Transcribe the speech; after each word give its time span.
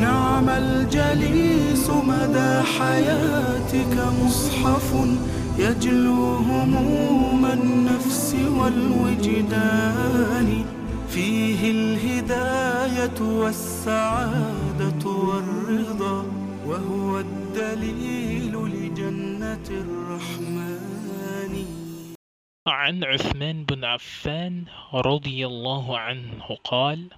نعم 0.00 0.48
الجليس 0.48 1.90
مدى 1.90 2.62
حياتك 2.78 3.94
مصحف 4.22 4.94
يجلو 5.58 6.34
هموم 6.34 7.46
النفس 7.46 8.36
والوجدان. 8.58 9.68
فيه 11.08 11.70
الهداية 11.70 13.20
والسعادة 13.20 15.06
والرضا 15.06 16.26
وهو 16.66 17.18
الدليل 17.18 18.52
لجنة 18.52 19.68
الرحمن. 19.70 20.98
عن 22.68 23.04
عثمان 23.04 23.64
بن 23.64 23.84
عفان 23.84 24.64
رضي 24.94 25.46
الله 25.46 25.98
عنه 25.98 26.56
قال 26.64 27.10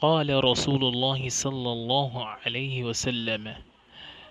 قال 0.00 0.44
رسول 0.44 0.84
الله 0.84 1.28
صلى 1.28 1.72
الله 1.72 2.26
عليه 2.26 2.84
وسلم 2.84 3.54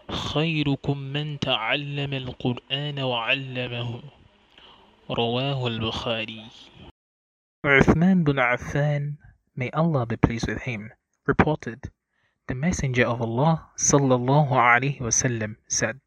خيركم 0.10 0.98
من 0.98 1.40
تعلم 1.40 2.14
القرآن 2.14 3.00
وعلمه 3.00 4.02
رواه 5.10 5.68
البخاري 5.68 6.46
Uthman 7.66 8.24
bin 8.24 8.38
Affan, 8.38 9.18
may 9.58 9.70
Allah 9.72 10.06
be 10.06 10.16
pleased 10.16 10.48
with 10.48 10.62
him, 10.62 10.94
reported, 11.26 11.92
The 12.48 12.56
Messenger 12.56 13.06
of 13.06 13.22
Allah 13.22 13.68
sallallahu 13.76 14.52
alaihi 14.52 15.02
wasallam 15.02 15.58
said, 15.68 16.00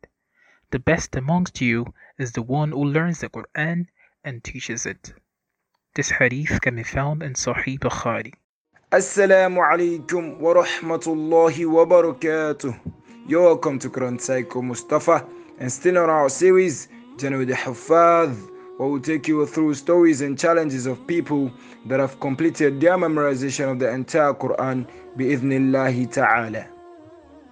The 0.71 0.79
best 0.79 1.15
amongst 1.15 1.61
you 1.61 1.93
is 2.17 2.33
the 2.33 2.41
one 2.41 2.71
who 2.71 2.83
learns 2.83 3.21
the 3.21 3.29
Quran 3.29 3.89
and 4.25 4.43
teaches 4.43 4.87
it. 4.87 5.13
This 5.97 6.13
hadith 6.13 6.63
can 6.63 6.77
be 6.77 6.83
found 6.83 7.23
in 7.23 7.35
Sahih 7.35 7.79
Bukhari. 7.79 8.33
Assalamu 8.93 9.61
alaikum 9.63 10.37
wa 10.41 10.53
rahmatullahi 10.53 11.65
wa 11.65 11.85
barakatuh. 11.87 12.77
You're 13.29 13.45
welcome 13.45 13.79
to 13.79 13.89
Quran 13.89 14.21
Cycle 14.21 14.63
Mustafa 14.63 15.25
and 15.61 15.71
still 15.71 15.97
on 15.99 16.11
our 16.11 16.29
series, 16.29 16.89
the 17.17 17.29
Huffaadh, 17.29 18.35
where 18.79 18.89
we'll 18.89 19.01
take 19.01 19.29
you 19.29 19.47
through 19.47 19.75
stories 19.75 20.23
and 20.23 20.37
challenges 20.37 20.87
of 20.87 21.07
people 21.07 21.53
that 21.87 22.01
have 22.01 22.19
completed 22.19 22.81
their 22.81 22.97
memorization 22.97 23.71
of 23.71 23.79
the 23.79 23.89
entire 23.89 24.35
Quran 24.35 24.89
bi'idhnillahi 25.17 26.11
ta'ala. 26.11 26.67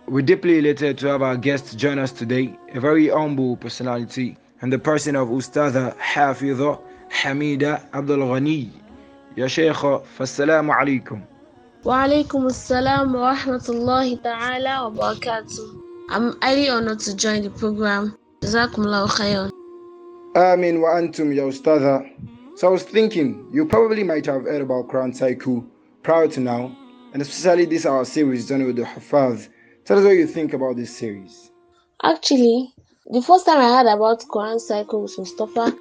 We're 0.08 0.22
deeply 0.22 0.58
elated 0.58 0.98
to 0.98 1.06
have 1.06 1.22
our 1.22 1.36
guest 1.36 1.78
join 1.78 2.00
us 2.00 2.10
today, 2.10 2.58
a 2.74 2.80
very 2.80 3.10
humble 3.10 3.56
personality, 3.58 4.36
and 4.60 4.72
the 4.72 4.78
person 4.80 5.14
of 5.14 5.28
Ustadha 5.28 5.96
Hafidha 5.98 6.80
Hamida 7.12 7.84
Abdul 7.94 8.26
Ghani. 8.26 8.87
Ya 9.36 9.46
Shaykh, 9.46 9.76
fassalamu 10.16 10.72
alaikum. 10.72 11.22
Wa 11.84 12.04
assalam 12.04 13.14
wa 13.14 13.34
rahmatullahi 13.34 14.22
ta'ala 14.22 14.90
wa 14.90 15.14
barakatuh. 15.14 15.80
I'm 16.10 16.40
highly 16.42 16.68
honored 16.68 17.00
to 17.00 17.14
join 17.14 17.42
the 17.42 17.50
program. 17.50 18.16
Jazakumullahu 18.40 19.08
khairan. 19.08 19.50
Amin 20.36 20.80
wa 20.80 20.88
antum 20.96 21.34
ya 21.34 21.44
Ustadha. 21.44 22.08
So 22.56 22.66
I 22.66 22.70
was 22.70 22.82
thinking, 22.82 23.48
you 23.52 23.66
probably 23.66 24.02
might 24.02 24.26
have 24.26 24.42
heard 24.42 24.62
about 24.62 24.88
Quran 24.88 25.14
Cycle 25.14 25.64
prior 26.02 26.26
to 26.28 26.40
now, 26.40 26.76
and 27.12 27.22
especially 27.22 27.66
this 27.66 27.86
our 27.86 28.04
series 28.04 28.48
done 28.48 28.64
with 28.64 28.76
the 28.76 28.82
Huffaadh. 28.82 29.48
Tell 29.84 29.98
us 29.98 30.04
what 30.04 30.10
you 30.16 30.26
think 30.26 30.52
about 30.54 30.76
this 30.76 30.94
series. 30.96 31.50
Actually, 32.02 32.72
the 33.06 33.22
first 33.22 33.46
time 33.46 33.58
I 33.58 33.78
heard 33.78 33.86
about 33.92 34.20
Quran 34.22 34.60
Cycle 34.60 35.02
with 35.02 35.16
Mustafa, 35.18 35.76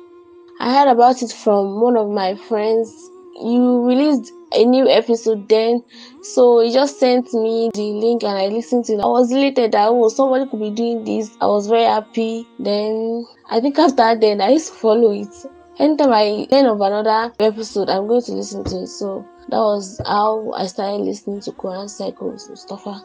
I 0.60 0.74
heard 0.74 0.92
about 0.92 1.22
it 1.22 1.32
from 1.32 1.82
one 1.82 1.98
of 1.98 2.10
my 2.10 2.36
friends. 2.36 2.94
You 3.40 3.86
released 3.86 4.32
a 4.54 4.66
new 4.66 4.88
episode 4.90 5.48
then, 5.48 5.84
so 6.24 6.60
he 6.62 6.74
just 6.74 7.00
sent 7.00 7.32
me 7.34 7.70
the 7.74 7.82
link 7.82 8.24
and 8.24 8.38
I 8.38 8.48
listened 8.48 8.86
to 8.86 8.94
it. 8.94 9.00
I 9.00 9.06
was 9.06 9.32
elated 9.32 9.74
that 9.74 9.90
oh 9.90 10.10
somebody 10.10 10.50
could 10.50 10.60
be 10.60 10.72
doing 10.72 11.04
this. 11.04 11.36
I 11.40 11.46
was 11.46 11.68
very 11.68 11.84
happy. 11.84 12.48
Then 12.58 13.26
I 13.50 13.60
think 13.60 13.78
after 13.78 14.16
then 14.16 14.42
I 14.42 14.50
used 14.50 14.70
to 14.70 14.74
follow 14.74 15.12
it. 15.12 15.30
Anytime 15.78 16.12
I 16.12 16.48
end 16.50 16.68
of 16.68 16.82
another 16.82 17.32
episode, 17.40 17.90
I'm 17.90 18.08
going 18.08 18.24
to 18.24 18.32
listen 18.32 18.64
to 18.64 18.84
it. 18.84 18.88
So 18.88 19.24
that 19.50 19.60
was 19.60 20.02
how 20.06 20.52
I 20.54 20.66
started 20.66 21.04
listening 21.04 21.42
to 21.42 21.52
Quran 21.52 21.90
Cycles 21.90 22.50
Mustafa. 22.50 23.04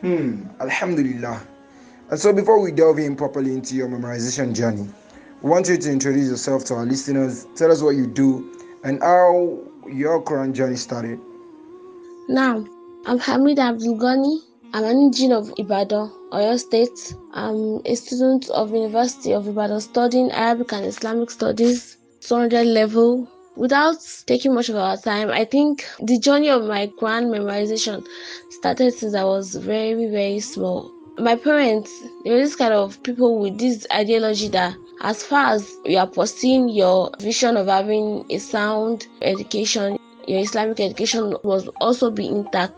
Hmm, 0.00 0.46
Alhamdulillah. 0.60 1.42
And 2.10 2.18
so 2.18 2.32
before 2.32 2.60
we 2.60 2.72
delve 2.72 2.98
in 2.98 3.16
properly 3.16 3.52
into 3.52 3.76
your 3.76 3.88
memorization 3.88 4.54
journey, 4.54 4.88
we 5.42 5.50
want 5.50 5.68
you 5.68 5.76
to 5.76 5.90
introduce 5.90 6.30
yourself 6.30 6.64
to 6.66 6.74
our 6.74 6.86
listeners. 6.86 7.46
Tell 7.54 7.70
us 7.70 7.82
what 7.82 7.96
you 7.96 8.06
do 8.06 8.59
and 8.84 9.02
how 9.02 9.58
your 9.88 10.22
current 10.22 10.54
journey 10.56 10.76
started. 10.76 11.20
Now, 12.28 12.64
I'm 13.06 13.18
Hamid 13.18 13.58
Abdul 13.58 13.98
Ghani. 13.98 14.40
I'm 14.72 14.84
an 14.84 14.96
engineer 14.96 15.38
of 15.38 15.52
Ibadan, 15.58 16.10
Oyo 16.32 16.58
State. 16.58 17.14
I'm 17.34 17.80
a 17.84 17.94
student 17.96 18.48
of 18.50 18.70
University 18.72 19.32
of 19.32 19.48
Ibadan 19.48 19.80
studying 19.80 20.30
Arabic 20.30 20.72
and 20.72 20.86
Islamic 20.86 21.30
Studies, 21.30 21.96
200 22.20 22.66
level. 22.66 23.26
Without 23.56 23.96
taking 24.26 24.54
much 24.54 24.68
of 24.68 24.76
our 24.76 24.96
time, 24.96 25.28
I 25.30 25.44
think 25.44 25.84
the 26.00 26.18
journey 26.18 26.48
of 26.50 26.64
my 26.64 26.86
Quran 26.86 27.26
memorization 27.26 28.06
started 28.50 28.94
since 28.94 29.14
I 29.14 29.24
was 29.24 29.56
very, 29.56 30.06
very 30.06 30.38
small. 30.40 30.90
My 31.18 31.34
parents, 31.34 31.90
they 32.24 32.30
were 32.30 32.38
this 32.38 32.54
kind 32.54 32.72
of 32.72 33.02
people 33.02 33.40
with 33.40 33.58
this 33.58 33.86
ideology 33.92 34.48
that 34.48 34.74
as 35.00 35.22
far 35.22 35.54
as 35.54 35.76
you 35.84 35.98
are 35.98 36.06
pursuing 36.06 36.68
your 36.68 37.10
vision 37.20 37.56
of 37.56 37.66
having 37.66 38.24
a 38.30 38.38
sound 38.38 39.06
education, 39.22 39.98
your 40.28 40.40
Islamic 40.40 40.80
education 40.80 41.34
must 41.42 41.68
also 41.80 42.10
be 42.10 42.28
intact. 42.28 42.74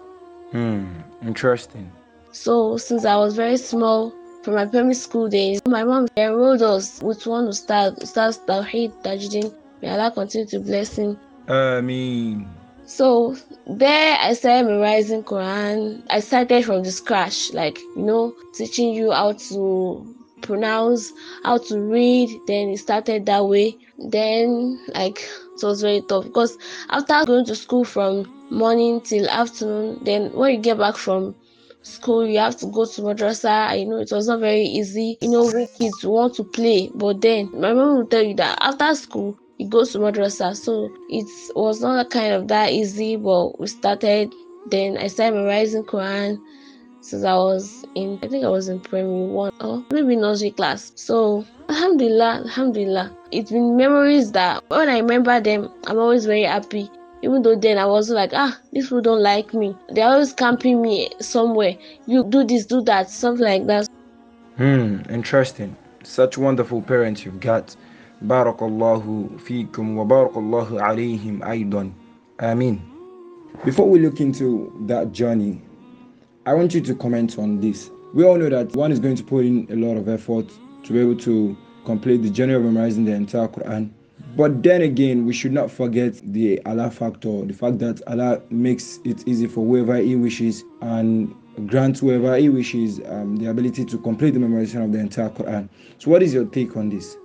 Hmm, 0.53 0.87
interesting. 1.23 1.91
So 2.33 2.77
since 2.77 3.05
I 3.05 3.17
was 3.17 3.35
very 3.35 3.57
small, 3.57 4.13
from 4.43 4.55
my 4.55 4.67
primary 4.67 4.95
school 4.95 5.29
days, 5.29 5.61
my 5.67 5.85
mom 5.85 6.09
enrolled 6.17 6.63
us 6.63 7.01
with 7.03 7.27
one 7.27 7.47
Ustad, 7.47 7.99
Ustad 8.03 8.39
Tawheed 8.47 8.93
Tajidin. 9.03 9.53
May 9.81 9.91
Allah 9.91 10.11
continue 10.11 10.47
to 10.49 10.61
bless 10.61 10.97
him. 10.97 11.19
Ameen. 11.49 12.49
So 12.87 13.37
there 13.67 14.19
I 14.21 14.35
started 14.35 14.67
memorizing 14.67 15.23
Quran. 15.23 16.03
I 16.11 16.21
started 16.21 16.65
from 16.65 16.83
the 16.83 16.91
scratch, 16.91 17.53
like 17.53 17.79
you 17.97 18.03
know, 18.03 18.35
teaching 18.55 18.93
you 18.93 19.13
how 19.13 19.33
to 19.33 20.22
pronounce, 20.43 21.13
how 21.45 21.59
to 21.59 21.81
read. 21.81 22.29
Then 22.47 22.69
it 22.71 22.79
started 22.79 23.27
that 23.27 23.47
way. 23.47 23.77
Then 23.99 24.79
like 24.95 25.19
it 25.21 25.63
was 25.63 25.83
very 25.83 26.03
tough 26.03 26.25
because 26.25 26.59
after 26.91 27.25
going 27.27 27.45
to 27.47 27.55
school 27.55 27.85
from 27.85 28.27
morning 28.51 29.01
till 29.01 29.29
afternoon, 29.29 30.03
then 30.05 30.33
when 30.33 30.55
you 30.55 30.61
get 30.61 30.79
back 30.79 30.97
from 30.97 31.35
school 31.83 32.27
you 32.27 32.39
have 32.39 32.57
to 32.57 32.67
go 32.67 32.85
to 32.85 33.03
madrasa 33.03 33.79
you 33.79 33.87
know 33.87 33.97
it 33.97 34.11
was 34.13 34.29
not 34.29 34.41
very 34.41 34.63
easy 34.63 35.19
you 35.21 35.29
know 35.31 35.45
we 35.45 35.67
kids 35.79 36.05
want 36.05 36.35
to 36.35 36.45
play 36.45 36.91
but 36.95 37.21
then 37.21 37.51
my 37.61 37.73
mom 37.73 37.97
will 37.97 38.07
tell 38.07 38.23
you 38.23 38.35
that 38.35 38.57
after 38.61 38.95
school 38.95 39.37
you 39.59 39.69
go 39.69 39.85
to 39.85 39.99
madrasa 39.99 40.55
so 40.57 40.89
it 41.09 41.27
was 41.57 41.81
not 41.83 42.09
kind 42.11 42.33
of 42.33 42.47
that 42.49 42.71
easy 42.71 43.17
but 43.17 43.59
we 43.59 43.67
started 43.67 44.33
then 44.71 44.97
i 44.97 45.09
started 45.09 45.35
memorizing 45.37 45.83
quran 45.83 46.39
since 47.03 47.25
i 47.25 47.35
was 47.35 47.85
in 47.95 48.19
i 48.23 48.29
think 48.29 48.45
i 48.45 48.49
was 48.49 48.69
in 48.69 48.81
primary 48.81 49.27
one 49.27 49.53
or 49.61 49.85
maybe 49.91 50.17
nursery 50.17 50.51
class 50.51 50.93
so 50.95 51.45
alhamdulillah 51.69 52.43
alhamdulillah 52.45 53.15
it's 53.31 53.51
been 53.51 53.77
memories 53.77 54.33
that 54.33 54.63
when 54.69 54.89
i 54.89 54.99
remember 54.99 55.41
them 55.41 55.69
i'm 55.87 55.99
always 55.99 56.25
very 56.25 56.45
happy 56.45 56.91
even 57.23 57.43
though 57.43 57.55
then 57.55 57.79
I 57.79 57.87
was 57.87 58.11
like, 58.11 58.33
ah, 58.35 58.59
these 58.73 58.87
people 58.87 59.01
don't 59.01 59.23
like 59.23 59.55
me. 59.55 59.77
They're 59.91 60.09
always 60.09 60.33
camping 60.33 60.83
me 60.83 61.09
somewhere. 61.21 61.77
You 62.07 62.25
do 62.25 62.45
this, 62.45 62.67
do 62.67 62.83
that, 62.83 63.09
something 63.11 63.45
like 63.45 63.67
that. 63.67 63.89
Hmm, 64.57 64.99
interesting. 65.09 65.77
Such 66.03 66.37
wonderful 66.37 66.83
parents 66.83 67.25
you've 67.25 67.41
got. 67.41 67.77
Barakallahu 68.25 69.41
fikum 69.41 69.95
wa 69.95 70.05
barakallahu 70.05 70.81
alayhim 70.81 71.47
aidan. 71.47 71.95
Ameen. 72.41 72.83
Before 73.65 73.89
we 73.89 74.01
look 74.01 74.21
into 74.21 74.73
that 74.87 75.13
journey, 75.13 75.63
I 76.45 76.55
want 76.55 76.75
you 76.75 76.81
to 76.81 76.95
comment 76.97 77.39
on 77.39 77.61
this. 77.61 77.91
We 78.15 78.25
all 78.25 78.37
know 78.37 78.49
that 78.49 78.75
one 78.75 78.91
is 78.91 78.99
going 78.99 79.15
to 79.15 79.23
put 79.23 79.45
in 79.45 79.69
a 79.71 79.77
lot 79.77 79.97
of 79.97 80.09
effort 80.09 80.51
to 80.83 80.93
be 80.93 80.99
able 80.99 81.17
to 81.19 81.57
complete 81.85 82.23
the 82.23 82.31
journey 82.31 82.53
of 82.55 82.63
memorizing 82.63 83.05
the 83.05 83.13
entire 83.13 83.47
Quran. 83.47 83.91
But 84.37 84.61
then 84.61 84.83
again, 84.83 85.25
we 85.25 85.35
should 85.35 85.53
not 85.53 85.71
forget 85.71 86.21
the 86.33 86.61
Allah 86.67 86.91
factor, 86.91 87.45
the 87.45 87.53
fact 87.53 87.79
that 87.79 88.03
Allah 88.09 88.43
makes 88.51 88.99
it 89.05 89.27
easy 89.29 89.47
for 89.47 89.65
whoever 89.65 89.97
He 89.99 90.17
wishes 90.17 90.65
and 90.81 91.33
grants 91.67 92.01
whoever 92.01 92.37
He 92.37 92.49
wishes 92.49 93.01
um, 93.07 93.37
the 93.37 93.47
ability 93.47 93.85
to 93.85 93.99
complete 93.99 94.33
the 94.33 94.41
memorization 94.41 94.85
of 94.85 94.93
the 94.93 94.99
entire 94.99 95.31
Quran. 95.31 95.69
So, 95.99 96.11
what 96.11 96.25
is 96.25 96.35
your 96.35 96.47
take 96.47 96.77
on 96.77 96.89
this? 96.89 97.17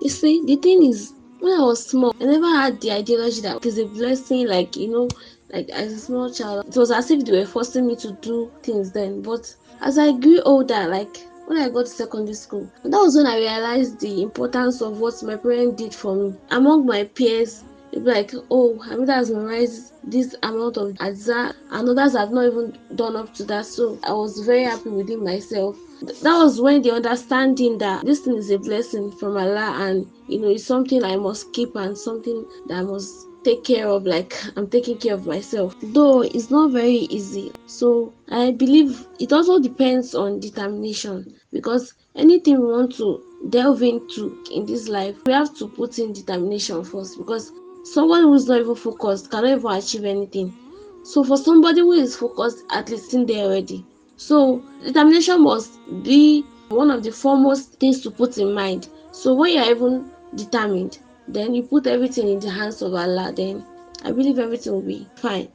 You 0.00 0.08
see, 0.08 0.42
the 0.44 0.56
thing 0.56 0.82
is, 0.82 1.12
when 1.38 1.52
I 1.52 1.62
was 1.62 1.86
small, 1.86 2.16
I 2.20 2.24
never 2.24 2.46
had 2.46 2.80
the 2.80 2.92
ideology 2.92 3.42
that 3.42 3.64
it's 3.64 3.78
a 3.78 3.86
blessing, 3.86 4.48
like, 4.48 4.76
you 4.76 4.88
know, 4.88 5.08
like 5.52 5.68
as 5.70 5.92
a 5.92 5.98
small 5.98 6.32
child. 6.32 6.66
It 6.68 6.76
was 6.76 6.90
as 6.90 7.10
if 7.10 7.24
they 7.24 7.38
were 7.38 7.46
forcing 7.46 7.86
me 7.86 7.96
to 7.96 8.12
do 8.20 8.50
things 8.62 8.92
then. 8.92 9.22
But 9.22 9.54
as 9.80 9.98
I 9.98 10.12
grew 10.12 10.40
older, 10.42 10.86
like, 10.88 11.16
when 11.46 11.58
I 11.58 11.68
got 11.68 11.86
to 11.86 11.90
secondary 11.90 12.34
school. 12.34 12.70
That 12.84 12.98
was 12.98 13.16
when 13.16 13.26
I 13.26 13.38
realized 13.38 13.98
the 13.98 14.22
importance 14.22 14.80
of 14.80 15.00
what 15.00 15.20
my 15.24 15.36
parents 15.36 15.82
did 15.82 15.92
for 15.92 16.14
me. 16.14 16.34
Among 16.50 16.86
my 16.86 17.04
peers, 17.04 17.64
like, 17.92 18.32
oh, 18.50 18.78
Hamida 18.86 19.14
has 19.14 19.30
memorized 19.30 19.92
this 20.04 20.36
amount 20.44 20.76
of 20.76 20.92
ajza, 20.94 21.52
and 21.72 21.88
others 21.88 22.12
have 22.16 22.30
not 22.30 22.46
even 22.46 22.78
done 22.94 23.16
up 23.16 23.34
to 23.34 23.44
that. 23.46 23.66
So 23.66 23.98
I 24.04 24.12
was 24.12 24.38
very 24.46 24.62
happy 24.62 24.90
within 24.90 25.24
myself. 25.24 25.76
That 26.22 26.38
was 26.38 26.60
when 26.60 26.82
the 26.82 26.92
understanding 26.92 27.78
that 27.78 28.06
this 28.06 28.20
thing 28.20 28.36
is 28.36 28.50
a 28.50 28.58
blessing 28.58 29.10
from 29.12 29.36
Allah 29.36 29.74
and 29.80 30.06
you 30.28 30.40
know 30.40 30.48
it's 30.48 30.64
something 30.64 31.04
I 31.04 31.16
must 31.16 31.52
keep 31.52 31.76
and 31.76 31.98
something 31.98 32.46
that 32.68 32.78
I 32.78 32.82
must 32.82 33.26
take 33.44 33.64
care 33.64 33.88
of 33.88 34.04
like 34.04 34.36
i'm 34.56 34.68
taking 34.68 34.98
care 34.98 35.14
of 35.14 35.26
myself. 35.26 35.74
Though 35.82 36.22
it's 36.22 36.50
not 36.50 36.72
very 36.72 37.06
easy. 37.16 37.52
So 37.66 38.12
i 38.30 38.50
believe 38.50 39.06
it 39.18 39.32
also 39.32 39.58
depends 39.58 40.14
on 40.14 40.40
determination. 40.40 41.34
Because 41.52 41.94
anything 42.14 42.60
we 42.60 42.72
want 42.72 42.94
to 42.96 43.22
delve 43.48 43.82
into 43.82 44.42
in 44.52 44.66
this 44.66 44.88
life 44.88 45.16
we 45.26 45.32
have 45.32 45.54
to 45.58 45.68
put 45.68 45.98
in 45.98 46.12
determination 46.12 46.84
first. 46.84 47.18
Because 47.18 47.52
someone 47.84 48.22
who's 48.22 48.46
not 48.48 48.60
even 48.60 48.74
focused 48.74 49.30
cannot 49.30 49.58
even 49.58 49.70
achieve 49.72 50.04
anything. 50.04 50.54
So 51.02 51.24
for 51.24 51.36
somebody 51.36 51.80
who 51.80 51.92
is 51.92 52.16
focused 52.16 52.64
at 52.70 52.90
least 52.90 53.14
in 53.14 53.26
there 53.26 53.46
already. 53.46 53.84
So 54.16 54.62
determination 54.84 55.42
must 55.42 55.78
be 56.02 56.44
one 56.68 56.90
of 56.90 57.02
the 57.02 57.10
foremost 57.10 57.80
things 57.80 58.00
to 58.02 58.10
put 58.10 58.38
in 58.38 58.52
mind. 58.52 58.88
So 59.12 59.34
when 59.34 59.54
you're 59.54 59.70
even 59.70 60.10
determined 60.34 60.98
then 61.34 61.54
you 61.54 61.62
put 61.62 61.86
everything 61.86 62.28
in 62.28 62.40
the 62.40 62.50
hands 62.50 62.82
of 62.82 62.94
Allah, 62.94 63.32
then 63.34 63.64
I 64.04 64.12
believe 64.12 64.38
everything 64.38 64.72
will 64.72 64.80
be 64.82 65.08
fine. 65.16 65.48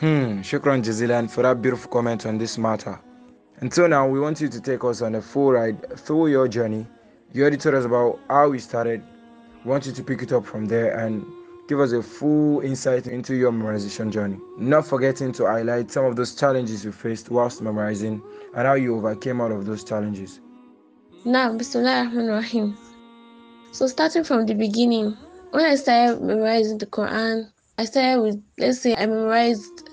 Hmm, 0.00 0.40
shukran 0.42 0.82
jazilan 0.82 1.28
for 1.30 1.42
that 1.42 1.60
beautiful 1.60 1.90
comment 1.90 2.24
on 2.26 2.38
this 2.38 2.56
matter. 2.58 2.98
Until 3.60 3.88
now, 3.88 4.06
we 4.06 4.20
want 4.20 4.40
you 4.40 4.48
to 4.48 4.60
take 4.60 4.84
us 4.84 5.02
on 5.02 5.16
a 5.16 5.22
full 5.22 5.52
ride 5.52 5.98
through 5.98 6.28
your 6.28 6.46
journey. 6.46 6.86
You 7.32 7.42
already 7.42 7.56
told 7.56 7.74
us 7.74 7.84
about 7.84 8.20
how 8.30 8.48
we 8.50 8.60
started. 8.60 9.02
We 9.64 9.70
want 9.70 9.86
you 9.86 9.92
to 9.92 10.02
pick 10.02 10.22
it 10.22 10.32
up 10.32 10.46
from 10.46 10.66
there 10.66 10.96
and 10.96 11.26
give 11.68 11.80
us 11.80 11.90
a 11.92 12.02
full 12.02 12.60
insight 12.60 13.08
into 13.08 13.34
your 13.34 13.50
memorization 13.50 14.10
journey. 14.10 14.38
Not 14.56 14.86
forgetting 14.86 15.32
to 15.32 15.46
highlight 15.46 15.90
some 15.90 16.04
of 16.04 16.14
those 16.14 16.34
challenges 16.34 16.84
you 16.84 16.92
faced 16.92 17.30
whilst 17.30 17.60
memorizing 17.60 18.22
and 18.54 18.66
how 18.66 18.74
you 18.74 18.96
overcame 18.96 19.40
all 19.40 19.52
of 19.52 19.66
those 19.66 19.82
challenges. 19.82 20.40
Now, 21.24 21.52
Bismillah 21.52 22.04
Rahman 22.04 22.28
Rahim. 22.28 22.78
So 23.72 23.86
starting 23.86 24.24
from 24.24 24.46
the 24.46 24.54
beginning, 24.54 25.16
when 25.50 25.64
I 25.64 25.74
started 25.76 26.22
memorizing 26.22 26.78
the 26.78 26.86
Quran, 26.86 27.50
I 27.78 27.84
started 27.84 28.22
with 28.22 28.42
let's 28.58 28.80
say 28.80 28.94
I 28.94 29.06
memorized 29.06 29.88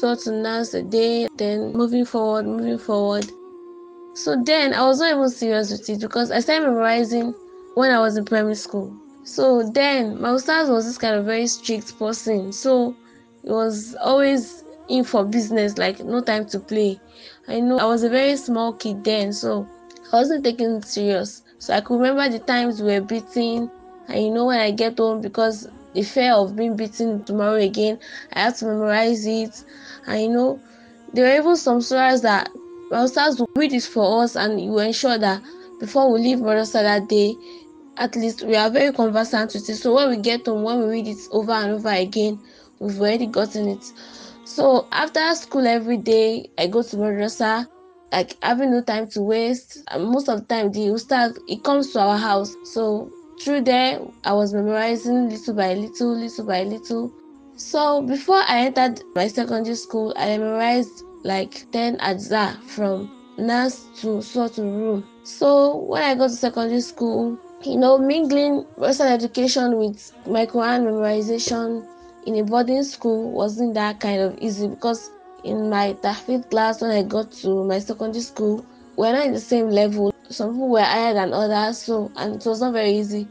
certain 0.00 0.42
Nas 0.42 0.74
a 0.74 0.82
day, 0.82 1.28
then 1.36 1.72
moving 1.72 2.04
forward, 2.04 2.46
moving 2.46 2.78
forward. 2.78 3.26
So 4.14 4.42
then 4.44 4.74
I 4.74 4.86
was 4.86 5.00
not 5.00 5.12
even 5.12 5.28
serious 5.30 5.70
with 5.70 5.88
it 5.88 6.00
because 6.00 6.30
I 6.30 6.40
started 6.40 6.66
memorizing 6.66 7.34
when 7.74 7.90
I 7.90 8.00
was 8.00 8.16
in 8.16 8.24
primary 8.24 8.54
school. 8.54 8.94
So 9.24 9.62
then 9.62 10.20
my 10.20 10.30
ustaz 10.30 10.68
was 10.68 10.86
this 10.86 10.98
kind 10.98 11.14
of 11.14 11.24
very 11.24 11.46
strict 11.46 11.98
person. 11.98 12.52
So 12.52 12.94
it 13.44 13.50
was 13.50 13.94
always 14.00 14.64
in 14.88 15.04
for 15.04 15.24
business, 15.24 15.78
like 15.78 16.00
no 16.00 16.20
time 16.20 16.46
to 16.46 16.58
play. 16.58 17.00
I 17.48 17.60
know 17.60 17.78
I 17.78 17.84
was 17.84 18.02
a 18.02 18.08
very 18.08 18.36
small 18.36 18.72
kid 18.72 19.04
then, 19.04 19.32
so 19.32 19.66
I 20.12 20.16
wasn't 20.16 20.44
taking 20.44 20.76
it 20.76 20.84
serious. 20.84 21.42
So 21.60 21.74
I 21.74 21.80
could 21.82 22.00
remember 22.00 22.28
the 22.28 22.40
times 22.40 22.82
we 22.82 22.92
were 22.94 23.00
beating, 23.06 23.70
and 24.08 24.24
you 24.24 24.30
know 24.32 24.46
when 24.46 24.60
I 24.60 24.72
get 24.72 24.98
home 24.98 25.20
because 25.20 25.68
the 25.94 26.02
fear 26.02 26.32
of 26.32 26.56
being 26.56 26.76
beaten 26.76 27.24
tomorrow 27.24 27.54
again, 27.56 27.98
I 28.32 28.40
had 28.44 28.56
to 28.56 28.66
memorize 28.66 29.26
it. 29.26 29.64
And 30.06 30.22
you 30.22 30.28
know, 30.30 30.62
there 31.12 31.26
were 31.26 31.40
even 31.42 31.56
some 31.56 31.80
stories 31.82 32.22
that 32.22 32.50
my 32.90 33.06
stars 33.06 33.38
would 33.38 33.48
read 33.56 33.72
it 33.74 33.84
for 33.84 34.22
us, 34.24 34.36
and 34.36 34.60
you 34.60 34.78
ensure 34.78 35.18
that 35.18 35.42
before 35.78 36.12
we 36.12 36.20
leave 36.20 36.38
Madrasa 36.38 36.82
that 36.82 37.08
day, 37.08 37.38
at 37.96 38.16
least 38.16 38.42
we 38.42 38.56
are 38.56 38.70
very 38.70 38.92
conversant 38.92 39.52
with 39.54 39.68
it. 39.68 39.76
So 39.76 39.94
when 39.94 40.10
we 40.10 40.16
get 40.18 40.46
home, 40.46 40.62
when 40.62 40.80
we 40.80 40.86
read 40.86 41.08
it 41.08 41.18
over 41.30 41.52
and 41.52 41.72
over 41.72 41.90
again, 41.90 42.42
we've 42.80 43.00
already 43.00 43.26
gotten 43.26 43.68
it. 43.68 43.92
So 44.44 44.88
after 44.92 45.34
school 45.34 45.66
every 45.66 45.98
day, 45.98 46.50
I 46.58 46.66
go 46.68 46.82
to 46.82 46.96
Madrasa 46.96 47.66
like 48.12 48.36
having 48.42 48.70
no 48.70 48.82
time 48.82 49.08
to 49.08 49.22
waste. 49.22 49.78
And 49.88 50.04
most 50.06 50.28
of 50.28 50.40
the 50.40 50.46
time, 50.46 50.72
the 50.72 50.90
ustad 50.90 51.38
it 51.48 51.62
comes 51.64 51.92
to 51.92 52.00
our 52.00 52.18
house. 52.18 52.56
So 52.64 53.10
through 53.40 53.62
there, 53.62 54.00
I 54.24 54.32
was 54.32 54.52
memorizing 54.52 55.28
little 55.28 55.54
by 55.54 55.74
little, 55.74 56.16
little 56.16 56.44
by 56.46 56.62
little. 56.64 57.12
So 57.56 58.02
before 58.02 58.42
I 58.46 58.66
entered 58.66 59.02
my 59.14 59.28
secondary 59.28 59.76
school, 59.76 60.14
I 60.16 60.38
memorized 60.38 61.04
like 61.24 61.70
10 61.72 61.98
adza 61.98 62.60
from 62.62 63.10
Nas 63.38 63.84
to 64.00 64.18
Suratur 64.18 64.64
Rum. 64.64 65.04
So 65.24 65.76
when 65.76 66.02
I 66.02 66.14
got 66.14 66.28
to 66.30 66.36
secondary 66.36 66.80
school, 66.80 67.38
you 67.62 67.76
know, 67.76 67.98
mingling 67.98 68.64
Western 68.76 69.08
education 69.08 69.76
with 69.76 70.12
my 70.26 70.46
Quran 70.46 70.84
memorization 70.84 71.86
in 72.26 72.36
a 72.36 72.44
boarding 72.44 72.82
school 72.82 73.30
wasn't 73.30 73.74
that 73.74 74.00
kind 74.00 74.20
of 74.20 74.38
easy 74.38 74.68
because 74.68 75.10
in 75.44 75.70
my 75.70 75.94
tahfidh 76.02 76.50
class 76.50 76.80
when 76.80 76.90
I 76.90 77.02
got 77.02 77.32
to 77.42 77.64
my 77.64 77.78
secondary 77.78 78.22
school, 78.22 78.64
we're 78.96 79.12
not 79.12 79.26
in 79.26 79.32
the 79.32 79.40
same 79.40 79.68
level. 79.70 80.12
Some 80.28 80.52
people 80.52 80.68
were 80.68 80.82
higher 80.82 81.14
than 81.14 81.32
others, 81.32 81.78
so 81.78 82.10
and 82.16 82.36
it 82.36 82.46
was 82.46 82.60
not 82.60 82.72
very 82.72 82.92
easy 82.92 83.26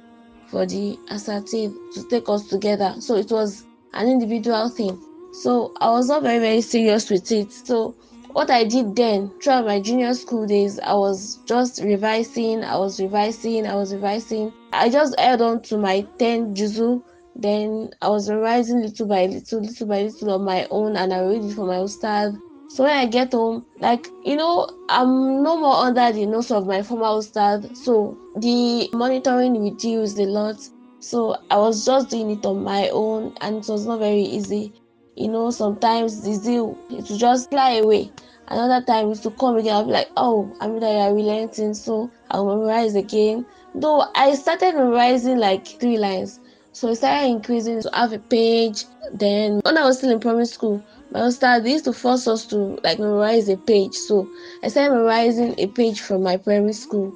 for 0.47 0.65
the 0.65 0.97
assertive 1.09 1.73
to 1.93 2.03
take 2.09 2.27
us 2.27 2.47
together. 2.47 2.95
So 2.99 3.15
it 3.15 3.31
was 3.31 3.63
an 3.93 4.07
individual 4.07 4.69
thing. 4.69 4.99
So 5.31 5.73
I 5.79 5.89
was 5.91 6.07
not 6.07 6.23
very 6.23 6.39
very 6.39 6.61
serious 6.61 7.09
with 7.09 7.31
it. 7.31 7.51
So 7.51 7.95
what 8.31 8.49
I 8.49 8.63
did 8.63 8.95
then 8.95 9.31
throughout 9.41 9.65
my 9.65 9.79
junior 9.79 10.13
school 10.13 10.45
days, 10.45 10.79
I 10.79 10.93
was 10.93 11.39
just 11.45 11.81
revising, 11.83 12.63
I 12.63 12.77
was 12.77 12.99
revising, 12.99 13.65
I 13.65 13.75
was 13.75 13.93
revising. 13.93 14.53
I 14.73 14.89
just 14.89 15.19
held 15.19 15.41
on 15.41 15.61
to 15.63 15.77
my 15.77 16.01
10 16.17 16.55
juzu 16.55 17.01
then 17.41 17.91
I 18.01 18.09
was 18.09 18.29
revising 18.29 18.81
little 18.81 19.07
by 19.07 19.25
little, 19.25 19.61
little 19.61 19.87
by 19.87 20.03
little 20.03 20.31
on 20.31 20.43
my 20.43 20.67
own, 20.69 20.95
and 20.95 21.13
I 21.13 21.21
read 21.21 21.43
it 21.43 21.53
for 21.53 21.65
my 21.65 21.77
ustad. 21.77 22.37
So 22.69 22.83
when 22.83 22.95
I 22.95 23.05
get 23.05 23.31
home, 23.31 23.65
like 23.79 24.07
you 24.23 24.35
know, 24.35 24.69
I'm 24.89 25.41
no 25.41 25.57
more 25.57 25.75
under 25.75 26.11
the 26.11 26.25
nose 26.25 26.51
of 26.51 26.67
my 26.67 26.83
former 26.83 27.05
ustad. 27.17 27.75
So 27.75 28.17
the 28.37 28.89
monitoring 28.93 29.63
reduced 29.63 30.19
a 30.19 30.25
lot. 30.25 30.57
So 30.99 31.37
I 31.49 31.57
was 31.57 31.85
just 31.85 32.09
doing 32.09 32.31
it 32.31 32.45
on 32.45 32.63
my 32.63 32.89
own, 32.89 33.35
and 33.41 33.57
it 33.57 33.67
was 33.69 33.85
not 33.85 33.99
very 33.99 34.21
easy. 34.21 34.73
You 35.15 35.29
know, 35.29 35.49
sometimes 35.49 36.21
the 36.21 36.33
zeal 36.33 36.77
it 36.89 37.09
would 37.09 37.19
just 37.19 37.49
fly 37.49 37.75
away. 37.75 38.11
Another 38.49 38.83
time 38.85 39.11
it 39.11 39.21
to 39.21 39.29
come 39.31 39.57
again, 39.57 39.75
I'll 39.75 39.85
be 39.85 39.91
like, 39.91 40.09
oh, 40.17 40.51
I'm 40.59 40.73
really 40.73 41.13
relenting, 41.13 41.73
so 41.73 42.09
I'll 42.31 42.45
memorize 42.45 42.95
again. 42.95 43.45
Though 43.75 44.05
I 44.15 44.33
started 44.33 44.73
memorizing 44.75 45.37
like 45.37 45.67
three 45.67 45.97
lines 45.97 46.39
so 46.79 46.89
I 46.89 46.93
started 46.93 47.27
increasing 47.27 47.81
to 47.81 47.89
have 47.93 48.13
a 48.13 48.19
page. 48.19 48.85
Then 49.13 49.59
when 49.65 49.77
I 49.77 49.83
was 49.83 49.97
still 49.97 50.11
in 50.11 50.19
primary 50.21 50.45
school, 50.45 50.81
my 51.11 51.19
ustad 51.21 51.65
they 51.65 51.73
used 51.73 51.83
to 51.85 51.93
force 51.93 52.25
us 52.25 52.45
to 52.47 52.79
like 52.85 52.99
memorize 52.99 53.49
a 53.49 53.57
page. 53.57 53.93
So 53.93 54.25
I 54.63 54.69
started 54.69 54.95
memorizing 54.95 55.55
a 55.59 55.67
page 55.67 55.99
from 55.99 56.23
my 56.23 56.37
primary 56.37 56.71
school, 56.71 57.13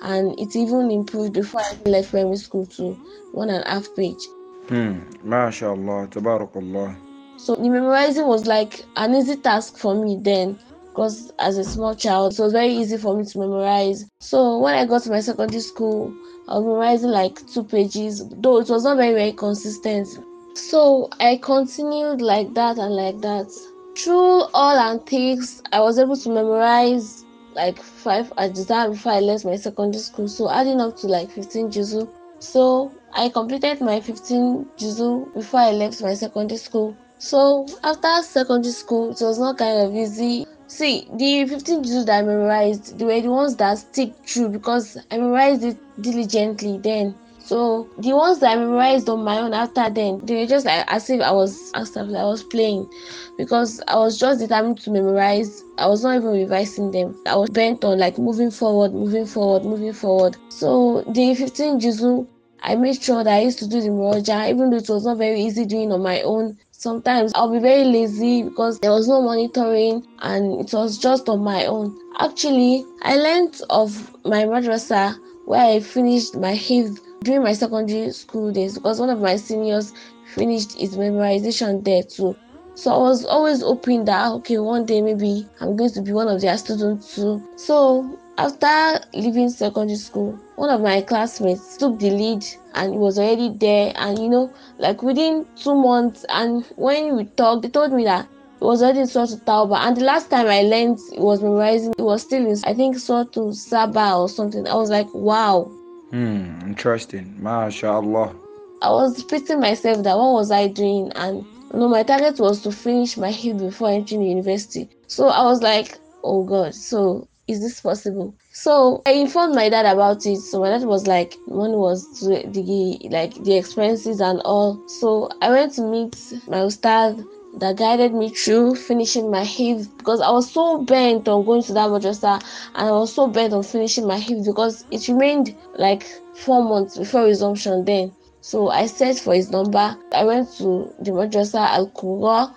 and 0.00 0.32
it 0.40 0.56
even 0.56 0.90
improved 0.90 1.34
before 1.34 1.60
I 1.60 1.90
left 1.90 2.10
primary 2.10 2.38
school 2.38 2.64
to 2.78 2.96
one 3.32 3.50
and 3.50 3.62
a 3.64 3.68
half 3.68 3.94
page. 3.94 4.24
Hmm, 4.68 5.00
mashallah, 5.22 6.08
tabarakallah. 6.08 6.96
So 7.36 7.54
the 7.56 7.68
memorizing 7.68 8.26
was 8.26 8.46
like 8.46 8.86
an 8.96 9.14
easy 9.14 9.36
task 9.36 9.76
for 9.76 9.94
me 9.94 10.18
then 10.22 10.58
because 10.92 11.32
as 11.38 11.56
a 11.56 11.64
small 11.64 11.94
child, 11.94 12.34
it 12.34 12.38
was 12.38 12.52
very 12.52 12.68
easy 12.68 12.98
for 12.98 13.16
me 13.16 13.24
to 13.24 13.38
memorize. 13.38 14.04
So 14.20 14.58
when 14.58 14.74
I 14.74 14.84
got 14.84 15.02
to 15.02 15.10
my 15.10 15.20
secondary 15.20 15.60
school, 15.60 16.12
I 16.48 16.58
was 16.58 16.64
memorizing 16.64 17.10
like 17.10 17.46
two 17.46 17.64
pages, 17.64 18.22
though 18.28 18.58
it 18.58 18.68
was 18.68 18.84
not 18.84 18.98
very, 18.98 19.14
very 19.14 19.32
consistent. 19.32 20.06
So 20.54 21.08
I 21.18 21.38
continued 21.38 22.20
like 22.20 22.52
that 22.54 22.76
and 22.76 22.94
like 22.94 23.20
that. 23.22 23.50
Through 23.96 24.42
all 24.52 24.78
antics, 24.78 25.62
I 25.72 25.80
was 25.80 25.98
able 25.98 26.16
to 26.16 26.28
memorize 26.28 27.24
like 27.54 27.78
five 27.78 28.30
ajza 28.36 28.90
before 28.90 29.12
I 29.12 29.20
left 29.20 29.46
my 29.46 29.56
secondary 29.56 30.02
school. 30.02 30.28
So 30.28 30.50
adding 30.50 30.80
up 30.80 30.96
to 30.98 31.06
like 31.06 31.30
15 31.30 31.70
juzu. 31.70 32.06
So 32.38 32.92
I 33.14 33.30
completed 33.30 33.80
my 33.80 34.00
15 34.00 34.66
juzu 34.76 35.32
before 35.34 35.60
I 35.60 35.70
left 35.70 36.02
my 36.02 36.12
secondary 36.12 36.58
school. 36.58 36.94
So 37.18 37.66
after 37.82 38.22
secondary 38.22 38.72
school, 38.72 39.12
it 39.12 39.20
was 39.20 39.38
not 39.38 39.56
kind 39.56 39.86
of 39.86 39.94
easy 39.94 40.46
See, 40.72 41.06
the 41.12 41.44
15 41.44 41.84
juzu 41.84 42.06
that 42.06 42.20
I 42.20 42.22
memorized, 42.22 42.98
they 42.98 43.04
were 43.04 43.20
the 43.20 43.28
ones 43.30 43.54
that 43.56 43.76
stick 43.76 44.10
true 44.24 44.48
because 44.48 44.96
I 45.10 45.18
memorized 45.18 45.62
it 45.64 45.76
diligently 46.00 46.78
then. 46.78 47.14
So 47.40 47.86
the 47.98 48.14
ones 48.14 48.38
that 48.38 48.52
I 48.52 48.56
memorized 48.56 49.06
on 49.10 49.22
my 49.22 49.38
own 49.40 49.52
after 49.52 49.90
then, 49.90 50.24
they 50.24 50.34
were 50.40 50.46
just 50.46 50.64
like 50.64 50.90
as 50.90 51.10
if 51.10 51.20
I 51.20 51.30
was 51.30 51.70
as 51.74 51.90
if 51.90 52.08
I 52.16 52.24
was 52.24 52.42
playing 52.44 52.88
because 53.36 53.82
I 53.86 53.96
was 53.98 54.18
just 54.18 54.40
determined 54.40 54.78
to 54.80 54.90
memorize. 54.90 55.62
I 55.76 55.88
was 55.88 56.02
not 56.04 56.16
even 56.16 56.30
revising 56.30 56.90
them. 56.90 57.20
I 57.26 57.36
was 57.36 57.50
bent 57.50 57.84
on 57.84 57.98
like 57.98 58.16
moving 58.16 58.50
forward, 58.50 58.94
moving 58.94 59.26
forward, 59.26 59.66
moving 59.66 59.92
forward. 59.92 60.38
So 60.48 61.02
the 61.06 61.34
15 61.34 61.80
juzu, 61.80 62.26
I 62.62 62.76
made 62.76 63.02
sure 63.02 63.22
that 63.22 63.34
I 63.34 63.40
used 63.40 63.58
to 63.58 63.68
do 63.68 63.82
the 63.82 63.88
muraja, 63.88 64.48
even 64.48 64.70
though 64.70 64.78
it 64.78 64.88
was 64.88 65.04
not 65.04 65.18
very 65.18 65.42
easy 65.42 65.66
doing 65.66 65.92
on 65.92 66.02
my 66.02 66.22
own 66.22 66.56
sometimes 66.82 67.30
I'll 67.34 67.52
be 67.52 67.60
very 67.60 67.84
lazy 67.84 68.42
because 68.42 68.80
there 68.80 68.90
was 68.90 69.06
no 69.06 69.22
monitoring 69.22 70.04
and 70.18 70.60
it 70.60 70.72
was 70.74 70.98
just 70.98 71.28
on 71.28 71.44
my 71.44 71.66
own. 71.66 71.96
Actually, 72.18 72.84
I 73.02 73.16
learned 73.16 73.60
of 73.70 74.10
my 74.24 74.42
madrasa 74.44 75.16
where 75.46 75.64
I 75.64 75.78
finished 75.80 76.36
my 76.36 76.54
hifd 76.54 77.00
during 77.22 77.44
my 77.44 77.52
secondary 77.52 78.10
school 78.10 78.52
days 78.52 78.74
because 78.74 78.98
one 78.98 79.10
of 79.10 79.20
my 79.20 79.36
seniors 79.36 79.92
finished 80.34 80.72
his 80.76 80.96
memorization 80.96 81.84
there 81.84 82.02
too. 82.02 82.34
So 82.74 82.92
I 82.92 82.98
was 82.98 83.24
always 83.26 83.62
hoping 83.62 84.04
that 84.06 84.18
ah, 84.18 84.34
okay, 84.34 84.58
one 84.58 84.84
day 84.84 85.02
maybe 85.02 85.46
I'm 85.60 85.76
going 85.76 85.90
to 85.92 86.02
be 86.02 86.12
one 86.12 86.26
of 86.26 86.40
their 86.40 86.58
students 86.58 87.14
too. 87.14 87.46
So 87.56 88.18
after 88.38 89.00
leaving 89.14 89.48
secondary 89.50 89.96
school, 89.96 90.38
one 90.56 90.70
of 90.70 90.80
my 90.80 91.02
classmates 91.02 91.76
took 91.76 91.98
the 91.98 92.10
lead 92.10 92.44
and 92.74 92.92
he 92.92 92.98
was 92.98 93.18
already 93.18 93.50
there. 93.50 93.92
And 93.96 94.18
you 94.18 94.28
know, 94.28 94.52
like 94.78 95.02
within 95.02 95.46
two 95.56 95.74
months, 95.74 96.24
and 96.28 96.64
when 96.76 97.16
we 97.16 97.24
talked, 97.24 97.62
they 97.62 97.68
told 97.68 97.92
me 97.92 98.04
that 98.04 98.26
it 98.60 98.64
was 98.64 98.82
already 98.82 99.00
in 99.00 99.06
Surah 99.06 99.26
Tauba. 99.26 99.76
And 99.86 99.96
the 99.96 100.04
last 100.04 100.30
time 100.30 100.46
I 100.46 100.62
learned 100.62 100.98
it 101.12 101.20
was 101.20 101.42
memorizing, 101.42 101.94
it 101.98 102.02
was 102.02 102.22
still 102.22 102.46
in, 102.46 102.56
I 102.64 102.74
think, 102.74 102.96
Surah 102.96 103.52
Saba 103.52 104.14
or 104.14 104.28
something. 104.28 104.66
I 104.68 104.74
was 104.74 104.90
like, 104.90 105.12
wow. 105.12 105.64
Hmm, 106.10 106.60
interesting. 106.62 107.36
MashaAllah. 107.40 108.34
I 108.82 108.90
was 108.90 109.22
beating 109.24 109.60
myself 109.60 110.02
that 110.02 110.16
what 110.16 110.32
was 110.32 110.50
I 110.50 110.68
doing? 110.68 111.12
And 111.14 111.44
you 111.72 111.78
know, 111.78 111.88
my 111.88 112.02
target 112.02 112.38
was 112.38 112.62
to 112.62 112.72
finish 112.72 113.16
my 113.16 113.30
hill 113.30 113.58
before 113.58 113.90
entering 113.90 114.22
university. 114.22 114.88
So 115.06 115.28
I 115.28 115.44
was 115.44 115.62
like, 115.62 115.98
oh 116.24 116.44
God. 116.44 116.74
So 116.74 117.28
is 117.48 117.60
this 117.60 117.80
possible? 117.80 118.34
So 118.52 119.02
I 119.06 119.12
informed 119.12 119.54
my 119.54 119.68
dad 119.68 119.86
about 119.86 120.24
it. 120.26 120.38
So 120.38 120.60
my 120.60 120.68
dad 120.70 120.84
was 120.84 121.06
like, 121.06 121.36
money 121.48 121.74
was 121.74 122.20
the 122.20 123.08
like 123.10 123.34
the 123.42 123.56
expenses 123.56 124.20
and 124.20 124.40
all. 124.44 124.82
So 124.88 125.28
I 125.40 125.50
went 125.50 125.72
to 125.74 125.82
meet 125.82 126.16
my 126.46 126.58
ustad 126.58 127.24
that 127.58 127.76
guided 127.76 128.14
me 128.14 128.30
through 128.30 128.76
finishing 128.76 129.30
my 129.30 129.42
hifz 129.42 129.86
because 129.98 130.20
I 130.20 130.30
was 130.30 130.50
so 130.50 130.78
bent 130.84 131.28
on 131.28 131.44
going 131.44 131.62
to 131.64 131.72
that 131.74 131.90
madrasa 131.90 132.42
and 132.74 132.88
I 132.88 132.92
was 132.92 133.12
so 133.14 133.26
bent 133.26 133.52
on 133.52 133.62
finishing 133.62 134.06
my 134.06 134.18
hifz 134.18 134.46
because 134.46 134.84
it 134.90 135.06
remained 135.08 135.54
like 135.76 136.04
four 136.34 136.62
months 136.64 136.96
before 136.96 137.24
resumption 137.24 137.84
then. 137.84 138.12
So 138.40 138.68
I 138.70 138.86
searched 138.86 139.20
for 139.20 139.34
his 139.34 139.50
number. 139.50 139.96
I 140.12 140.24
went 140.24 140.50
to 140.58 140.92
the 141.00 141.10
madrasa 141.10 141.60
Al 141.60 141.88
Qura 141.90 142.54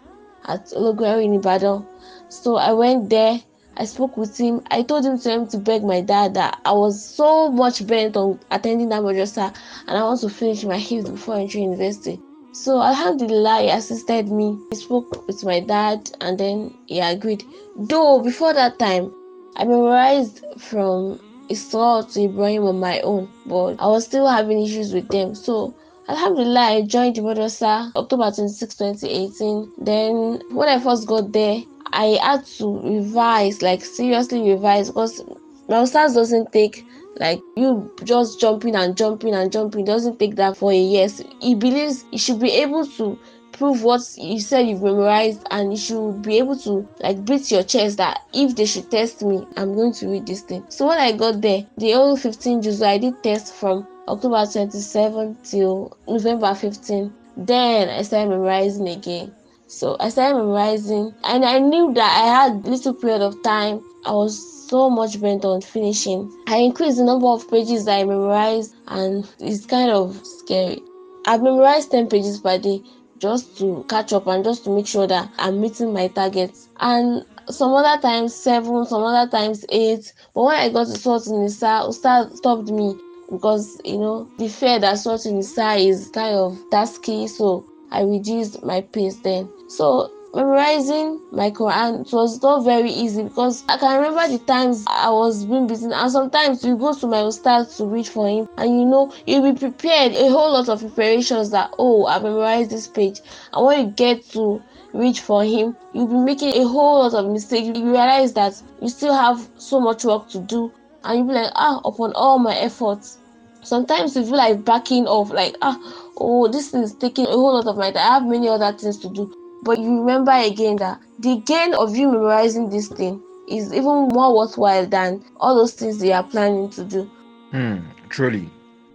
at 0.48 0.66
Ologweri 0.68 1.26
in 1.26 1.34
Ibadan. 1.34 1.86
So 2.30 2.56
I 2.56 2.72
went 2.72 3.10
there 3.10 3.40
I 3.78 3.86
spoke 3.86 4.16
with 4.18 4.38
him. 4.38 4.62
I 4.72 4.84
told 4.84 5.06
him 5.06 5.20
to 5.20 5.30
him 5.30 5.48
to 5.48 5.58
beg 5.58 5.84
my 5.84 6.02
dad 6.02 6.34
that 6.36 6.60
I 6.66 6.72
was 6.72 7.04
so 7.04 7.50
much 7.52 7.86
bent 7.86 8.16
on 8.16 8.40
attending 8.52 8.90
that 8.90 9.02
madrasa 9.02 9.54
and 9.88 9.98
I 9.98 10.04
want 10.04 10.22
to 10.22 10.30
finish 10.30 10.64
my 10.64 10.78
hifz 10.78 11.10
before 11.10 11.36
entering 11.36 11.66
university. 11.66 12.20
So 12.54 12.82
Alhamdulillah, 12.82 13.64
he 13.64 13.70
assisted 13.70 14.30
me. 14.30 14.58
He 14.70 14.78
spoke 14.78 15.28
with 15.28 15.44
my 15.44 15.60
dad 15.60 16.10
and 16.22 16.38
then 16.38 16.74
he 16.86 17.02
agreed. 17.02 17.44
Though 17.78 18.22
before 18.22 18.54
that 18.54 18.80
time, 18.80 19.12
I 19.58 19.66
memorized 19.66 20.46
from 20.58 21.20
Isra 21.50 22.12
to 22.14 22.22
Ibrahim 22.24 22.64
on 22.64 22.80
my 22.80 23.02
own, 23.02 23.30
but 23.46 23.76
I 23.80 23.88
was 23.88 24.06
still 24.06 24.28
having 24.28 24.62
issues 24.62 24.94
with 24.94 25.10
them. 25.10 25.36
So 25.36 25.74
Alhamdulillah, 26.08 26.62
I 26.62 26.82
joined 26.84 27.16
the 27.16 27.22
madrasa 27.22 27.92
October 27.96 28.30
26, 28.32 28.76
2018. 28.76 29.72
Then 29.80 30.40
when 30.52 30.70
I 30.70 30.80
first 30.80 31.08
got 31.08 31.32
there, 31.32 31.64
I 31.92 32.20
had 32.22 32.46
to 32.58 32.80
revise, 32.80 33.62
like 33.64 33.84
seriously 33.84 34.42
revise, 34.52 34.90
because 34.90 35.24
ustaz 35.68 36.14
doesn't 36.14 36.52
take 36.52 36.86
like 37.18 37.40
you 37.56 37.92
just 38.04 38.40
jumping 38.40 38.76
and 38.76 38.96
jumping 38.96 39.34
and 39.34 39.52
jumping 39.52 39.86
doesn't 39.86 40.20
take 40.20 40.36
that 40.36 40.58
for 40.58 40.72
a 40.72 40.78
year. 40.78 41.08
He 41.42 41.56
believes 41.56 42.06
he 42.12 42.18
should 42.20 42.40
be 42.40 42.52
able 42.52 42.86
to 42.86 43.18
prove 43.54 43.84
what 43.84 44.02
you 44.18 44.40
said 44.40 44.68
you've 44.68 44.84
memorized 44.84 45.42
and 45.50 45.72
you 45.72 45.78
should 45.78 46.22
be 46.22 46.38
able 46.38 46.58
to 46.60 46.88
like 47.00 47.24
beat 47.26 47.50
your 47.50 47.64
chest 47.64 47.98
that 47.98 48.22
if 48.34 48.54
they 48.56 48.66
should 48.66 48.92
test 48.92 49.24
me 49.24 49.48
i'm 49.56 49.74
going 49.74 49.94
to 49.94 50.10
read 50.10 50.28
this 50.28 50.42
thing 50.42 50.62
so 50.68 50.86
when 50.88 50.98
i 50.98 51.14
got 51.14 51.40
there 51.40 51.66
the 51.78 51.94
whole 51.94 52.18
15 52.18 52.62
juz 52.62 52.82
i 52.82 52.98
did 52.98 53.24
test 53.24 53.54
from 53.54 53.88
october 54.08 54.46
27 54.46 55.38
till 55.44 55.98
november 56.08 56.54
15 56.54 57.14
then 57.38 57.90
i 57.90 58.02
started 58.02 58.30
memorizing 58.30 58.88
again 58.90 59.34
so 59.68 59.98
I 60.00 60.10
started 60.10 60.38
memorizing, 60.38 61.14
and 61.24 61.44
I 61.44 61.58
knew 61.58 61.92
that 61.96 62.24
I 62.24 62.28
had 62.28 62.68
little 62.68 62.94
period 62.94 63.22
of 63.22 63.42
time. 63.42 63.82
I 64.06 64.12
was 64.12 64.38
so 64.70 64.90
much 64.92 65.20
bent 65.20 65.44
on 65.44 65.62
finishing. 65.62 66.32
I 66.48 66.58
increased 66.58 66.98
the 66.98 67.04
number 67.04 67.28
of 67.28 67.50
pages 67.50 67.88
I 67.88 68.04
memorized, 68.04 68.76
and 68.88 69.28
it's 69.40 69.66
kind 69.66 69.90
of 69.90 70.22
scary. 70.24 70.82
I've 71.26 71.42
memorized 71.42 71.90
10 71.92 72.10
pages 72.10 72.40
per 72.40 72.60
day 72.60 72.84
just 73.18 73.58
to 73.58 73.84
catch 73.90 74.14
up 74.14 74.28
and 74.28 74.44
just 74.44 74.64
to 74.66 74.70
make 74.70 74.86
sure 74.86 75.08
that 75.08 75.32
I'm 75.40 75.60
meeting 75.60 75.94
my 75.94 76.10
targets. 76.10 76.70
And 76.80 77.26
some 77.50 77.74
other 77.74 78.00
times 78.00 78.36
seven, 78.36 78.86
some 78.86 79.04
other 79.04 79.30
times 79.30 79.66
eight. 79.70 80.14
But 80.36 80.44
when 80.44 80.56
I 80.56 80.70
got 80.70 80.88
to 80.88 80.94
Suratun 80.94 81.42
Nisa, 81.42 81.82
Ustad 81.88 82.36
stopped 82.38 82.70
me 82.70 82.96
because 83.32 83.80
you 83.84 83.98
know 83.98 84.30
the 84.38 84.48
fear 84.48 84.80
that 84.80 84.98
Salt 84.98 85.26
inside 85.26 85.82
is 85.82 86.10
kind 86.10 86.36
of 86.36 86.58
tasky. 86.72 87.28
So 87.28 87.66
I 87.92 88.02
reduced 88.02 88.64
my 88.64 88.82
pace 88.82 89.16
then. 89.18 89.50
So 89.68 90.12
memorizing 90.36 91.22
my 91.32 91.50
Quran 91.50 92.02
it 92.06 92.12
was 92.12 92.42
not 92.44 92.66
very 92.66 92.90
easy 92.90 93.24
because 93.24 93.64
I 93.70 93.78
can 93.78 94.02
remember 94.02 94.28
the 94.28 94.44
times 94.44 94.84
I 94.88 95.10
was 95.10 95.46
being 95.46 95.66
beaten 95.66 95.94
and 95.94 96.12
sometimes 96.12 96.62
you 96.64 96.76
go 96.76 96.94
to 96.94 97.08
my 97.08 97.22
ustad 97.22 97.70
to 97.78 97.86
read 97.86 98.06
for 98.06 98.28
him 98.28 98.50
and 98.58 98.70
you 98.70 98.86
know 98.86 99.14
you'll 99.26 99.54
be 99.54 99.58
prepared 99.58 100.12
a 100.12 100.30
whole 100.30 100.52
lot 100.52 100.68
of 100.68 100.82
preparations 100.82 101.52
that 101.52 101.74
oh 101.80 102.06
I 102.06 102.20
memorized 102.20 102.70
this 102.72 102.86
page 102.86 103.22
and 103.54 103.66
when 103.66 103.86
you 103.86 103.92
get 103.94 104.30
to 104.32 104.62
read 104.94 105.18
for 105.18 105.46
him 105.46 105.78
you'll 105.94 106.08
be 106.08 106.18
making 106.18 106.54
a 106.62 106.68
whole 106.68 107.00
lot 107.00 107.14
of 107.14 107.32
mistakes 107.32 107.68
you 107.68 107.86
realize 107.86 108.34
that 108.34 108.62
you 108.82 108.90
still 108.90 109.14
have 109.14 109.48
so 109.58 109.80
much 109.80 110.04
work 110.04 110.28
to 110.30 110.40
do 110.40 110.70
and 111.06 111.18
you'll 111.20 111.28
be 111.28 111.34
like 111.34 111.52
ah 111.56 111.80
upon 111.86 112.12
all 112.16 112.40
my 112.40 112.56
efforts. 112.56 113.18
Sometimes 113.64 114.16
you 114.16 114.24
feel 114.24 114.38
like 114.38 114.64
backing 114.66 115.08
off 115.08 115.32
like 115.32 115.56
ah 115.62 115.78
oh 116.18 116.48
this 116.48 116.74
is 116.74 116.94
taking 116.96 117.26
a 117.26 117.32
whole 117.32 117.54
lot 117.54 117.68
of 117.68 117.78
my 117.78 117.92
time. 117.92 118.12
I 118.12 118.14
have 118.16 118.26
many 118.26 118.48
other 118.50 118.72
things 118.78 118.98
to 119.00 119.10
do. 119.10 119.34
But 119.64 119.80
you 119.80 120.00
remember 120.02 120.32
again 120.32 120.76
that 120.78 121.00
the 121.20 121.38
gain 121.46 121.74
of 121.74 121.96
you 121.96 122.12
memorizing 122.12 122.70
this 122.70 122.88
thing 122.88 123.22
is 123.50 123.74
even 123.74 124.08
more 124.10 124.36
worthwhile 124.38 124.86
than 124.86 125.24
all 125.38 125.56
those 125.56 125.74
things 125.74 126.04
you 126.04 126.12
are 126.12 126.24
planning 126.24 126.70
to 126.72 126.84
do. 126.84 127.10
Hmm, 127.52 127.78
truly. 128.10 128.50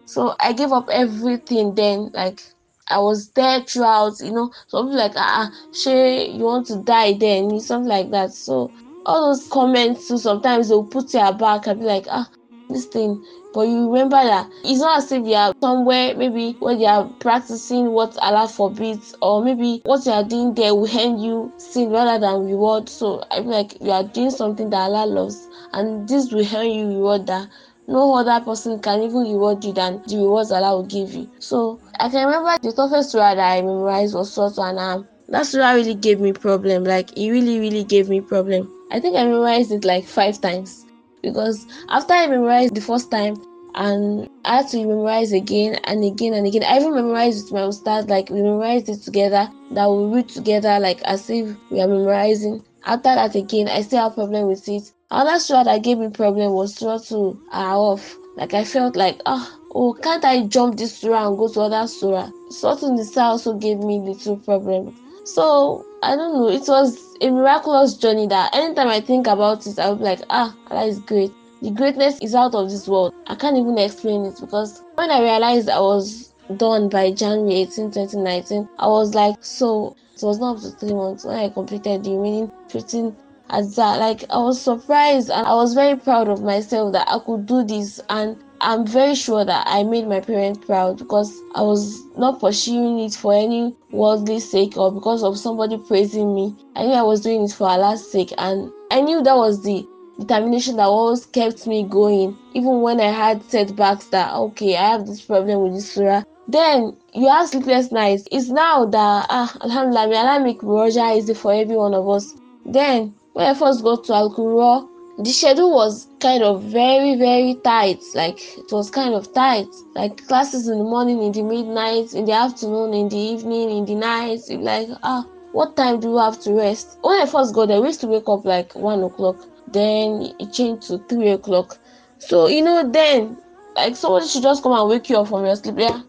so 0.07 0.35
i 0.41 0.53
gave 0.53 0.73
up 0.73 0.89
everything 0.91 1.75
then 1.75 2.11
like 2.13 2.43
i 2.89 2.99
was 2.99 3.31
there 3.31 3.61
throughout 3.63 4.15
you 4.21 4.33
know. 4.33 4.51
Some 4.69 4.87
people 4.87 4.99
like 4.99 5.13
ah 5.17 5.51
shay 5.73 6.31
you 6.31 6.45
want 6.45 6.67
to 6.67 6.83
die 6.83 7.13
then? 7.15 7.59
Something 7.61 7.89
like 7.89 8.11
that. 8.11 8.33
So 8.33 8.71
all 9.11 9.29
those 9.35 9.49
comments 9.49 10.09
too 10.09 10.19
sometimes 10.19 10.69
they'll 10.69 10.85
put 10.85 11.13
your 11.13 11.33
back 11.35 11.67
and 11.67 11.81
be 11.81 11.87
like 11.87 12.07
ah 12.09 12.29
this 12.69 12.87
thing 12.87 13.23
but 13.53 13.63
you 13.63 13.91
remember 13.91 14.23
that 14.23 14.49
it's 14.63 14.81
not 14.81 14.99
as 14.99 15.11
if 15.11 15.27
you 15.27 15.35
are 15.35 15.53
somewhere 15.61 16.15
maybe 16.17 16.53
where 16.61 16.77
they 16.77 16.87
are 16.87 17.09
practicing 17.19 17.91
what 17.91 18.17
Allah 18.19 18.47
forbids, 18.47 19.15
or 19.21 19.45
maybe 19.45 19.81
what 19.85 20.07
you 20.07 20.13
are 20.13 20.23
doing 20.23 20.55
there 20.55 20.73
will 20.73 20.87
hand 20.87 21.21
you 21.21 21.53
sin 21.59 21.91
rather 21.91 22.21
than 22.21 22.47
reward. 22.47 22.89
So 22.89 23.25
I 23.31 23.39
feel 23.43 23.51
like 23.51 23.81
you 23.81 23.91
are 23.91 24.05
doing 24.05 24.31
something 24.31 24.71
that 24.71 24.77
Allah 24.77 25.05
loves, 25.07 25.49
and 25.73 26.09
this 26.09 26.31
will 26.31 26.45
hand 26.45 26.73
you 26.73 26.87
reward 26.87 27.27
that 27.27 27.49
no 27.89 28.15
other 28.15 28.45
person 28.45 28.79
can 28.79 29.03
even 29.03 29.23
reward 29.23 29.65
you 29.65 29.73
than 29.73 30.01
the 30.07 30.19
rewards 30.19 30.53
Allah 30.53 30.77
will 30.77 30.87
give 30.87 31.13
you. 31.13 31.29
So 31.41 31.81
I 31.99 32.09
can 32.09 32.27
remember 32.27 32.57
the 32.63 32.73
toughest 32.73 33.11
surah 33.11 33.35
that 33.35 33.53
I 33.59 33.63
memorized 33.63 34.15
was 34.15 34.33
Surah 34.33 34.69
Anam. 34.69 35.09
That 35.29 35.47
surah 35.47 35.73
really 35.73 35.95
gave 35.95 36.21
me 36.21 36.33
problem. 36.33 36.85
Like 36.85 37.19
it 37.19 37.31
really, 37.31 37.59
really 37.59 37.83
gave 37.83 38.09
me 38.09 38.21
problem. 38.21 38.71
I 38.91 39.01
think 39.01 39.17
I 39.17 39.25
memorized 39.25 39.73
it 39.73 39.85
like 39.85 40.05
five 40.05 40.41
times 40.41 40.85
because 41.23 41.67
after 41.89 42.13
I 42.15 42.27
memorized 42.27 42.75
the 42.75 42.81
first 42.81 43.11
time 43.11 43.37
and 43.75 44.29
I 44.45 44.57
had 44.57 44.69
to 44.69 44.79
memorize 44.79 45.33
again 45.33 45.77
and 45.85 46.05
again 46.05 46.35
and 46.35 46.47
again. 46.47 46.65
I 46.65 46.79
even 46.79 46.95
memorized 46.95 47.45
with 47.45 47.53
my 47.53 47.63
ustad, 47.67 48.09
like 48.09 48.31
we 48.31 48.43
memorized 48.43 48.89
it 48.89 49.03
together, 49.03 49.49
that 49.73 49.91
we 49.91 50.17
read 50.17 50.29
together 50.29 50.79
like 50.81 51.01
as 51.03 51.29
if 51.31 51.57
we 51.71 51.81
are 51.81 51.89
memorizing. 51.89 52.65
After 52.85 53.15
that 53.15 53.35
again, 53.35 53.69
I 53.69 53.83
still 53.83 54.03
have 54.03 54.15
problem 54.15 54.49
with 54.49 54.69
it. 54.69 54.93
Another 55.11 55.39
surah 55.39 55.65
that 55.65 55.83
gave 55.83 55.99
me 55.99 56.09
problem 56.09 56.53
was 56.53 56.75
surah 56.75 56.99
to 57.09 57.41
off. 57.53 58.17
Like 58.37 58.55
I 58.55 58.65
felt 58.65 58.97
like 58.97 59.21
ah 59.27 59.57
oh 59.75 59.93
can't 59.95 60.25
I 60.25 60.47
jump 60.47 60.77
this 60.77 60.97
surah 60.97 61.29
and 61.29 61.39
go 61.39 61.49
to 61.49 61.61
other 61.61 61.87
surah? 61.87 62.31
To 62.61 62.93
Nisa 62.93 63.23
also 63.23 63.55
gave 63.55 63.79
me 63.79 64.01
little 64.01 64.37
problem. 64.37 64.97
So 65.25 65.85
I 66.03 66.17
don't 66.17 66.33
know. 66.33 66.49
It 66.49 66.67
was 66.67 67.17
a 67.21 67.31
miraculous 67.31 67.95
journey 67.95 68.27
that 68.29 68.55
anytime 68.55 68.89
I 68.89 69.01
think 69.01 69.27
about 69.27 69.67
it, 69.67 69.79
I'll 69.79 69.97
be 69.97 70.05
like, 70.05 70.21
ah, 70.31 70.55
Allah 70.71 70.87
is 70.87 70.99
great. 71.01 71.33
The 71.61 71.71
greatness 71.71 72.19
is 72.23 72.35
out 72.35 72.55
of 72.55 72.71
this 72.71 72.89
world. 72.89 73.13
I 73.27 73.35
can't 73.35 73.59
even 73.59 73.77
explain 73.77 74.25
it 74.25 74.41
because 74.41 74.83
when 74.95 75.11
I 75.11 75.21
realized 75.21 75.69
I 75.69 75.81
was 75.81 76.33
done 76.57 76.89
by 76.89 77.13
January 77.13 77.61
18, 77.63 77.91
2019, 77.91 78.69
I 78.79 78.87
was 78.87 79.15
like, 79.15 79.37
so 79.41 79.95
it 80.15 80.23
was 80.23 80.39
not 80.39 80.57
up 80.57 80.63
to 80.63 80.71
three 80.71 80.95
months 80.95 81.25
when 81.25 81.37
I 81.37 81.51
completed 81.51 82.03
the 82.03 82.13
remaining 82.13 82.51
15 82.71 83.15
ajza. 83.51 83.99
Like 83.99 84.25
I 84.31 84.39
was 84.39 84.61
surprised 84.61 85.29
and 85.29 85.47
I 85.47 85.55
was 85.55 85.75
very 85.75 85.97
proud 85.97 86.29
of 86.29 86.43
myself 86.43 86.95
that 86.95 87.09
I 87.09 87.19
could 87.19 87.45
do 87.45 87.63
this 87.63 88.01
and 88.09 88.37
I'm 88.63 88.87
very 88.87 89.15
sure 89.15 89.45
that 89.45 89.67
I 89.67 89.85
made 89.85 90.07
my 90.07 90.21
parents 90.21 90.65
proud 90.67 90.99
because 90.99 91.41
I 91.55 91.63
was 91.63 92.05
not 92.19 92.41
pursuing 92.41 92.99
it 93.01 93.15
for 93.15 93.33
any 93.33 93.75
worldly 93.91 94.39
sake 94.39 94.77
or 94.77 94.93
because 94.93 95.23
of 95.23 95.39
somebody 95.39 95.79
praising 95.79 96.35
me. 96.35 96.55
I 96.77 96.85
knew 96.85 96.93
I 96.93 97.03
was 97.03 97.23
doing 97.23 97.45
it 97.45 97.53
for 97.53 97.69
Allah's 97.69 98.11
sake 98.11 98.35
and 98.37 98.71
I 98.91 99.01
knew 99.01 99.23
that 99.23 99.37
was 99.37 99.63
the 99.63 99.87
determination 100.19 100.77
that 100.77 100.85
always 100.85 101.25
kept 101.25 101.67
me 101.67 101.85
going, 101.85 102.37
even 102.53 102.83
when 102.83 103.01
I 103.01 103.11
had 103.11 103.43
setbacks 103.51 104.07
that 104.07 104.35
okay, 104.35 104.77
I 104.77 104.91
have 104.91 105.07
this 105.07 105.23
problem 105.23 105.63
with 105.63 105.73
this 105.75 105.93
surah. 105.93 106.25
Then 106.47 106.97
you 107.15 107.29
have 107.29 107.49
sleepless 107.49 107.91
nights. 107.91 108.29
It's 108.31 108.49
now 108.51 108.85
that 108.85 109.27
ah 109.31 109.57
Alhamdulillah, 109.65 110.09
may 110.09 110.17
Allah 110.17 110.45
make 110.45 110.61
Muroja 110.61 111.17
easy 111.17 111.33
for 111.33 111.55
every 111.55 111.77
one 111.77 111.95
of 111.95 112.07
us. 112.09 112.35
Then 112.67 113.15
when 113.33 113.47
I 113.47 113.55
first 113.55 113.83
got 113.83 114.05
to 114.05 114.15
Al 114.15 114.35
Qurra, 114.35 114.87
the 115.25 115.31
schedule 115.31 115.75
was 115.75 116.07
kind 116.21 116.43
of 116.43 116.63
very 116.65 117.17
very 117.17 117.55
tight. 117.65 118.03
Like 118.15 118.41
it 118.59 118.71
was 118.73 118.91
kind 118.91 119.15
of 119.15 119.33
tight. 119.33 119.67
Like 119.95 120.27
classes 120.27 120.69
in 120.69 120.79
the 120.79 120.85
morning 120.85 121.23
in 121.23 121.33
the 121.33 121.43
midnight 121.43 122.15
in 122.15 122.25
the 122.25 122.33
afternoon 122.33 122.95
in 122.95 123.09
the 123.09 123.17
evening 123.17 123.71
in 123.71 123.85
the 123.85 123.95
night. 123.95 124.41
Like 124.51 124.89
ah 125.03 125.27
what 125.53 125.77
time 125.77 126.01
do 126.01 126.11
you 126.11 126.19
have 126.19 126.41
to 126.43 126.53
rest? 126.53 126.99
When 127.03 127.21
i 127.21 127.27
first 127.27 127.55
got 127.55 127.69
there 127.69 127.81
we 127.81 127.89
used 127.89 128.01
to 128.03 128.07
wake 128.07 128.29
up 128.29 128.45
like 128.45 128.75
one 128.75 129.03
o'clock. 129.03 129.37
Then 129.69 130.35
it 130.39 130.53
changed 130.53 130.89
to 130.89 130.99
three 131.09 131.31
o'clock. 131.31 131.79
So 132.19 132.49
you 132.49 132.63
know 132.63 132.89
then 132.91 133.37
like 133.77 133.97
somebody 133.97 134.27
should 134.27 134.43
just 134.43 134.63
come 134.63 134.73
and 134.73 134.89
wake 134.89 135.09
you 135.11 135.17
up 135.19 135.29
from 135.29 135.45
your 135.45 135.57
sleep. 135.57 135.77
Yeah 135.79 136.03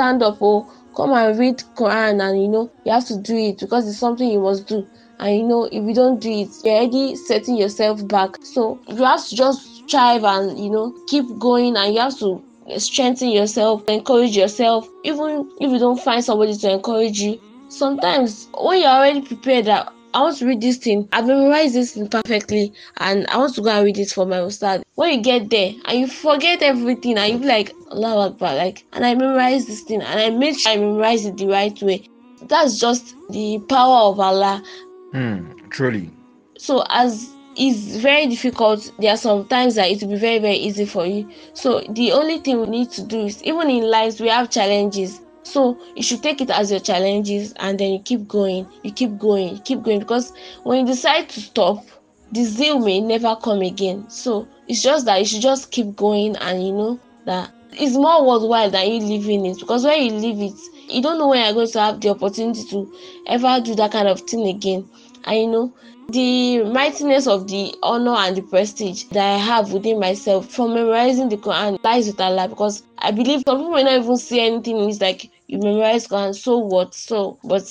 stand 0.00 0.22
up 0.22 0.38
oh 0.40 0.66
come 0.96 1.12
and 1.12 1.38
read 1.38 1.58
quran 1.76 2.22
and 2.26 2.40
you 2.42 2.48
know 2.48 2.70
you 2.86 2.92
have 2.92 3.04
to 3.04 3.18
do 3.18 3.36
it 3.36 3.58
because 3.58 3.86
it's 3.86 3.98
something 3.98 4.30
you 4.30 4.40
must 4.40 4.66
do 4.66 4.86
and 5.20 5.36
you 5.36 5.44
know 5.44 5.64
if 5.64 5.84
you 5.86 5.94
don't 5.94 6.20
do 6.20 6.30
it 6.30 6.48
you're 6.64 6.74
already 6.74 7.14
setting 7.14 7.56
yourself 7.56 8.06
back 8.08 8.36
so 8.42 8.78
you 8.88 9.04
have 9.04 9.24
to 9.26 9.36
just 9.36 9.84
strive 9.86 10.24
and 10.24 10.58
you 10.58 10.70
know 10.70 10.92
keep 11.06 11.26
going 11.38 11.76
and 11.76 11.94
you 11.94 12.00
have 12.00 12.18
to 12.18 12.42
strengthen 12.78 13.28
yourself 13.28 13.86
encourage 13.88 14.36
yourself 14.36 14.88
even 15.04 15.48
if 15.60 15.70
you 15.70 15.78
don't 15.78 16.00
find 16.00 16.24
somebody 16.24 16.56
to 16.56 16.72
encourage 16.72 17.20
you 17.20 17.40
sometimes 17.68 18.48
when 18.60 18.80
you're 18.80 18.88
already 18.88 19.20
prepared 19.22 19.66
that 19.66 19.92
I 20.12 20.22
want 20.22 20.38
to 20.38 20.46
read 20.46 20.60
this 20.60 20.76
thing. 20.76 21.08
I've 21.12 21.28
memorized 21.28 21.76
this 21.76 21.92
thing 21.94 22.08
perfectly 22.08 22.72
and 22.96 23.28
I 23.28 23.36
want 23.36 23.54
to 23.54 23.62
go 23.62 23.70
and 23.70 23.84
read 23.84 23.96
it 23.96 24.10
for 24.10 24.26
my 24.26 24.40
ustad. 24.40 24.82
When 24.96 25.16
you 25.16 25.22
get 25.22 25.50
there 25.50 25.72
and 25.84 26.00
you 26.00 26.08
forget 26.08 26.62
everything 26.62 27.16
and 27.16 27.32
you 27.32 27.38
be 27.38 27.46
like, 27.46 27.72
Allah 27.92 28.26
Akbar, 28.30 28.56
like, 28.56 28.84
and 28.92 29.06
I 29.06 29.14
memorized 29.14 29.68
this 29.68 29.82
thing 29.82 30.02
and 30.02 30.18
I 30.18 30.30
make 30.30 30.58
sure 30.58 30.72
I 30.72 30.78
memorize 30.78 31.26
it 31.26 31.36
the 31.36 31.46
right 31.46 31.80
way. 31.80 32.08
That's 32.42 32.80
just 32.80 33.14
the 33.28 33.60
power 33.68 34.10
of 34.10 34.18
Allah 34.18 34.64
Hmm, 35.12 35.52
truly. 35.70 36.10
so 36.58 36.84
as 36.90 37.30
it's 37.56 37.96
very 37.96 38.26
difficult 38.28 38.92
there 38.98 39.12
are 39.12 39.16
some 39.16 39.46
times 39.48 39.74
that 39.74 39.90
it 39.90 40.00
will 40.02 40.10
be 40.10 40.16
very 40.18 40.38
very 40.38 40.54
easy 40.56 40.84
for 40.86 41.04
you. 41.06 41.28
So 41.54 41.80
the 41.90 42.12
only 42.12 42.38
thing 42.38 42.60
we 42.60 42.66
need 42.68 42.90
to 42.92 43.02
do 43.02 43.26
is 43.26 43.42
even 43.42 43.68
in 43.70 43.90
life 43.90 44.20
we 44.20 44.28
have 44.28 44.50
challenges. 44.50 45.20
So 45.42 45.78
you 45.96 46.02
should 46.02 46.22
take 46.22 46.40
it 46.40 46.50
as 46.50 46.70
your 46.70 46.80
challenges 46.80 47.52
and 47.58 47.78
then 47.78 47.92
you 47.92 48.00
keep 48.00 48.28
going 48.28 48.68
you 48.84 48.92
keep 48.92 49.18
going 49.18 49.56
you 49.56 49.60
keep 49.62 49.82
going. 49.82 49.98
Because 50.00 50.32
when 50.62 50.80
you 50.80 50.86
decide 50.86 51.28
to 51.30 51.40
stop 51.40 51.84
the 52.32 52.44
zeal 52.44 52.78
may 52.78 53.00
never 53.00 53.34
come 53.36 53.62
again. 53.62 54.08
So 54.08 54.48
it's 54.68 54.82
just 54.82 55.06
that 55.06 55.18
you 55.18 55.26
should 55.26 55.42
just 55.42 55.72
keep 55.72 55.96
going 55.96 56.36
and 56.36 56.64
you 56.64 56.72
know 56.72 57.00
that 57.26 57.50
it's 57.72 57.96
more 57.96 58.26
worthwhile 58.26 58.70
than 58.70 58.86
you 58.90 59.00
leaving 59.00 59.46
it. 59.46 59.58
Because 59.58 59.84
when 59.84 60.02
you 60.02 60.12
leave 60.12 60.40
it 60.52 60.58
you 60.88 61.02
don't 61.02 61.18
know 61.18 61.28
when 61.28 61.44
you're 61.44 61.54
going 61.54 61.68
to 61.68 61.80
have 61.80 62.00
the 62.00 62.10
opportunity 62.10 62.64
to 62.70 62.92
ever 63.26 63.60
do 63.64 63.74
that 63.76 63.92
kind 63.92 64.08
of 64.08 64.20
thing 64.22 64.46
again 64.48 64.88
you 65.28 65.46
know 65.46 65.74
the 66.08 66.62
mightiness 66.64 67.26
of 67.26 67.46
the 67.46 67.74
honor 67.82 68.14
and 68.16 68.36
the 68.36 68.42
prestige 68.42 69.04
that 69.12 69.34
I 69.34 69.38
have 69.38 69.72
within 69.72 70.00
myself 70.00 70.48
from 70.50 70.74
memorizing 70.74 71.28
the 71.28 71.36
Quran 71.36 71.76
lies 71.84 72.06
with 72.08 72.20
Allah 72.20 72.48
because 72.48 72.82
I 72.98 73.10
believe 73.12 73.42
some 73.46 73.58
people 73.58 73.72
may 73.72 73.84
not 73.84 74.02
even 74.02 74.16
see 74.16 74.40
anything 74.40 74.88
It's 74.88 75.00
like 75.00 75.30
you 75.46 75.58
memorize 75.58 76.08
Quran, 76.08 76.34
so 76.34 76.58
what? 76.58 76.94
So 76.94 77.38
but 77.44 77.62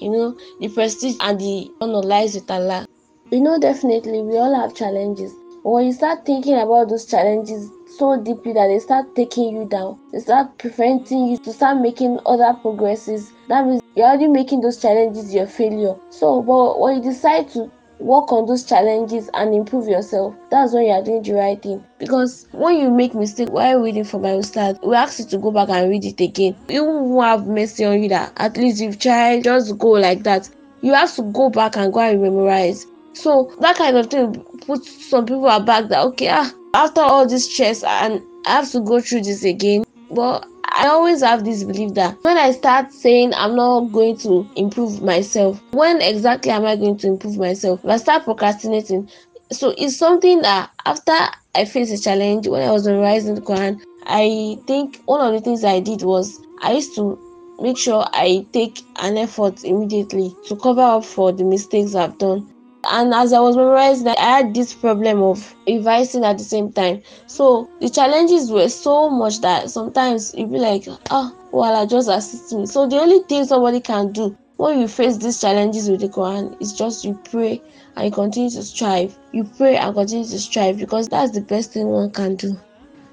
you 0.00 0.10
know 0.10 0.36
the 0.60 0.68
prestige 0.68 1.16
and 1.20 1.38
the 1.40 1.70
honor 1.80 2.02
lies 2.02 2.34
with 2.34 2.50
Allah. 2.50 2.86
You 3.30 3.40
know 3.40 3.58
definitely 3.58 4.22
we 4.22 4.36
all 4.38 4.54
have 4.54 4.74
challenges. 4.74 5.32
When 5.62 5.86
you 5.86 5.92
start 5.92 6.24
thinking 6.26 6.54
about 6.54 6.88
those 6.88 7.06
challenges 7.06 7.70
so 7.98 8.20
deeply 8.22 8.52
that 8.52 8.68
they 8.68 8.78
start 8.78 9.14
taking 9.16 9.56
you 9.56 9.64
down, 9.64 9.98
they 10.12 10.20
start 10.20 10.56
preventing 10.58 11.26
you 11.26 11.38
to 11.38 11.52
start 11.52 11.80
making 11.80 12.18
other 12.26 12.54
progresses. 12.62 13.32
That 13.48 13.66
means 13.66 13.82
you're 13.96 14.06
already 14.06 14.28
making 14.28 14.60
those 14.60 14.80
challenges 14.80 15.34
your 15.34 15.46
failure. 15.46 15.96
So 16.10 16.40
but 16.42 16.80
when 16.80 16.96
you 16.96 17.10
decide 17.10 17.48
to 17.50 17.70
work 17.98 18.30
on 18.30 18.46
those 18.46 18.62
challenges 18.64 19.28
and 19.34 19.52
improve 19.52 19.88
yourself 19.88 20.32
that's 20.50 20.72
when 20.72 20.84
you 20.84 20.92
are 20.92 21.02
doing 21.02 21.20
the 21.20 21.32
right 21.32 21.60
thing. 21.60 21.84
Because 21.98 22.46
when 22.52 22.76
you 22.78 22.90
make 22.90 23.12
mistake 23.12 23.48
while 23.50 23.80
reading 23.80 24.04
for 24.04 24.20
bible 24.20 24.44
start 24.44 24.78
we 24.84 24.94
ask 24.94 25.18
you 25.18 25.24
to 25.24 25.38
go 25.38 25.50
back 25.50 25.68
and 25.68 25.90
read 25.90 26.04
it 26.04 26.20
again. 26.20 26.54
You 26.68 26.84
won't 26.84 27.26
have 27.26 27.48
mercy 27.48 27.84
on 27.84 28.00
you 28.00 28.08
that 28.10 28.32
at 28.36 28.56
least 28.56 28.80
you've 28.80 29.00
tried 29.00 29.42
just 29.42 29.76
go 29.78 29.88
like 29.88 30.22
that. 30.22 30.48
You 30.80 30.94
have 30.94 31.12
to 31.16 31.22
go 31.22 31.50
back 31.50 31.76
and 31.76 31.92
go 31.92 31.98
and 31.98 32.22
memorize 32.22 32.86
so 33.18 33.52
that 33.60 33.76
kind 33.76 33.96
of 33.96 34.06
thing 34.06 34.34
puts 34.66 35.10
some 35.10 35.26
people 35.26 35.48
aback 35.48 35.88
that 35.88 36.04
okay 36.04 36.28
ah 36.30 36.50
after 36.74 37.00
all 37.00 37.26
this 37.26 37.50
stress 37.52 37.82
and 37.82 38.22
i 38.46 38.52
have 38.52 38.70
to 38.70 38.80
go 38.80 39.00
through 39.00 39.22
this 39.22 39.44
again 39.44 39.84
but 40.10 40.46
I 40.70 40.86
always 40.86 41.22
have 41.22 41.44
this 41.44 41.64
belief 41.64 41.94
that 41.94 42.16
when 42.22 42.38
I 42.38 42.52
start 42.52 42.92
saying 42.92 43.32
I'm 43.34 43.56
not 43.56 43.90
going 43.90 44.16
to 44.18 44.48
improve 44.54 45.02
myself, 45.02 45.60
when 45.72 46.00
exactly 46.00 46.52
am 46.52 46.64
I 46.64 46.76
going 46.76 46.96
to 46.98 47.08
improve 47.08 47.36
myself? 47.36 47.84
If 47.84 47.90
I 47.90 47.96
start 47.96 48.24
procrastinating, 48.24 49.08
so 49.50 49.74
it's 49.76 49.96
something 49.96 50.40
that 50.42 50.70
after 50.86 51.12
I 51.54 51.64
faced 51.64 51.92
a 51.92 52.00
challenge 52.00 52.46
when 52.46 52.62
I 52.62 52.70
was 52.70 52.86
memorizing 52.86 53.34
the 53.34 53.40
Quran, 53.40 53.80
I 54.04 54.58
think 54.66 55.02
one 55.06 55.20
of 55.26 55.32
the 55.32 55.40
things 55.40 55.64
I 55.64 55.80
did 55.80 56.02
was 56.02 56.38
I 56.62 56.74
used 56.74 56.94
to 56.94 57.18
make 57.60 57.76
sure 57.76 58.06
I 58.12 58.46
take 58.52 58.80
an 59.00 59.16
effort 59.16 59.64
immediately 59.64 60.34
to 60.46 60.54
cover 60.56 60.82
up 60.82 61.04
for 61.04 61.32
the 61.32 61.44
mistakes 61.44 61.94
I've 61.94 62.18
done. 62.18 62.48
And 62.84 63.12
as 63.12 63.32
I 63.32 63.40
was 63.40 63.56
memorizing, 63.56 64.08
I 64.08 64.38
had 64.38 64.54
this 64.54 64.72
problem 64.72 65.22
of 65.22 65.54
revising 65.66 66.24
at 66.24 66.38
the 66.38 66.44
same 66.44 66.72
time. 66.72 67.02
So 67.26 67.68
the 67.80 67.90
challenges 67.90 68.50
were 68.50 68.68
so 68.68 69.10
much 69.10 69.40
that 69.40 69.70
sometimes 69.70 70.34
you'd 70.34 70.52
be 70.52 70.58
like, 70.58 70.84
ah, 71.10 71.34
well, 71.52 71.74
I 71.74 71.86
just 71.86 72.08
assist 72.08 72.52
me. 72.52 72.66
So 72.66 72.86
the 72.86 72.96
only 72.96 73.20
thing 73.24 73.44
somebody 73.44 73.80
can 73.80 74.12
do 74.12 74.36
when 74.56 74.80
you 74.80 74.88
face 74.88 75.16
these 75.16 75.40
challenges 75.40 75.88
with 75.90 76.00
the 76.00 76.08
Quran 76.08 76.60
is 76.60 76.72
just 76.72 77.04
you 77.04 77.18
pray 77.30 77.60
and 77.96 78.06
you 78.06 78.10
continue 78.12 78.50
to 78.50 78.62
strive. 78.62 79.16
You 79.32 79.44
pray 79.44 79.76
and 79.76 79.94
continue 79.94 80.26
to 80.26 80.38
strive 80.38 80.78
because 80.78 81.08
that's 81.08 81.32
the 81.32 81.40
best 81.40 81.72
thing 81.72 81.88
one 81.88 82.10
can 82.10 82.36
do. 82.36 82.56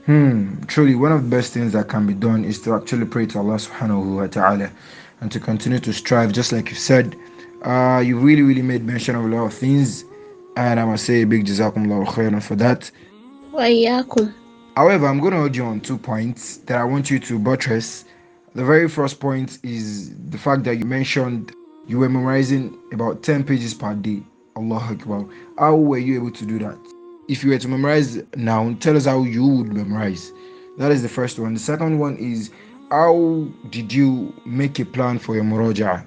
Hmm, 0.05 0.61
truly, 0.65 0.93
one 0.93 1.11
of 1.11 1.23
the 1.23 1.29
best 1.29 1.53
things 1.53 1.73
that 1.73 1.87
can 1.87 2.05
be 2.05 2.13
done 2.13 2.45
is 2.45 2.61
to 2.61 2.75
actually 2.75 3.05
pray 3.05 3.25
to 3.27 3.39
Allah 3.39 3.55
subhanahu 3.55 4.17
wa 4.17 4.27
ta'ala 4.27 4.69
and 5.21 5.31
to 5.31 5.39
continue 5.39 5.79
to 5.79 5.91
strive, 5.93 6.31
just 6.31 6.51
like 6.51 6.69
you 6.69 6.75
said. 6.75 7.15
Uh, 7.65 7.99
you 7.99 8.19
really, 8.19 8.43
really 8.43 8.61
made 8.61 8.85
mention 8.85 9.15
of 9.15 9.25
a 9.25 9.27
lot 9.27 9.45
of 9.45 9.53
things, 9.53 10.05
and 10.55 10.79
I 10.79 10.85
must 10.85 11.03
say 11.03 11.23
a 11.23 11.25
big 11.25 11.45
jazakum 11.45 11.87
khairan 12.05 12.41
for 12.43 12.55
that. 12.57 12.91
However, 14.75 15.07
I'm 15.07 15.19
going 15.19 15.31
to 15.33 15.39
hold 15.39 15.55
you 15.55 15.65
on 15.65 15.81
two 15.81 15.97
points 15.97 16.57
that 16.67 16.77
I 16.77 16.83
want 16.83 17.09
you 17.09 17.17
to 17.17 17.39
buttress. 17.39 18.05
The 18.53 18.63
very 18.63 18.87
first 18.87 19.19
point 19.19 19.57
is 19.63 20.15
the 20.29 20.37
fact 20.37 20.63
that 20.65 20.75
you 20.75 20.85
mentioned 20.85 21.53
you 21.87 21.97
were 21.97 22.09
memorizing 22.09 22.77
about 22.93 23.23
10 23.23 23.43
pages 23.43 23.73
per 23.73 23.95
day. 23.95 24.21
Allah 24.55 24.87
Akbar. 24.91 25.25
How 25.57 25.75
were 25.75 25.97
you 25.97 26.15
able 26.15 26.31
to 26.31 26.45
do 26.45 26.59
that? 26.59 26.77
If 27.27 27.43
you 27.43 27.49
were 27.49 27.57
to 27.57 27.67
memorize 27.67 28.21
now, 28.35 28.73
tell 28.79 28.95
us 28.95 29.05
how 29.05 29.23
you 29.23 29.43
would 29.45 29.73
memorize. 29.73 30.31
That 30.77 30.91
is 30.91 31.01
the 31.01 31.09
first 31.09 31.39
one. 31.39 31.55
The 31.55 31.59
second 31.59 31.97
one 31.97 32.15
is 32.17 32.51
how 32.91 33.47
did 33.71 33.91
you 33.91 34.33
make 34.45 34.79
a 34.79 34.85
plan 34.85 35.17
for 35.17 35.33
your 35.33 35.43
muraja? 35.43 36.05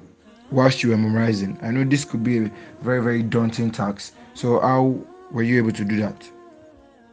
Whilst 0.51 0.83
you 0.83 0.91
were 0.91 0.97
memorizing? 0.97 1.59
I 1.63 1.71
know 1.71 1.85
this 1.85 2.05
could 2.05 2.23
be 2.23 2.39
a 2.39 2.51
very, 2.81 3.03
very 3.03 3.23
daunting 3.23 3.71
task. 3.71 4.15
So, 4.35 4.61
how 4.61 4.97
were 5.31 5.43
you 5.43 5.59
able 5.59 5.73
to 5.73 5.85
do 5.85 5.97
that? 5.97 6.31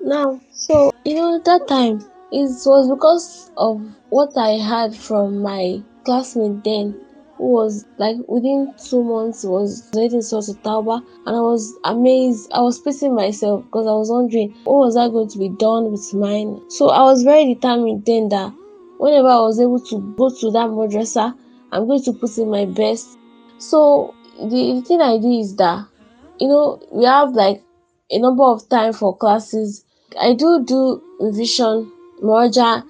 Now, 0.02 0.40
so 0.52 0.92
you 1.04 1.16
know 1.16 1.42
that 1.44 1.68
time 1.68 2.06
it 2.32 2.50
was 2.66 2.90
because 2.90 3.52
of 3.58 3.82
what 4.10 4.38
I 4.38 4.52
had 4.52 4.96
from 4.96 5.42
my 5.42 5.82
classmate 6.06 6.64
then, 6.64 7.00
who 7.38 7.52
was 7.52 7.86
like 7.98 8.18
within 8.28 8.74
two 8.78 9.04
months 9.04 9.44
was 9.44 9.90
reading 9.96 10.22
Surah 10.22 10.54
Tauba, 10.64 11.04
and 11.26 11.36
I 11.36 11.40
was 11.40 11.74
amazed. 11.84 12.52
I 12.54 12.62
was 12.62 12.80
pacing 12.80 13.16
myself 13.16 13.64
because 13.66 13.88
I 13.88 13.92
was 13.94 14.10
wondering 14.10 14.54
what 14.64 14.78
was 14.78 14.96
I 14.96 15.08
going 15.08 15.30
to 15.30 15.40
be 15.40 15.50
done 15.50 15.92
with 15.92 16.14
mine. 16.14 16.62
So 16.70 16.90
I 16.90 17.02
was 17.02 17.24
very 17.24 17.54
determined 17.54 18.06
then 18.06 18.30
that 18.30 18.54
whenever 19.00 19.30
I 19.30 19.40
was 19.40 19.60
able 19.60 19.80
to 19.80 20.16
go 20.18 20.30
to 20.30 20.52
that 20.52 20.70
madrasa, 20.70 21.36
I'm 21.72 21.88
going 21.88 22.04
to 22.04 22.14
put 22.14 22.38
in 22.38 22.50
my 22.50 22.66
best. 22.66 23.18
So 23.58 24.16
the, 24.40 24.74
the 24.76 24.82
thing 24.82 25.02
I 25.02 25.18
do 25.18 25.32
is 25.32 25.56
that 25.58 25.88
you 26.40 26.48
know 26.48 26.82
we 26.92 27.06
have 27.06 27.32
like 27.34 27.64
a 28.12 28.20
number 28.20 28.44
of 28.44 28.68
time 28.70 28.94
for 28.94 29.16
classes 29.18 29.86
I 30.20 30.34
do 30.34 30.64
do 30.64 31.02
revision, 31.20 31.92
muraja 32.22 32.84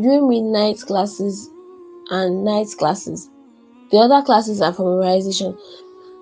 during 0.00 0.28
midnight 0.28 0.80
classes 0.80 1.48
and 2.10 2.44
night 2.44 2.68
classes. 2.76 3.30
The 3.90 3.98
other 3.98 4.22
classes 4.24 4.60
are 4.60 4.72
for 4.72 4.84
memorization. 4.84 5.56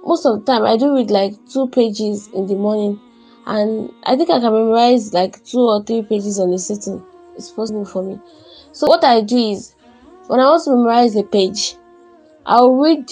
Most 0.05 0.27
of 0.27 0.41
the 0.41 0.53
time, 0.53 0.65
I 0.65 0.77
do 0.77 0.95
read 0.95 1.11
like 1.11 1.35
two 1.49 1.69
pages 1.69 2.29
in 2.35 2.47
the 2.47 2.57
morning, 2.57 3.01
and 3.47 3.91
I 4.05 4.17
think 4.17 4.29
I 4.29 4.41
can 4.41 4.53
memorize 4.53 5.15
like 5.15 5.43
two 5.45 5.61
or 5.61 5.83
three 5.83 6.03
pages 6.03 6.39
on 6.39 6.53
a 6.53 6.59
sitting. 6.59 7.03
It's 7.37 7.51
possible 7.51 7.87
for 7.87 8.03
me. 8.03 8.21
So 8.73 8.87
what 8.87 9.05
I 9.05 9.23
do 9.23 9.37
is, 9.39 9.75
when 10.27 10.41
I 10.41 10.45
want 10.45 10.65
to 10.65 10.71
memorize 10.71 11.17
a 11.17 11.23
page, 11.23 11.77
I'll 12.45 12.75
read 12.75 13.11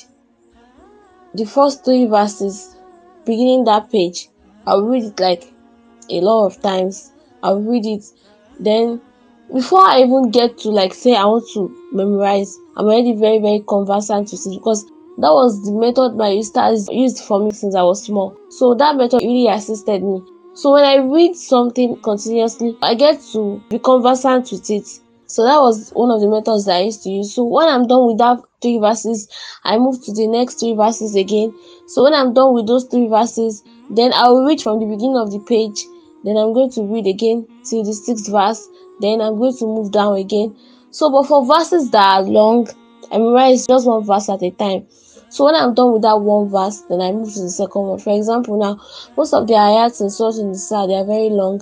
the 1.39 1.45
first 1.45 1.85
three 1.85 2.07
verses 2.07 2.77
beginning 3.25 3.65
that 3.65 3.91
page. 3.91 4.29
I'll 4.67 4.83
read 4.83 5.05
it 5.05 5.21
like 5.21 5.45
a 6.11 6.21
lot 6.21 6.47
of 6.47 6.61
times. 6.61 7.13
I'll 7.43 7.61
read 7.61 7.87
it. 7.87 8.05
Then 8.59 9.01
before 9.55 9.81
I 9.81 10.03
even 10.03 10.31
get 10.31 10.59
to 10.59 10.71
like 10.71 10.93
say 10.93 11.15
I 11.15 11.25
want 11.25 11.45
to 11.55 11.75
memorize, 11.93 12.55
I'm 12.77 12.87
already 12.87 13.15
very, 13.15 13.39
very 13.39 13.63
conversant 13.69 14.31
with 14.33 14.47
it 14.47 14.59
because 14.59 14.85
that 15.19 15.33
was 15.33 15.65
the 15.65 15.73
method 15.73 16.17
my 16.17 16.37
sisters 16.37 16.89
used 16.91 17.21
for 17.21 17.41
me 17.41 17.53
since 17.53 17.75
I 17.75 17.83
was 17.83 18.05
small. 18.05 18.37
So 18.51 18.75
that 18.75 18.97
method 18.97 19.21
really 19.23 19.49
assisted 19.49 20.03
me. 20.03 20.21
So 20.55 20.73
when 20.73 20.85
I 20.85 20.97
read 20.97 21.37
something 21.37 22.01
continuously, 22.03 22.77
I 22.83 22.95
get 22.95 23.21
to 23.33 23.63
be 23.71 23.79
conversant 23.79 24.51
with 24.51 24.69
it. 24.71 24.87
So 25.27 25.45
that 25.45 25.61
was 25.61 25.91
one 25.91 26.11
of 26.11 26.21
the 26.21 26.29
methods 26.29 26.65
that 26.67 26.77
I 26.77 26.83
used 26.83 27.05
to 27.05 27.11
use. 27.11 27.35
So 27.35 27.45
when 27.45 27.69
I'm 27.69 27.87
done 27.87 28.07
with 28.07 28.19
that 28.19 28.41
three 28.61 28.79
verses, 28.79 29.29
I 29.65 29.79
move 29.79 30.05
to 30.05 30.13
the 30.13 30.27
next 30.27 30.61
three 30.61 30.75
verses 30.75 31.15
again. 31.15 31.55
So 31.87 32.05
when 32.05 32.15
I'm 32.15 32.35
done 32.35 32.55
with 32.55 32.67
those 32.67 32.85
three 32.85 33.09
verses, 33.09 33.63
then 33.91 34.13
I'll 34.15 34.45
read 34.45 34.61
from 34.61 34.81
the 34.81 34.87
beginning 34.87 35.17
of 35.17 35.31
the 35.31 35.41
page. 35.41 35.85
Then 36.25 36.37
I'm 36.37 36.53
going 36.53 36.71
to 36.73 36.83
read 36.83 37.07
again 37.07 37.47
till 37.65 37.85
the 37.85 37.93
sixth 37.93 38.31
verse. 38.31 38.67
Then 39.01 39.21
I'm 39.21 39.37
going 39.37 39.57
to 39.59 39.65
move 39.65 39.93
down 39.93 40.17
again. 40.17 40.57
So, 40.91 41.11
but 41.11 41.27
for 41.27 41.47
verses 41.47 41.91
that 41.91 42.05
are 42.05 42.23
long, 42.23 42.69
I 43.13 43.19
memorize 43.19 43.67
just 43.67 43.87
one 43.87 44.05
verse 44.05 44.29
at 44.29 44.43
a 44.43 44.51
time. 44.51 44.87
So 45.31 45.45
when 45.45 45.55
I'm 45.55 45.75
done 45.75 45.93
with 45.93 46.03
that 46.03 46.21
one 46.21 46.49
verse, 46.49 46.81
then 46.89 47.01
I 47.01 47.13
move 47.13 47.33
to 47.35 47.43
the 47.43 47.51
second 47.51 47.83
one. 47.83 47.99
For 47.99 48.17
example, 48.17 48.59
now 48.59 48.81
most 49.17 49.35
of 49.35 49.47
the 49.47 49.55
ayats 49.55 50.01
in 50.01 50.11
Surah 50.11 50.43
Nisa 50.43 50.87
they 50.89 50.95
are 50.95 51.05
very 51.05 51.29
long. 51.29 51.61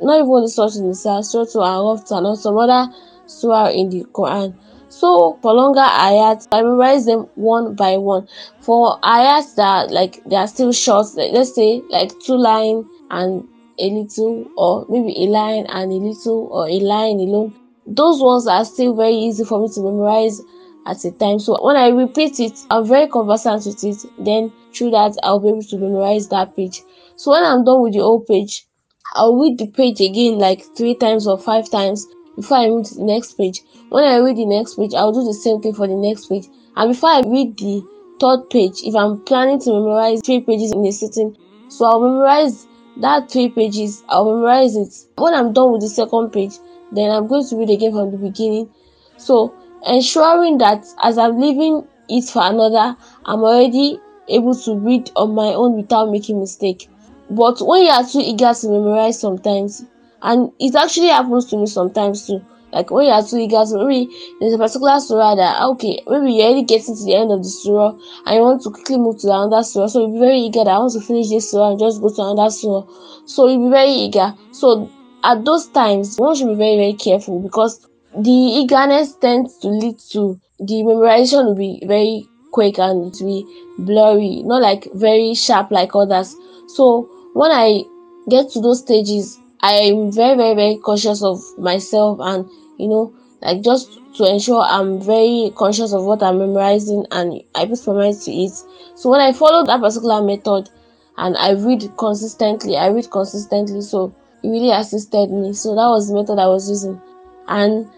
Not 0.00 0.18
even 0.20 0.42
the 0.42 0.48
Surah 0.48 0.86
Nisa, 0.86 1.22
Surah 1.22 1.46
Al-Araf 1.54 2.10
and 2.10 2.38
some 2.38 2.56
other 2.56 2.92
surah 3.26 3.70
in 3.70 3.90
the 3.90 4.04
Quran. 4.12 4.54
So 4.92 5.38
for 5.40 5.54
longer 5.54 5.80
ayats, 5.80 6.48
I 6.52 6.60
memorize 6.60 7.06
them 7.06 7.26
one 7.34 7.74
by 7.74 7.96
one. 7.96 8.28
For 8.60 9.00
ayats 9.00 9.54
that 9.54 9.90
like 9.90 10.22
they 10.26 10.36
are 10.36 10.46
still 10.46 10.70
short, 10.70 11.06
like, 11.16 11.32
let's 11.32 11.54
say 11.54 11.80
like 11.88 12.12
two 12.20 12.36
line 12.36 12.84
and 13.10 13.48
a 13.78 13.90
little, 13.90 14.46
or 14.56 14.84
maybe 14.90 15.24
a 15.24 15.28
line 15.30 15.64
and 15.70 15.90
a 15.90 15.94
little, 15.94 16.48
or 16.52 16.68
a 16.68 16.78
line 16.80 17.20
alone. 17.20 17.54
Those 17.86 18.22
ones 18.22 18.46
are 18.46 18.64
still 18.66 18.94
very 18.94 19.14
easy 19.14 19.44
for 19.44 19.62
me 19.62 19.68
to 19.74 19.80
memorize 19.80 20.40
at 20.86 21.02
a 21.06 21.10
time. 21.12 21.38
So 21.38 21.58
when 21.64 21.76
I 21.76 21.88
repeat 21.88 22.38
it, 22.38 22.58
I'm 22.70 22.84
very 22.86 23.08
conversant 23.08 23.64
with 23.64 23.82
it. 23.82 23.96
Then 24.18 24.52
through 24.74 24.90
that, 24.90 25.16
I'll 25.22 25.40
be 25.40 25.48
able 25.48 25.62
to 25.62 25.78
memorize 25.78 26.28
that 26.28 26.54
page. 26.54 26.82
So 27.16 27.30
when 27.30 27.42
I'm 27.44 27.64
done 27.64 27.82
with 27.82 27.94
the 27.94 28.00
whole 28.00 28.20
page, 28.20 28.66
I'll 29.14 29.36
read 29.36 29.58
the 29.58 29.68
page 29.68 30.00
again 30.00 30.38
like 30.38 30.64
three 30.76 30.94
times 30.94 31.26
or 31.26 31.38
five 31.38 31.70
times 31.70 32.06
before 32.36 32.58
I 32.58 32.66
to 32.66 32.94
the 32.94 33.04
next 33.04 33.34
page. 33.34 33.62
When 33.88 34.04
I 34.04 34.18
read 34.18 34.36
the 34.36 34.46
next 34.46 34.76
page, 34.76 34.94
I'll 34.94 35.12
do 35.12 35.24
the 35.24 35.34
same 35.34 35.60
thing 35.60 35.74
for 35.74 35.86
the 35.86 35.94
next 35.94 36.26
page. 36.26 36.46
And 36.76 36.92
before 36.92 37.10
I 37.10 37.22
read 37.26 37.56
the 37.58 37.86
third 38.20 38.48
page, 38.50 38.82
if 38.82 38.94
I'm 38.94 39.20
planning 39.24 39.60
to 39.60 39.70
memorize 39.70 40.20
three 40.24 40.40
pages 40.40 40.72
in 40.72 40.84
a 40.84 40.92
sitting, 40.92 41.36
so 41.68 41.84
I'll 41.84 42.00
memorize 42.00 42.66
that 42.98 43.30
three 43.30 43.48
pages, 43.48 44.02
I'll 44.08 44.24
memorize 44.24 44.76
it. 44.76 44.94
When 45.16 45.34
I'm 45.34 45.52
done 45.52 45.72
with 45.72 45.82
the 45.82 45.88
second 45.88 46.30
page, 46.30 46.54
then 46.92 47.10
I'm 47.10 47.26
going 47.26 47.46
to 47.48 47.56
read 47.56 47.70
again 47.70 47.92
from 47.92 48.10
the 48.10 48.18
beginning. 48.18 48.68
So 49.16 49.54
ensuring 49.86 50.58
that 50.58 50.84
as 51.02 51.18
I'm 51.18 51.38
leaving 51.40 51.86
it 52.08 52.24
for 52.24 52.42
another, 52.42 52.96
I'm 53.24 53.40
already 53.40 53.98
able 54.28 54.54
to 54.54 54.74
read 54.76 55.10
on 55.16 55.34
my 55.34 55.54
own 55.54 55.76
without 55.76 56.10
making 56.10 56.40
mistake. 56.40 56.88
But 57.30 57.60
when 57.60 57.84
you 57.84 57.90
are 57.90 58.06
too 58.06 58.20
eager 58.20 58.52
to 58.52 58.68
memorize 58.68 59.18
sometimes, 59.18 59.84
and 60.22 60.50
it 60.58 60.74
actually 60.74 61.08
happens 61.08 61.46
to 61.46 61.56
me 61.56 61.66
sometimes 61.66 62.26
too, 62.26 62.40
like 62.72 62.90
when 62.90 63.06
you 63.06 63.12
are 63.12 63.22
too 63.22 63.38
eager 63.38 63.64
to 63.64 63.84
maybe 63.86 64.14
there's 64.40 64.54
a 64.54 64.58
particular 64.58 64.98
surah 65.00 65.34
that 65.34 65.62
okay, 65.62 66.02
maybe 66.06 66.32
you're 66.32 66.46
already 66.46 66.64
getting 66.64 66.96
to 66.96 67.04
the 67.04 67.14
end 67.14 67.30
of 67.32 67.42
the 67.42 67.48
surah 67.48 67.92
and 68.26 68.36
you 68.36 68.40
want 68.42 68.62
to 68.62 68.70
quickly 68.70 68.96
move 68.98 69.18
to 69.20 69.28
another 69.28 69.62
surah. 69.62 69.86
So 69.86 70.00
you'll 70.00 70.14
be 70.14 70.20
very 70.20 70.38
eager 70.38 70.64
that 70.64 70.70
I 70.70 70.78
want 70.78 70.92
to 70.94 71.00
finish 71.00 71.28
this 71.28 71.50
surah 71.50 71.70
and 71.72 71.78
just 71.80 72.00
go 72.00 72.08
to 72.08 72.22
another 72.22 72.50
surah. 72.50 72.86
So 73.26 73.48
you'll 73.48 73.68
be 73.68 73.72
very 73.72 73.90
eager. 73.90 74.34
So 74.52 74.88
at 75.24 75.44
those 75.44 75.68
times, 75.68 76.16
one 76.16 76.34
should 76.34 76.48
be 76.48 76.54
very, 76.54 76.76
very 76.76 76.94
careful 76.94 77.40
because 77.40 77.86
the 78.14 78.30
eagerness 78.30 79.16
tends 79.16 79.58
to 79.58 79.68
lead 79.68 79.98
to 80.12 80.38
the 80.58 80.82
memorization 80.84 81.44
will 81.46 81.54
be 81.54 81.82
very 81.86 82.28
quick 82.52 82.78
and 82.78 83.12
it 83.12 83.20
will 83.20 83.42
be 83.42 83.66
blurry, 83.78 84.42
not 84.44 84.62
like 84.62 84.86
very 84.94 85.34
sharp 85.34 85.70
like 85.70 85.94
others. 85.94 86.34
So 86.68 87.08
when 87.34 87.50
I 87.50 87.84
get 88.28 88.50
to 88.50 88.60
those 88.60 88.80
stages, 88.80 89.41
I 89.62 89.72
am 89.74 90.12
very, 90.12 90.36
very, 90.36 90.54
very 90.54 90.76
cautious 90.76 91.22
of 91.22 91.40
myself 91.58 92.18
and 92.20 92.48
you 92.78 92.88
know, 92.88 93.14
like 93.40 93.62
just 93.62 93.98
to 94.16 94.24
ensure 94.30 94.60
I'm 94.62 95.00
very 95.00 95.52
conscious 95.56 95.92
of 95.92 96.04
what 96.04 96.22
I'm 96.22 96.38
memorizing 96.38 97.06
and 97.10 97.42
I 97.54 97.66
put 97.66 97.86
my 97.86 97.94
mind 97.94 98.20
to 98.22 98.32
it. 98.32 98.52
So 98.94 99.10
when 99.10 99.20
I 99.20 99.32
follow 99.32 99.64
that 99.64 99.80
particular 99.80 100.22
method 100.22 100.68
and 101.16 101.36
I 101.36 101.52
read 101.52 101.96
consistently, 101.96 102.76
I 102.76 102.88
read 102.88 103.10
consistently, 103.10 103.80
so 103.82 104.14
it 104.42 104.48
really 104.48 104.70
assisted 104.70 105.30
me. 105.30 105.52
So 105.52 105.70
that 105.74 105.88
was 105.88 106.08
the 106.08 106.14
method 106.14 106.38
I 106.38 106.48
was 106.48 106.68
using. 106.68 107.00
And 107.48 107.88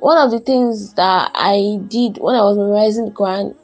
one 0.00 0.18
of 0.18 0.30
the 0.30 0.40
things 0.40 0.94
that 0.94 1.30
I 1.34 1.78
did 1.88 2.18
when 2.18 2.34
I 2.34 2.42
was 2.42 2.56
memorizing 2.56 3.06
the 3.06 3.10
Quran, 3.12 3.54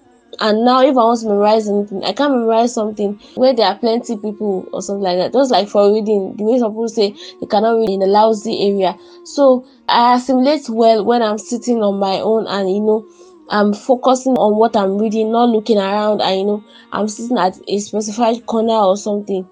and 0.40 0.64
now 0.64 0.80
if 0.82 0.90
I 0.96 1.04
want 1.04 1.20
to 1.20 1.28
memorize 1.28 1.68
anything, 1.68 2.04
I 2.04 2.12
can't 2.12 2.32
memorize 2.32 2.74
something 2.74 3.20
where 3.34 3.54
there 3.54 3.66
are 3.66 3.78
plenty 3.78 4.16
people 4.16 4.68
or 4.72 4.82
something 4.82 5.02
like 5.02 5.18
that. 5.18 5.32
Just 5.32 5.50
like 5.50 5.68
for 5.68 5.92
reading, 5.92 6.36
the 6.36 6.44
way 6.44 6.58
some 6.58 6.72
people 6.72 6.88
say 6.88 7.14
they 7.40 7.46
cannot 7.46 7.78
read 7.78 7.90
in 7.90 8.02
a 8.02 8.06
lousy 8.06 8.68
area. 8.68 8.96
So 9.24 9.66
I 9.88 10.16
assimilate 10.16 10.68
well 10.68 11.04
when 11.04 11.22
I'm 11.22 11.38
sitting 11.38 11.82
on 11.82 11.98
my 11.98 12.20
own 12.20 12.46
and 12.46 12.70
you 12.70 12.80
know 12.80 13.06
I'm 13.50 13.72
focusing 13.74 14.34
on 14.34 14.56
what 14.58 14.76
I'm 14.76 14.98
reading, 14.98 15.32
not 15.32 15.48
looking 15.48 15.78
around 15.78 16.20
and 16.22 16.38
you 16.40 16.46
know 16.46 16.64
I'm 16.92 17.08
sitting 17.08 17.38
at 17.38 17.58
a 17.66 17.78
specified 17.80 18.46
corner 18.46 18.74
or 18.74 18.96
something. 18.96 19.48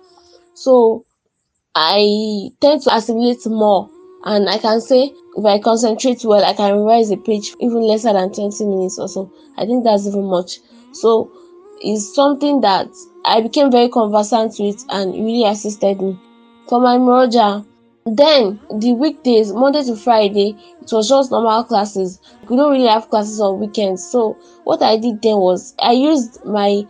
So 0.54 1.04
I 1.74 2.50
tend 2.60 2.82
to 2.82 2.94
assimilate 2.94 3.46
more 3.46 3.90
and 4.26 4.48
I 4.50 4.58
can 4.58 4.80
say 4.80 5.14
if 5.36 5.44
I 5.44 5.60
concentrate 5.60 6.24
well, 6.24 6.44
I 6.44 6.52
can 6.52 6.72
memorize 6.72 7.12
a 7.12 7.16
page 7.16 7.54
even 7.60 7.80
lesser 7.82 8.12
than 8.12 8.32
20 8.32 8.64
minutes 8.66 8.98
or 8.98 9.08
so. 9.08 9.32
I 9.56 9.64
think 9.64 9.84
that's 9.84 10.06
even 10.06 10.24
much. 10.24 10.58
So 10.92 11.30
it's 11.80 12.12
something 12.12 12.60
that 12.62 12.88
I 13.24 13.40
became 13.40 13.70
very 13.70 13.88
conversant 13.88 14.56
with 14.58 14.84
and 14.88 15.12
really 15.12 15.44
assisted 15.44 16.00
me. 16.02 16.18
For 16.68 16.80
my 16.80 16.96
Muraja, 16.98 17.64
then 18.04 18.58
the 18.80 18.94
weekdays, 18.94 19.52
Monday 19.52 19.84
to 19.84 19.94
Friday, 19.94 20.56
it 20.82 20.92
was 20.92 21.08
just 21.08 21.30
normal 21.30 21.62
classes. 21.62 22.20
We 22.48 22.56
don't 22.56 22.72
really 22.72 22.88
have 22.88 23.08
classes 23.10 23.40
on 23.40 23.60
weekends. 23.60 24.04
So 24.04 24.36
what 24.64 24.82
I 24.82 24.96
did 24.96 25.22
then 25.22 25.36
was 25.36 25.72
I 25.78 25.92
used 25.92 26.44
my 26.44 26.84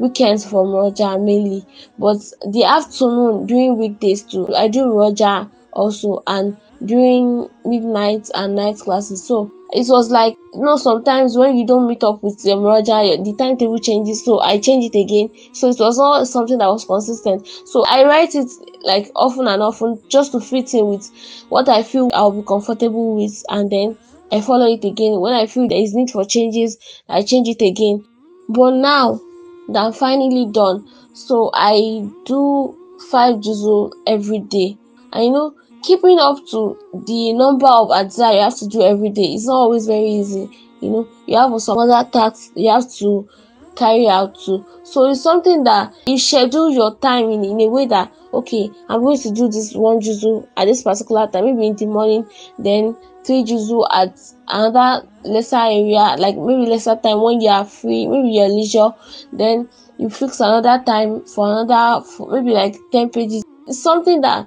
weekends 0.00 0.44
for 0.44 0.64
muraja 0.64 1.22
mainly. 1.22 1.64
But 1.98 2.18
the 2.50 2.64
afternoon 2.64 3.46
during 3.46 3.78
weekdays 3.78 4.22
too, 4.22 4.52
I 4.56 4.66
do 4.66 4.86
muraja 4.86 5.48
also 5.72 6.22
and 6.26 6.56
during 6.84 7.48
midnight 7.64 8.28
and 8.34 8.54
night 8.54 8.78
classes. 8.78 9.26
So 9.26 9.50
it 9.72 9.86
was 9.88 10.10
like 10.10 10.36
you 10.54 10.62
know 10.62 10.76
sometimes 10.76 11.36
when 11.36 11.56
you 11.56 11.66
don't 11.66 11.86
meet 11.86 12.02
up 12.02 12.22
with 12.22 12.44
your 12.44 12.56
muraja, 12.56 13.22
the 13.24 13.34
timetable 13.36 13.78
changes. 13.78 14.24
So 14.24 14.40
I 14.40 14.58
change 14.58 14.84
it 14.92 14.98
again. 14.98 15.30
So 15.54 15.68
it 15.68 15.78
was 15.78 15.98
not 15.98 16.26
something 16.26 16.58
that 16.58 16.68
was 16.68 16.84
consistent. 16.84 17.46
So 17.66 17.84
I 17.86 18.04
write 18.04 18.34
it 18.34 18.48
like 18.82 19.10
often 19.14 19.46
and 19.46 19.62
often 19.62 20.00
just 20.08 20.32
to 20.32 20.40
fit 20.40 20.72
in 20.74 20.86
with 20.86 21.08
what 21.48 21.68
I 21.68 21.82
feel 21.82 22.10
I'll 22.14 22.30
be 22.32 22.46
comfortable 22.46 23.16
with, 23.16 23.42
and 23.48 23.70
then 23.70 23.96
I 24.32 24.40
follow 24.40 24.66
it 24.66 24.84
again. 24.84 25.20
When 25.20 25.34
I 25.34 25.46
feel 25.46 25.68
there 25.68 25.78
is 25.82 25.94
need 25.94 26.10
for 26.10 26.24
changes, 26.24 26.78
I 27.08 27.22
change 27.22 27.48
it 27.48 27.62
again. 27.64 28.04
But 28.48 28.74
now 28.74 29.20
that 29.68 29.84
I'm 29.84 29.92
finally 29.92 30.46
done, 30.50 30.88
so 31.12 31.50
I 31.54 32.06
do 32.24 32.76
five 33.10 33.36
juzu 33.36 33.90
every 34.06 34.40
day. 34.40 34.76
I 35.12 35.28
know 35.28 35.54
keeping 35.82 36.18
up 36.18 36.38
to 36.50 36.78
the 37.06 37.32
number 37.32 37.66
of 37.66 37.88
adza 37.88 38.34
you 38.34 38.40
have 38.40 38.56
to 38.56 38.66
do 38.66 38.82
every 38.82 39.10
day 39.10 39.34
is 39.34 39.46
not 39.46 39.54
always 39.54 39.86
very 39.86 40.06
easy 40.06 40.48
you 40.80 40.90
know. 40.90 41.08
You 41.26 41.36
have 41.36 41.60
some 41.60 41.78
other 41.78 42.08
tasks 42.10 42.50
you 42.54 42.70
have 42.70 42.90
to 42.94 43.28
carry 43.76 44.08
out 44.08 44.38
too. 44.38 44.64
So 44.82 45.10
it's 45.10 45.22
something 45.22 45.64
that 45.64 45.94
you 46.06 46.18
schedule 46.18 46.70
your 46.70 46.96
time 46.96 47.30
in 47.30 47.44
in 47.44 47.60
a 47.60 47.68
way 47.68 47.86
that 47.86 48.12
okay 48.32 48.70
i'm 48.88 49.00
going 49.00 49.18
to 49.18 49.30
do 49.32 49.48
this 49.48 49.74
one 49.74 50.00
juzu 50.00 50.46
at 50.56 50.66
this 50.66 50.84
particular 50.84 51.26
time 51.26 51.44
maybe 51.46 51.66
in 51.66 51.74
the 51.74 51.86
morning 51.86 52.24
then 52.60 52.96
three 53.24 53.42
juzu 53.42 53.84
at 53.92 54.16
another 54.46 55.04
lesser 55.24 55.56
area 55.56 56.14
like 56.16 56.36
maybe 56.36 56.66
lesser 56.66 56.94
time 57.02 57.20
when 57.20 57.40
you 57.40 57.48
are 57.48 57.64
free 57.64 58.06
maybe 58.06 58.28
you're 58.28 58.48
leisure 58.48 58.90
then 59.32 59.68
you 59.98 60.08
fix 60.08 60.40
another 60.40 60.82
time 60.86 61.24
for 61.26 61.46
another 61.46 62.04
for 62.04 62.32
maybe 62.32 62.52
like 62.52 62.74
10 62.90 63.10
pages. 63.10 63.44
It's 63.66 63.82
something 63.82 64.22
that 64.22 64.46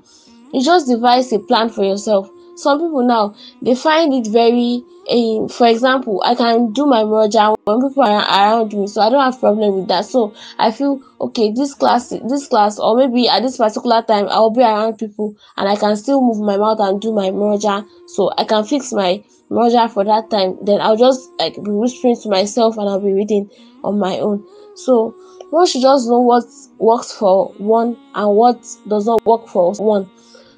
you 0.54 0.63
just 0.63 0.88
devise 0.88 1.32
a 1.34 1.39
plan 1.39 1.70
for 1.70 1.84
yourself. 1.84 2.30
Some 2.56 2.80
people 2.80 3.06
now 3.06 3.36
they 3.62 3.76
find 3.76 4.13
it 4.13 4.32
very 4.32 4.84
uh, 5.10 5.48
for 5.48 5.68
example 5.68 6.22
i 6.26 6.36
can 6.36 6.72
do 6.72 6.86
my 6.86 7.04
muraja 7.04 7.56
when 7.66 7.82
people 7.82 8.04
are 8.04 8.22
around 8.22 8.74
me 8.74 8.88
so 8.88 9.02
i 9.02 9.10
don't 9.10 9.24
have 9.24 9.39
problem 9.39 9.76
with 9.76 9.88
that. 9.88 10.06
So 10.06 10.34
i 10.60 10.72
feel 10.72 11.02
okay 11.20 11.52
this 11.52 11.74
class 11.74 12.10
this 12.10 12.48
class 12.48 12.80
or 12.80 12.96
maybe 12.96 13.28
at 13.28 13.42
this 13.42 13.58
particular 13.58 14.02
time 14.04 14.28
i'll 14.30 14.52
be 14.52 14.62
around 14.62 14.98
people 14.98 15.36
and 15.58 15.68
i 15.68 15.76
can 15.76 15.96
still 15.96 16.22
move 16.22 16.39
my 16.39 16.58
mouth 16.58 16.80
and 16.80 17.02
do 17.02 17.12
my 17.12 17.30
muraja 17.30 17.86
so 18.08 18.32
i 18.38 18.44
can 18.44 18.63
fix 18.63 18.94
my 18.94 19.24
muraja 19.50 19.89
for 19.89 20.04
that 20.06 20.30
time 20.30 20.58
then 20.62 20.80
i'll 20.80 20.98
just 20.98 21.30
like 21.39 21.56
be 21.56 21.72
whispering 21.72 22.16
to 22.16 22.30
myself 22.30 22.78
and 22.78 22.88
i'll 22.88 23.00
be 23.02 23.13
reading 23.13 23.50
on 23.84 24.00
my 24.00 24.20
own. 24.20 24.46
So 24.76 25.16
one 25.50 25.68
should 25.68 25.82
just 25.82 26.08
know 26.08 26.20
what 26.20 26.46
works 26.80 27.12
for 27.12 27.50
one 27.58 27.98
and 28.16 28.36
what 28.36 28.62
does 28.88 29.06
not 29.06 29.24
work 29.26 29.48
for 29.48 29.74
one 29.74 30.10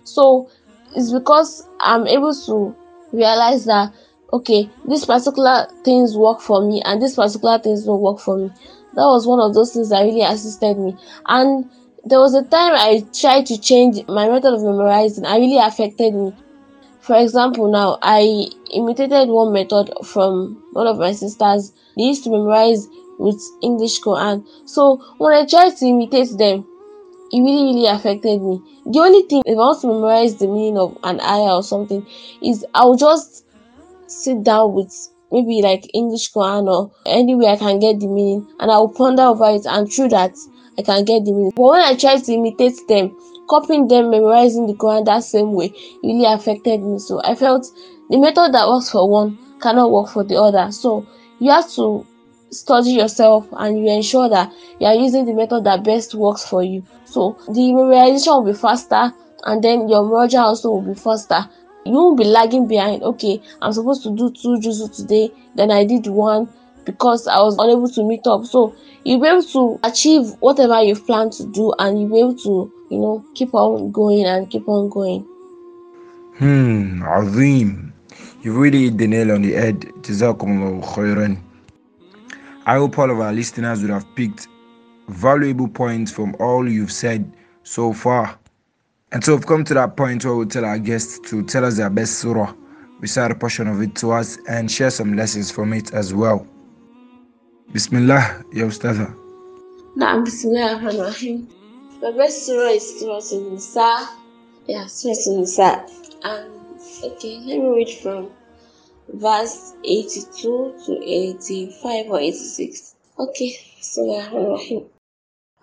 So 0.05 0.49
it's 0.95 1.11
because 1.11 1.67
I'm 1.81 2.07
able 2.07 2.33
to 2.33 2.75
realize 3.11 3.65
that 3.65 3.93
okay, 4.33 4.69
these 4.87 5.05
particular 5.05 5.67
things 5.83 6.17
work 6.17 6.41
for 6.41 6.65
me 6.65 6.81
and 6.83 7.01
these 7.01 7.15
particular 7.15 7.59
things 7.59 7.85
don't 7.85 8.01
work 8.01 8.19
for 8.19 8.37
me. 8.37 8.49
That 8.93 9.05
was 9.05 9.27
one 9.27 9.39
of 9.39 9.53
those 9.53 9.73
things 9.73 9.89
that 9.89 10.01
really 10.01 10.21
assisted 10.21 10.77
me. 10.77 10.95
And 11.27 11.69
there 12.03 12.19
was 12.19 12.33
a 12.33 12.43
time 12.43 12.73
I 12.75 13.05
tried 13.13 13.45
to 13.47 13.59
change 13.59 14.05
my 14.07 14.27
method 14.27 14.53
of 14.53 14.63
memorizing 14.63 15.25
and 15.25 15.41
really 15.41 15.57
affected 15.57 16.13
me. 16.13 16.33
For 16.99 17.15
example, 17.17 17.71
now 17.71 17.97
I 18.01 18.47
imitated 18.73 19.29
one 19.29 19.53
method 19.53 19.91
from 20.03 20.63
one 20.73 20.87
of 20.87 20.97
my 20.97 21.11
sisters. 21.11 21.71
They 21.97 22.03
used 22.03 22.23
to 22.23 22.31
memorize 22.31 22.87
with 23.19 23.41
English 23.61 24.01
Quran. 24.01 24.45
So 24.65 25.01
when 25.17 25.33
I 25.33 25.45
tried 25.45 25.77
to 25.77 25.85
imitate 25.85 26.37
them, 26.37 26.65
it 27.35 27.41
really 27.41 27.75
really 27.75 27.87
affected 27.87 28.41
me. 28.41 28.61
The 28.85 28.99
only 28.99 29.23
thing 29.23 29.41
if 29.45 29.53
I 29.53 29.59
want 29.59 29.81
to 29.81 29.87
memorize 29.87 30.35
the 30.37 30.47
meaning 30.47 30.77
of 30.77 30.97
an 31.03 31.19
ayah 31.19 31.55
or 31.55 31.63
something 31.63 32.05
is 32.41 32.65
I'll 32.73 32.95
just 32.95 33.45
sit 34.07 34.43
down 34.43 34.73
with 34.73 34.93
maybe 35.31 35.61
like 35.61 35.89
English 35.93 36.31
Quran 36.31 36.67
or 36.67 36.91
anywhere 37.05 37.49
I 37.49 37.57
can 37.57 37.79
get 37.79 37.99
the 37.99 38.07
meaning 38.07 38.47
and 38.59 38.71
I'll 38.71 38.89
ponder 38.89 39.23
over 39.23 39.49
it 39.49 39.65
and 39.65 39.91
through 39.91 40.09
that 40.09 40.31
I 40.77 40.81
can 40.81 41.03
get 41.03 41.25
the 41.25 41.33
meaning. 41.33 41.51
But 41.55 41.63
when 41.63 41.81
I 41.81 41.95
try 41.95 42.17
to 42.17 42.31
imitate 42.31 42.79
them, 42.87 43.15
copying 43.49 43.87
them, 43.87 44.11
memorizing 44.11 44.67
the 44.67 44.73
Quran 44.73 45.05
that 45.05 45.23
same 45.23 45.53
way 45.53 45.73
really 46.03 46.25
affected 46.25 46.81
me. 46.81 46.99
So 46.99 47.21
I 47.23 47.35
felt 47.35 47.67
the 48.09 48.17
method 48.17 48.53
that 48.53 48.67
works 48.67 48.91
for 48.91 49.09
one 49.09 49.37
cannot 49.61 49.91
work 49.91 50.09
for 50.09 50.23
the 50.23 50.41
other. 50.41 50.71
So 50.71 51.05
you 51.39 51.51
have 51.51 51.69
to 51.73 52.05
study 52.51 52.91
yourself 52.91 53.47
and 53.51 53.79
you 53.79 53.91
ensure 53.91 54.29
that 54.29 54.51
you 54.79 54.87
are 54.87 54.95
using 54.95 55.25
the 55.25 55.33
method 55.33 55.63
that 55.65 55.83
best 55.83 56.15
works 56.15 56.47
for 56.47 56.63
you. 56.63 56.83
So 57.05 57.37
the 57.47 57.71
memorization 57.71 58.43
will 58.43 58.51
be 58.51 58.57
faster 58.57 59.13
and 59.45 59.63
then 59.63 59.87
your 59.87 60.03
muraja 60.03 60.39
also 60.39 60.71
will 60.71 60.93
be 60.93 60.99
faster. 60.99 61.47
You 61.85 61.93
won't 61.93 62.17
be 62.17 62.23
lagging 62.23 62.67
behind. 62.67 63.03
Okay, 63.03 63.41
I'm 63.61 63.71
supposed 63.71 64.03
to 64.03 64.15
do 64.15 64.31
two 64.31 64.57
juzu 64.59 64.95
today, 64.95 65.31
then 65.55 65.71
I 65.71 65.85
did 65.85 66.07
one 66.07 66.49
because 66.83 67.27
I 67.27 67.39
was 67.41 67.57
unable 67.57 67.89
to 67.89 68.03
meet 68.03 68.25
up. 68.27 68.45
So 68.45 68.75
you'll 69.03 69.21
be 69.21 69.27
able 69.27 69.43
to 69.43 69.79
achieve 69.83 70.31
whatever 70.39 70.81
you've 70.81 71.05
planned 71.05 71.33
to 71.33 71.45
do 71.51 71.73
and 71.79 71.99
you'll 71.99 72.09
be 72.09 72.19
able 72.19 72.37
to, 72.37 72.71
you 72.89 72.97
know, 72.97 73.23
keep 73.35 73.53
on 73.53 73.91
going 73.91 74.25
and 74.25 74.49
keep 74.49 74.67
on 74.67 74.89
going. 74.89 75.27
Hmm, 76.37 77.03
Azim. 77.03 77.93
You 78.41 78.53
really 78.53 78.85
hit 78.85 78.97
the 78.97 79.07
nail 79.07 79.31
on 79.31 79.41
the 79.41 79.53
head. 79.53 79.85
I 82.67 82.75
hope 82.77 82.99
all 82.99 83.11
of 83.11 83.19
our 83.19 83.33
listeners 83.33 83.81
would 83.81 83.91
have 83.91 84.15
picked 84.15 84.47
valuable 85.07 85.67
points 85.67 86.11
from 86.11 86.35
all 86.39 86.67
you've 86.67 86.91
said 86.91 87.31
so 87.63 87.93
far. 87.93 88.37
And 89.11 89.23
so 89.23 89.35
we've 89.35 89.45
come 89.45 89.63
to 89.65 89.73
that 89.75 89.95
point 89.95 90.25
where 90.25 90.35
we'll 90.35 90.47
tell 90.47 90.65
our 90.65 90.79
guests 90.79 91.19
to 91.29 91.43
tell 91.43 91.63
us 91.63 91.77
their 91.77 91.89
best 91.89 92.19
surah, 92.19 92.53
recite 92.99 93.31
a 93.31 93.35
portion 93.35 93.67
of 93.67 93.81
it 93.81 93.95
to 93.95 94.11
us, 94.11 94.37
and 94.47 94.69
share 94.69 94.89
some 94.89 95.15
lessons 95.15 95.51
from 95.51 95.73
it 95.73 95.93
as 95.93 96.13
well. 96.13 96.45
Bismillah, 97.71 98.43
ya 98.51 98.65
Ustadha. 98.65 99.15
Na'am, 99.95 100.25
bismillah 100.25 100.79
The 102.01 102.11
best 102.17 102.45
surah 102.45 102.69
is 102.69 102.99
Surah 102.99 103.21
An-Nisa. 103.31 104.09
Yeah, 104.67 104.85
Surah 104.87 105.15
An-Nisa. 105.27 105.85
And, 106.23 106.51
okay, 107.03 107.37
let 107.45 107.59
me 107.59 107.67
read 107.67 107.89
from 108.01 108.29
verse 109.13 109.73
82 109.83 110.75
to 110.85 111.03
85 111.03 112.05
or 112.07 112.19
86. 112.19 112.95
Okay, 113.17 113.57
Bismillah 113.77 114.23
ar-Rahman 114.25 114.51
rahim 114.51 114.85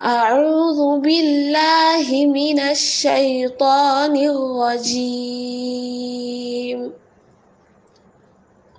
أعوذ 0.01 0.99
بالله 0.99 2.25
من 2.25 2.59
الشيطان 2.59 4.15
الرجيم. 4.15 5.83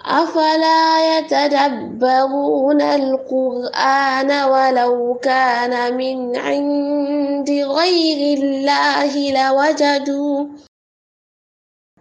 أفلا 0.05 1.19
يتدبرون 1.19 2.81
القرآن 2.83 4.31
ولو 4.43 5.19
كان 5.23 5.97
من 5.97 6.37
عند 6.37 7.51
غير 7.51 8.39
الله 8.39 9.13
لوجدوا 9.33 10.47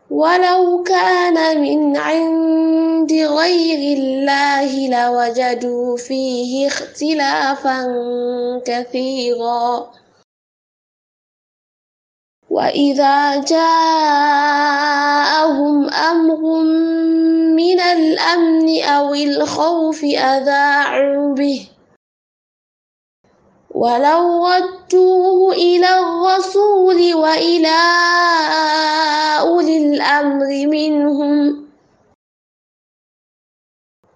ولو 0.09 0.83
كان 0.83 1.61
من 1.61 1.97
عند 1.97 2.92
غير 3.11 3.97
الله 3.97 4.87
لوجدوا 4.87 5.97
فيه 5.97 6.67
اختلافا 6.67 7.79
كثيرا. 8.65 9.91
وإذا 12.49 13.41
جاءهم 13.41 14.29
أمر 15.89 16.63
من 17.55 17.79
الأمن 17.79 18.83
أو 18.83 19.13
الخوف 19.13 20.03
أذاعوا 20.03 21.35
به. 21.35 21.69
ولو 23.73 24.47
ردوه 24.47 25.53
إلى 25.53 25.99
الرسول 25.99 27.13
وإلى 27.13 27.81
أولي 29.39 29.77
الأمر 29.77 30.67
منهم 30.67 31.62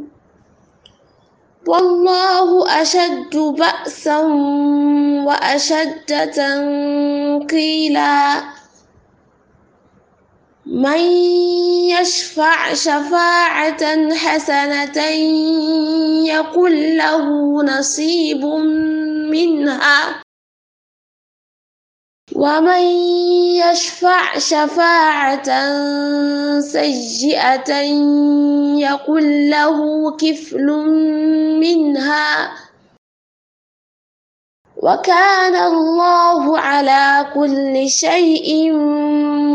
والله 1.68 2.82
أشد 2.82 3.38
بأسا 3.38 4.18
وأشد 5.26 6.32
تنقيلا. 6.32 8.44
من 10.69 11.01
يشفع 11.89 12.73
شفاعة 12.73 14.13
حسنة 14.15 14.99
يكن 16.29 16.97
له 16.97 17.27
نصيب 17.63 18.45
منها. 18.45 20.21
ومن 22.36 22.84
يشفع 23.58 24.38
شفاعة 24.38 25.49
سيئة 26.60 27.79
يكن 28.77 29.49
له 29.49 30.12
كفل 30.17 30.65
منها. 31.60 32.59
وكان 34.80 35.56
الله 35.56 36.60
على 36.60 37.32
كل 37.34 37.89
شيء 37.89 38.74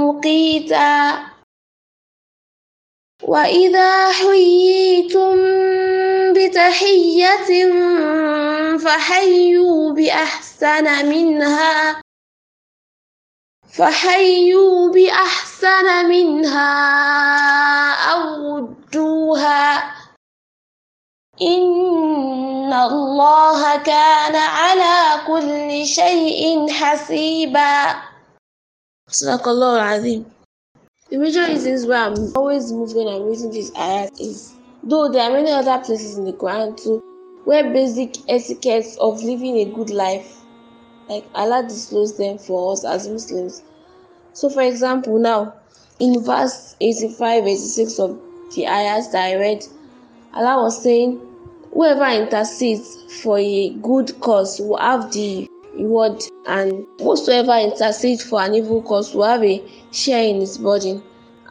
مقيتا. 0.04 1.18
وإذا 3.22 4.12
حييتم 4.12 5.36
بتحية 6.36 7.50
فحيوا 8.78 9.92
بأحسن 9.92 11.08
منها 11.08 12.00
فحيوا 13.78 14.92
بأحسن 14.92 16.08
منها 16.08 16.72
أو 18.12 18.56
ردوها. 18.56 19.94
إن 21.41 22.73
الله 22.73 23.77
كان 23.77 24.35
على 24.35 25.23
كل 25.27 25.85
شيء 25.85 26.67
حسيبا 26.69 27.95
صدق 29.07 29.47
الله 29.47 29.75
العظيم 29.75 30.25
The 31.09 31.17
major 31.17 31.47
reasons 31.47 31.85
why 31.87 32.05
I'm 32.05 32.35
always 32.35 32.71
moved 32.71 32.95
when 32.95 33.07
I'm 33.07 33.23
reading 33.23 33.51
this 33.51 33.71
ayat 33.71 34.19
is 34.19 34.53
though 34.83 35.07
there 35.09 35.23
are 35.23 35.33
many 35.33 35.49
other 35.49 35.79
places 35.79 36.17
in 36.17 36.25
the 36.25 36.33
Quran 36.33 36.75
too 36.75 37.01
where 37.45 37.63
basic 37.71 38.17
etiquettes 38.29 38.97
of 38.97 39.23
living 39.23 39.57
a 39.57 39.65
good 39.65 39.89
life 39.89 40.35
like 41.07 41.25
Allah 41.33 41.63
disclosed 41.63 42.19
them 42.19 42.37
for 42.37 42.73
us 42.73 42.83
as 42.83 43.07
Muslims. 43.07 43.63
So 44.33 44.49
for 44.49 44.61
example 44.61 45.17
now 45.17 45.53
in 45.99 46.21
verse 46.21 46.75
85 46.81 47.47
86 47.47 47.99
of 47.99 48.19
the 48.55 48.67
ayahs 48.67 49.11
that 49.13 49.23
I 49.23 49.35
read, 49.35 49.63
Allah 50.34 50.62
was 50.64 50.82
saying, 50.82 51.20
whoever 51.72 52.06
intercedes 52.06 53.20
for 53.22 53.38
a 53.38 53.70
good 53.82 54.20
cause 54.20 54.60
will 54.60 54.78
have 54.78 55.12
the 55.12 55.48
reward, 55.76 56.22
and 56.46 56.86
whosoever 56.98 57.52
intercedes 57.52 58.24
for 58.24 58.40
an 58.42 58.54
evil 58.54 58.82
cause 58.82 59.14
will 59.14 59.24
have 59.24 59.44
a 59.44 59.62
share 59.92 60.24
in 60.24 60.40
his 60.40 60.58
burden. 60.58 61.02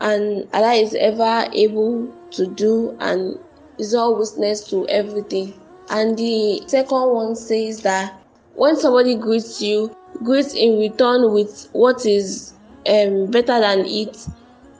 And 0.02 0.48
Allah 0.54 0.74
is 0.74 0.96
ever 0.96 1.48
able 1.54 2.13
to 2.32 2.48
do 2.48 2.96
and 3.00 3.39
is 3.78 3.96
all 3.96 4.17
witness 4.17 4.67
to 4.69 4.86
everything. 4.89 5.54
And 5.89 6.17
the 6.17 6.63
second 6.67 7.10
one 7.13 7.36
says 7.36 7.82
that 7.82 8.13
when 8.56 8.76
somebody 8.76 9.15
greets 9.15 9.62
you, 9.62 9.96
greet 10.24 10.54
in 10.56 10.78
return 10.80 11.34
with 11.34 11.69
what 11.72 12.06
is 12.06 12.54
um, 12.88 13.32
better 13.32 13.60
than 13.60 13.86
it, 13.86 14.28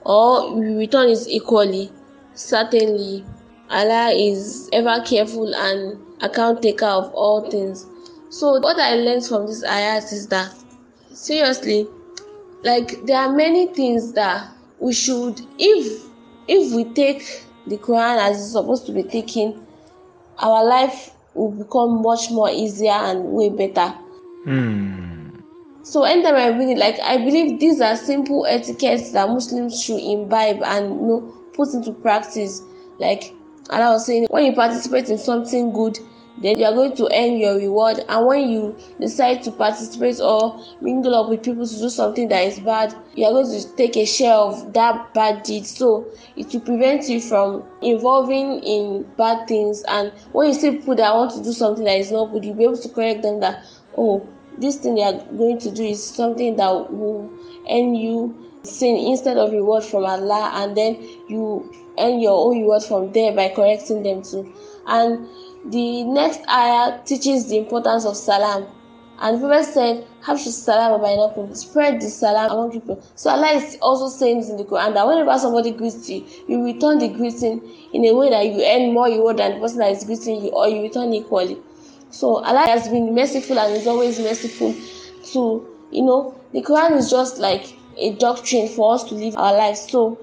or 0.04 0.60
return 0.60 1.08
is 1.08 1.26
equally. 1.28 1.90
Certainly, 2.34 3.24
Allah 3.70 4.10
is 4.10 4.68
ever 4.72 5.02
careful 5.04 5.54
and 5.54 5.98
account 6.22 6.62
taker 6.62 6.86
of 6.86 7.12
all 7.14 7.50
things. 7.50 7.86
So, 8.28 8.58
what 8.60 8.78
I 8.78 8.94
learned 8.94 9.26
from 9.26 9.46
this 9.46 9.64
ayat 9.64 10.12
is 10.12 10.28
that 10.28 10.52
seriously, 11.12 11.86
like 12.62 13.04
there 13.06 13.18
are 13.18 13.32
many 13.32 13.66
things 13.68 14.12
that 14.12 14.50
we 14.80 14.92
should, 14.92 15.40
if 15.58 16.04
if 16.48 16.74
we 16.74 16.84
take 16.92 17.44
the 17.66 17.78
Quran 17.78 18.18
as 18.18 18.38
it's 18.38 18.52
supposed 18.52 18.86
to 18.86 18.92
be 18.92 19.02
taken, 19.02 19.66
our 20.38 20.64
life 20.64 21.10
will 21.34 21.50
become 21.50 22.02
much 22.02 22.30
more 22.30 22.50
easier 22.50 22.92
and 22.92 23.24
way 23.24 23.48
better. 23.48 23.94
Hmm. 24.44 25.30
So 25.82 26.04
anytime 26.04 26.36
I 26.36 26.48
read 26.48 26.68
it, 26.70 26.78
like 26.78 26.98
I 27.00 27.18
believe 27.18 27.60
these 27.60 27.80
are 27.80 27.96
simple 27.96 28.46
etiquettes 28.46 29.12
that 29.12 29.28
Muslims 29.28 29.82
should 29.82 30.00
imbibe 30.00 30.62
and 30.62 30.94
you 31.00 31.06
know 31.06 31.34
put 31.54 31.72
into 31.74 31.92
practice. 31.92 32.62
Like 32.98 33.34
Allah 33.70 33.92
was 33.92 34.06
saying, 34.06 34.26
when 34.30 34.44
you 34.44 34.52
participate 34.52 35.08
in 35.08 35.18
something 35.18 35.72
good, 35.72 35.98
then 36.38 36.58
you 36.58 36.64
are 36.64 36.74
going 36.74 36.96
to 36.96 37.08
earn 37.14 37.36
your 37.36 37.56
reward. 37.56 38.04
And 38.08 38.26
when 38.26 38.48
you 38.48 38.76
decide 39.00 39.42
to 39.44 39.52
participate 39.52 40.20
or 40.20 40.60
mingle 40.80 41.14
up 41.14 41.30
with 41.30 41.44
people 41.44 41.66
to 41.66 41.78
do 41.78 41.88
something 41.88 42.28
that 42.28 42.44
is 42.44 42.58
bad, 42.58 42.94
you 43.14 43.24
are 43.24 43.30
going 43.30 43.46
to 43.46 43.76
take 43.76 43.96
a 43.96 44.04
share 44.04 44.34
of 44.34 44.72
that 44.72 45.14
bad 45.14 45.44
deed. 45.44 45.64
So 45.64 46.06
it 46.36 46.52
will 46.52 46.60
prevent 46.60 47.08
you 47.08 47.20
from 47.20 47.62
involving 47.82 48.60
in 48.64 49.04
bad 49.16 49.46
things. 49.46 49.84
And 49.86 50.12
when 50.32 50.48
you 50.48 50.54
see 50.54 50.72
people 50.72 50.96
that 50.96 51.14
want 51.14 51.30
to 51.32 51.42
do 51.42 51.52
something 51.52 51.84
that 51.84 51.98
is 51.98 52.10
not 52.10 52.32
good, 52.32 52.44
you'll 52.44 52.56
be 52.56 52.64
able 52.64 52.78
to 52.78 52.88
correct 52.88 53.22
them 53.22 53.38
that, 53.40 53.64
oh, 53.96 54.28
this 54.58 54.76
thing 54.76 54.96
you 54.98 55.04
are 55.04 55.24
going 55.36 55.58
to 55.60 55.70
do 55.70 55.84
is 55.84 56.04
something 56.04 56.56
that 56.56 56.92
will 56.92 57.30
earn 57.70 57.94
you 57.94 58.50
sin 58.64 58.96
instead 58.96 59.36
of 59.36 59.52
reward 59.52 59.84
from 59.84 60.04
Allah, 60.04 60.50
and 60.54 60.76
then 60.76 60.94
you 61.28 61.72
earn 61.98 62.20
your 62.20 62.46
own 62.46 62.60
reward 62.60 62.82
from 62.82 63.12
there 63.12 63.32
by 63.32 63.48
correcting 63.48 64.02
them 64.02 64.22
too. 64.22 64.52
And 64.86 65.28
the 65.66 66.04
next 66.04 66.40
ayah 66.48 67.00
teaches 67.04 67.48
the 67.48 67.58
importance 67.58 68.04
of 68.04 68.16
salam. 68.16 68.66
And 69.18 69.36
the 69.40 69.46
Prophet 69.46 69.64
said, 69.72 70.06
Habshu 70.22 70.48
salam 70.48 71.00
bainakum, 71.00 71.56
spread 71.56 72.00
the 72.00 72.08
salam 72.08 72.50
among 72.50 72.72
people. 72.72 73.02
So 73.14 73.30
Allah 73.30 73.52
is 73.52 73.78
also 73.80 74.08
saying 74.08 74.48
in 74.48 74.56
the 74.56 74.64
Quran 74.64 74.94
that 74.94 75.06
whenever 75.06 75.38
somebody 75.38 75.70
greets 75.70 76.08
you, 76.10 76.26
you 76.48 76.64
return 76.64 76.98
the 76.98 77.08
greeting 77.08 77.62
in 77.92 78.04
a 78.04 78.12
way 78.14 78.30
that 78.30 78.44
you 78.44 78.64
earn 78.64 78.92
more 78.92 79.06
reward 79.06 79.36
than 79.36 79.54
the 79.54 79.60
person 79.60 79.78
that 79.78 79.92
is 79.92 80.04
greeting 80.04 80.44
you, 80.44 80.50
or 80.50 80.68
you 80.68 80.82
return 80.82 81.14
equally. 81.14 81.56
So 82.10 82.44
Allah 82.44 82.66
has 82.66 82.88
been 82.88 83.14
merciful 83.14 83.58
and 83.58 83.74
is 83.76 83.86
always 83.86 84.18
merciful 84.18 84.74
to, 85.32 85.66
you 85.92 86.02
know, 86.02 86.34
the 86.52 86.62
Quran 86.62 86.96
is 86.96 87.10
just 87.10 87.38
like 87.38 87.76
a 87.96 88.14
doctrine 88.16 88.68
for 88.68 88.94
us 88.94 89.04
to 89.04 89.14
live 89.14 89.36
our 89.36 89.52
lives. 89.52 89.88
So 89.90 90.18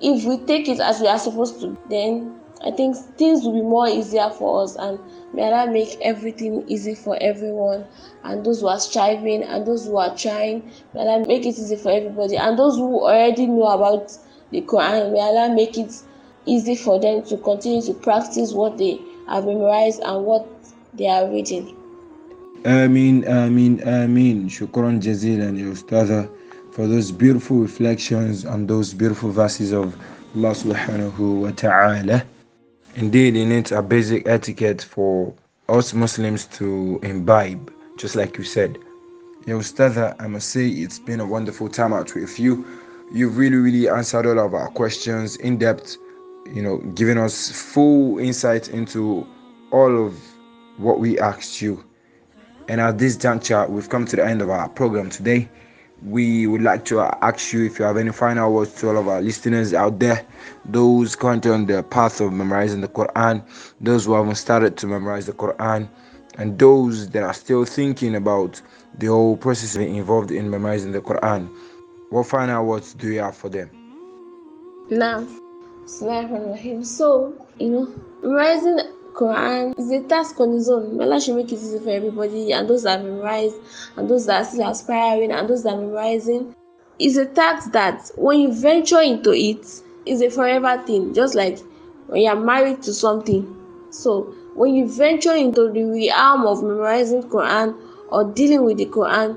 if 0.00 0.24
we 0.24 0.38
take 0.46 0.68
it 0.68 0.80
as 0.80 1.00
we 1.00 1.08
are 1.08 1.18
supposed 1.18 1.60
to, 1.60 1.76
then 1.88 2.38
I 2.64 2.70
think 2.72 2.96
things 3.16 3.44
will 3.44 3.52
be 3.52 3.62
more 3.62 3.88
easier 3.88 4.30
for 4.30 4.62
us 4.62 4.76
and 4.76 4.98
may 5.32 5.42
Allah 5.42 5.70
make 5.70 5.96
everything 6.00 6.64
easy 6.68 6.94
for 6.94 7.16
everyone 7.20 7.86
and 8.24 8.44
those 8.44 8.60
who 8.60 8.68
are 8.68 8.80
striving 8.80 9.42
and 9.44 9.66
those 9.66 9.86
who 9.86 9.96
are 9.96 10.14
trying, 10.16 10.68
may 10.94 11.00
Allah 11.00 11.26
make 11.26 11.46
it 11.46 11.58
easy 11.58 11.76
for 11.76 11.90
everybody. 11.90 12.36
And 12.36 12.58
those 12.58 12.76
who 12.76 13.00
already 13.02 13.46
know 13.46 13.66
about 13.68 14.16
the 14.50 14.62
Quran, 14.62 15.12
may 15.12 15.20
Allah 15.20 15.54
make 15.54 15.78
it 15.78 15.92
easy 16.46 16.74
for 16.74 16.98
them 16.98 17.22
to 17.24 17.36
continue 17.36 17.82
to 17.82 17.94
practice 17.94 18.52
what 18.52 18.78
they 18.78 19.00
have 19.28 19.44
memorized 19.44 20.00
and 20.00 20.24
what 20.24 20.46
they 20.94 21.06
are 21.06 21.28
reading. 21.30 21.76
Ameen, 22.64 23.24
Ameen, 23.24 23.80
Ameen. 23.86 24.48
Shukran 24.48 25.00
jazilan, 25.00 25.56
ya 25.56 25.66
Ustadha, 25.66 26.28
for 26.78 26.86
those 26.86 27.10
beautiful 27.10 27.56
reflections 27.56 28.44
and 28.44 28.68
those 28.68 28.94
beautiful 28.94 29.32
verses 29.32 29.72
of 29.72 29.96
Allah 30.36 30.54
subhanahu 30.54 31.40
wa 31.42 31.50
ta'ala. 31.50 32.22
Indeed, 32.94 33.34
it 33.34 33.46
needs 33.46 33.72
a 33.72 33.82
basic 33.82 34.28
etiquette 34.28 34.82
for 34.82 35.34
us 35.68 35.92
Muslims 35.92 36.46
to 36.58 37.00
imbibe, 37.02 37.72
just 37.96 38.14
like 38.14 38.38
you 38.38 38.44
said. 38.44 38.78
Ya 39.44 39.56
Ustadha, 39.56 40.14
I 40.20 40.28
must 40.28 40.50
say 40.50 40.68
it's 40.68 41.00
been 41.00 41.18
a 41.18 41.26
wonderful 41.26 41.68
time 41.68 41.92
out 41.92 42.14
with 42.14 42.38
you. 42.38 42.64
You've 43.12 43.36
really, 43.36 43.56
really 43.56 43.88
answered 43.88 44.24
all 44.26 44.38
of 44.38 44.54
our 44.54 44.68
questions 44.68 45.34
in 45.34 45.58
depth, 45.58 45.96
you 46.46 46.62
know, 46.62 46.78
giving 46.94 47.18
us 47.18 47.50
full 47.50 48.20
insight 48.20 48.68
into 48.68 49.26
all 49.72 50.06
of 50.06 50.14
what 50.76 51.00
we 51.00 51.18
asked 51.18 51.60
you. 51.60 51.84
And 52.68 52.80
at 52.80 52.98
this 52.98 53.16
juncture, 53.16 53.66
we've 53.66 53.88
come 53.88 54.06
to 54.06 54.14
the 54.14 54.24
end 54.24 54.42
of 54.42 54.50
our 54.50 54.68
program 54.68 55.10
today. 55.10 55.48
We 56.02 56.46
would 56.46 56.62
like 56.62 56.84
to 56.86 57.00
ask 57.00 57.52
you 57.52 57.64
if 57.66 57.78
you 57.78 57.84
have 57.84 57.96
any 57.96 58.12
final 58.12 58.52
words 58.52 58.74
to 58.76 58.88
all 58.88 58.98
of 58.98 59.08
our 59.08 59.20
listeners 59.20 59.74
out 59.74 59.98
there, 59.98 60.24
those 60.64 61.16
currently 61.16 61.50
on 61.50 61.66
the 61.66 61.82
path 61.82 62.20
of 62.20 62.32
memorizing 62.32 62.80
the 62.80 62.88
Quran, 62.88 63.42
those 63.80 64.04
who 64.06 64.14
haven't 64.14 64.36
started 64.36 64.76
to 64.78 64.86
memorize 64.86 65.26
the 65.26 65.32
Quran, 65.32 65.88
and 66.38 66.58
those 66.58 67.08
that 67.10 67.24
are 67.24 67.34
still 67.34 67.64
thinking 67.64 68.14
about 68.14 68.60
the 68.98 69.06
whole 69.06 69.36
process 69.36 69.74
involved 69.74 70.30
in 70.30 70.48
memorizing 70.50 70.92
the 70.92 71.00
Quran. 71.00 71.48
What 72.10 72.26
final 72.26 72.64
words 72.64 72.94
do 72.94 73.08
you 73.12 73.20
have 73.20 73.36
for 73.36 73.48
them? 73.48 73.70
Now, 74.90 75.26
Bismillahirrahmanirrahim. 75.84 76.84
So, 76.84 77.34
you 77.58 77.70
know, 77.70 77.88
memorizing 78.22 78.78
Quran 79.18 79.76
is 79.76 79.90
a 79.90 80.00
task 80.04 80.38
on 80.38 80.56
its 80.56 80.68
own. 80.68 81.00
Allah 81.00 81.20
should 81.20 81.34
make 81.34 81.50
it 81.50 81.54
easy 81.54 81.80
for 81.80 81.90
everybody, 81.90 82.52
and 82.52 82.70
those 82.70 82.84
that 82.84 83.02
memorize, 83.02 83.52
and 83.96 84.08
those 84.08 84.26
that 84.26 84.42
are 84.42 84.44
still 84.44 84.68
aspiring, 84.68 85.32
and 85.32 85.48
those 85.48 85.64
that 85.64 85.74
are 85.74 85.80
memorizing. 85.80 86.54
It's 87.00 87.16
a 87.16 87.26
task 87.26 87.72
that 87.72 88.12
when 88.16 88.38
you 88.38 88.52
venture 88.52 89.00
into 89.00 89.32
it, 89.32 89.66
is 90.06 90.22
a 90.22 90.30
forever 90.30 90.80
thing. 90.86 91.14
Just 91.14 91.34
like 91.34 91.58
when 92.06 92.22
you 92.22 92.28
are 92.28 92.36
married 92.36 92.80
to 92.82 92.94
something. 92.94 93.42
So 93.90 94.34
when 94.54 94.74
you 94.74 94.88
venture 94.88 95.34
into 95.34 95.68
the 95.72 95.82
realm 95.82 96.46
of 96.46 96.62
memorizing 96.62 97.24
Quran 97.24 97.76
or 98.10 98.24
dealing 98.24 98.64
with 98.64 98.78
the 98.78 98.86
Quran, 98.86 99.36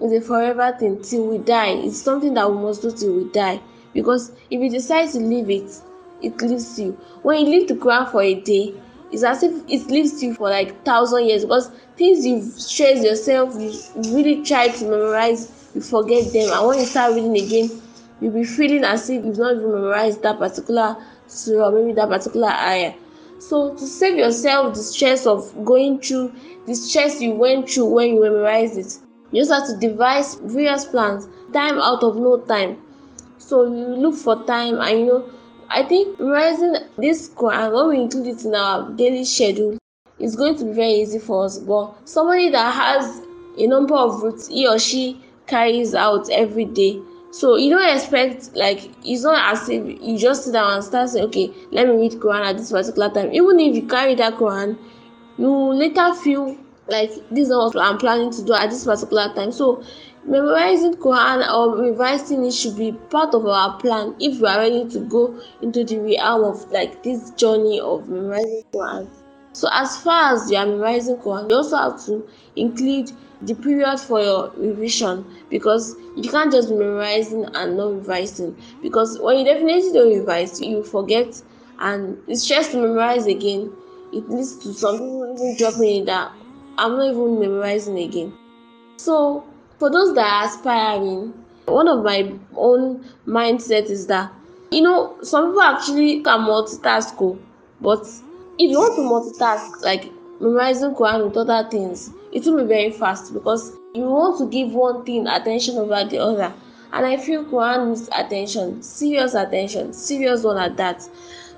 it's 0.00 0.12
a 0.12 0.20
forever 0.20 0.76
thing 0.78 1.00
till 1.00 1.26
we 1.28 1.38
die. 1.38 1.70
It's 1.70 1.96
something 2.00 2.34
that 2.34 2.50
we 2.50 2.58
must 2.58 2.82
do 2.82 2.92
till 2.92 3.14
we 3.14 3.24
die. 3.32 3.62
Because 3.94 4.32
if 4.50 4.60
you 4.60 4.68
decide 4.68 5.08
to 5.12 5.20
leave 5.20 5.48
it, 5.48 5.80
it 6.20 6.40
leaves 6.42 6.78
you. 6.78 6.92
When 7.22 7.40
you 7.40 7.46
leave 7.46 7.68
the 7.68 7.74
Quran 7.74 8.10
for 8.10 8.22
a 8.22 8.34
day, 8.34 8.74
it's 9.12 9.22
as 9.22 9.42
if 9.42 9.52
it 9.68 9.86
lives 9.88 10.22
you 10.22 10.34
for 10.34 10.48
like 10.48 10.84
thousand 10.84 11.26
years 11.26 11.44
because 11.44 11.70
things 11.96 12.24
you've 12.24 12.44
stressed 12.44 13.04
yourself, 13.04 13.54
you 13.60 13.72
really 14.12 14.42
try 14.42 14.68
to 14.68 14.84
memorize, 14.84 15.70
you 15.74 15.82
forget 15.82 16.32
them, 16.32 16.50
and 16.50 16.66
when 16.66 16.78
you 16.78 16.86
start 16.86 17.14
reading 17.14 17.36
again, 17.36 17.70
you'll 18.20 18.32
be 18.32 18.44
feeling 18.44 18.84
as 18.84 19.08
if 19.10 19.24
you've 19.24 19.38
not 19.38 19.56
even 19.56 19.70
memorized 19.70 20.22
that 20.22 20.38
particular 20.38 20.96
surah, 21.26 21.70
maybe 21.70 21.92
that 21.92 22.08
particular 22.08 22.48
ayah. 22.48 22.94
So 23.38 23.74
to 23.74 23.86
save 23.86 24.16
yourself 24.16 24.74
the 24.74 24.82
stress 24.82 25.26
of 25.26 25.64
going 25.64 26.00
through 26.00 26.32
the 26.66 26.74
stress 26.74 27.20
you 27.20 27.32
went 27.32 27.68
through 27.68 27.86
when 27.86 28.14
you 28.14 28.22
memorized 28.22 28.78
it, 28.78 28.98
you 29.30 29.40
just 29.40 29.50
have 29.52 29.66
to 29.66 29.76
devise 29.88 30.36
various 30.36 30.84
plans, 30.84 31.26
time 31.52 31.78
out 31.78 32.02
of 32.02 32.16
no 32.16 32.38
time. 32.38 32.80
So 33.38 33.64
you 33.64 33.88
look 33.88 34.14
for 34.14 34.44
time 34.44 34.78
and 34.80 35.00
you 35.00 35.06
know 35.06 35.30
I 35.74 35.82
think 35.84 36.20
memorizing 36.20 36.76
this 36.98 37.30
Quran, 37.30 37.72
when 37.72 37.88
we 37.88 38.02
include 38.02 38.26
it 38.26 38.44
in 38.44 38.54
our 38.54 38.90
daily 38.90 39.24
schedule, 39.24 39.78
it's 40.18 40.36
going 40.36 40.56
to 40.58 40.64
be 40.66 40.72
very 40.72 40.92
easy 40.92 41.18
for 41.18 41.46
us. 41.46 41.58
But 41.58 42.08
somebody 42.08 42.50
that 42.50 42.74
has 42.74 43.22
a 43.58 43.66
number 43.66 43.94
of 43.94 44.22
routes 44.22 44.48
he 44.48 44.68
or 44.68 44.78
she 44.78 45.20
carries 45.46 45.94
out 45.94 46.28
every 46.30 46.66
day. 46.66 47.00
So 47.30 47.56
you 47.56 47.70
don't 47.70 47.96
expect 47.96 48.54
like 48.54 48.90
it's 49.02 49.22
not 49.22 49.54
as 49.54 49.68
if 49.70 49.82
you 50.02 50.18
just 50.18 50.44
sit 50.44 50.52
down 50.52 50.74
and 50.74 50.84
start 50.84 51.08
saying, 51.08 51.24
okay, 51.26 51.50
let 51.70 51.88
me 51.88 51.94
read 51.94 52.12
Quran 52.12 52.44
at 52.44 52.58
this 52.58 52.70
particular 52.70 53.08
time. 53.08 53.32
Even 53.32 53.58
if 53.58 53.74
you 53.74 53.86
carry 53.86 54.14
that 54.16 54.34
Quran, 54.34 54.76
you 55.38 55.50
later 55.50 56.12
feel 56.14 56.56
like 56.88 57.10
this 57.30 57.48
is 57.48 57.54
what 57.54 57.76
I'm 57.78 57.96
planning 57.96 58.30
to 58.32 58.44
do 58.44 58.52
at 58.52 58.68
this 58.68 58.84
particular 58.84 59.32
time. 59.34 59.52
So 59.52 59.82
Memorizing 60.24 60.94
Quran 60.94 61.42
or 61.52 61.76
revising 61.76 62.44
it 62.44 62.52
should 62.52 62.76
be 62.76 62.92
part 62.92 63.34
of 63.34 63.44
our 63.44 63.76
plan 63.78 64.14
if 64.20 64.40
we 64.40 64.46
are 64.46 64.58
ready 64.58 64.88
to 64.90 65.00
go 65.00 65.34
into 65.60 65.82
the 65.82 65.98
realm 65.98 66.44
of 66.44 66.70
like 66.70 67.02
this 67.02 67.30
journey 67.32 67.80
of 67.80 68.08
memorizing 68.08 68.62
Quran. 68.72 69.08
So 69.52 69.68
as 69.72 70.00
far 70.00 70.34
as 70.34 70.48
you 70.48 70.58
are 70.58 70.66
memorizing 70.66 71.16
Quran, 71.16 71.50
you 71.50 71.56
also 71.56 71.76
have 71.76 72.04
to 72.06 72.24
include 72.54 73.10
the 73.42 73.54
period 73.54 73.98
for 73.98 74.20
your 74.20 74.52
revision 74.56 75.26
because 75.50 75.96
you 76.16 76.30
can't 76.30 76.52
just 76.52 76.68
be 76.68 76.76
memorizing 76.76 77.44
and 77.56 77.76
not 77.76 77.92
revising 77.92 78.56
because 78.80 79.18
when 79.18 79.38
you 79.38 79.44
definitely 79.44 79.92
don't 79.92 80.18
revise, 80.20 80.60
you 80.60 80.84
forget 80.84 81.42
and 81.80 82.16
it's 82.28 82.46
just 82.46 82.70
to 82.70 82.76
memorize 82.80 83.26
again. 83.26 83.72
It 84.12 84.28
leads 84.30 84.56
to 84.58 84.72
some 84.72 84.98
people 84.98 85.34
even 85.34 85.56
dropping 85.56 86.02
it 86.02 86.06
that 86.06 86.30
I'm 86.78 86.96
not 86.96 87.10
even 87.10 87.40
memorizing 87.40 87.98
again. 87.98 88.32
So 88.98 89.44
for 89.82 89.90
those 89.90 90.14
that 90.14 90.24
are 90.24 90.44
aspiring, 90.44 91.34
one 91.64 91.88
of 91.88 92.04
my 92.04 92.32
own 92.54 93.04
mindset 93.26 93.90
is 93.90 94.06
that 94.06 94.32
you 94.70 94.80
know 94.80 95.20
some 95.24 95.46
people 95.46 95.60
actually 95.60 96.22
can 96.22 96.38
multitask, 96.42 97.40
but 97.80 98.06
if 98.60 98.70
you 98.70 98.78
want 98.78 98.94
to 98.94 99.02
multitask 99.02 99.82
like 99.82 100.04
memorizing 100.40 100.94
Quran 100.94 101.24
with 101.24 101.36
other 101.36 101.68
things, 101.68 102.12
it 102.30 102.44
will 102.44 102.58
be 102.58 102.68
very 102.68 102.92
fast 102.92 103.34
because 103.34 103.72
you 103.92 104.04
want 104.04 104.38
to 104.38 104.46
give 104.46 104.72
one 104.72 105.04
thing 105.04 105.26
attention 105.26 105.76
over 105.76 106.04
the 106.08 106.18
other. 106.18 106.54
And 106.92 107.04
I 107.04 107.16
feel 107.16 107.44
Quran 107.44 107.88
needs 107.88 108.08
attention, 108.16 108.84
serious 108.84 109.34
attention, 109.34 109.92
serious 109.94 110.44
one 110.44 110.58
at 110.58 110.76
that. 110.76 111.08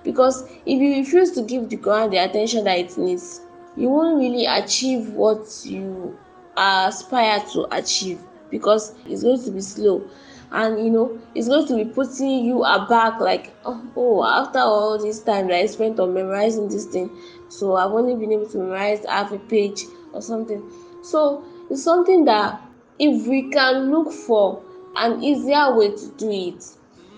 Because 0.02 0.44
if 0.64 0.80
you 0.80 0.96
refuse 0.96 1.30
to 1.32 1.42
give 1.42 1.68
the 1.68 1.76
Quran 1.76 2.10
the 2.10 2.24
attention 2.24 2.64
that 2.64 2.78
it 2.78 2.96
needs, 2.96 3.42
you 3.76 3.90
won't 3.90 4.16
really 4.18 4.46
achieve 4.46 5.10
what 5.10 5.46
you 5.64 6.16
aspire 6.56 7.40
to 7.52 7.66
achieve 7.76 8.20
because 8.50 8.94
it's 9.06 9.22
going 9.22 9.42
to 9.42 9.50
be 9.50 9.60
slow. 9.60 10.08
And 10.52 10.78
you 10.84 10.90
know 10.90 11.20
it's 11.34 11.48
going 11.48 11.66
to 11.66 11.74
be 11.74 11.84
putting 11.84 12.44
you 12.44 12.62
aback 12.62 13.18
like 13.18 13.52
oh, 13.64 13.82
oh 13.96 14.24
after 14.24 14.60
all 14.60 14.98
this 15.02 15.20
time 15.20 15.48
that 15.48 15.56
i 15.56 15.66
spent 15.66 15.98
on 15.98 16.14
memorizing 16.14 16.68
this 16.68 16.84
thing 16.84 17.10
so 17.48 17.74
i've 17.74 17.90
only 17.90 18.14
been 18.14 18.30
able 18.30 18.48
to 18.48 18.58
memorize 18.58 19.04
half 19.04 19.32
a 19.32 19.38
page 19.38 19.82
or 20.12 20.22
something. 20.22 20.62
So 21.02 21.44
it's 21.70 21.82
something 21.82 22.24
that 22.26 22.62
if 23.00 23.26
we 23.26 23.50
can 23.50 23.90
look 23.90 24.12
for 24.12 24.62
an 24.94 25.24
easier 25.24 25.74
way 25.74 25.90
to 25.90 26.08
do 26.16 26.30
it 26.30 26.64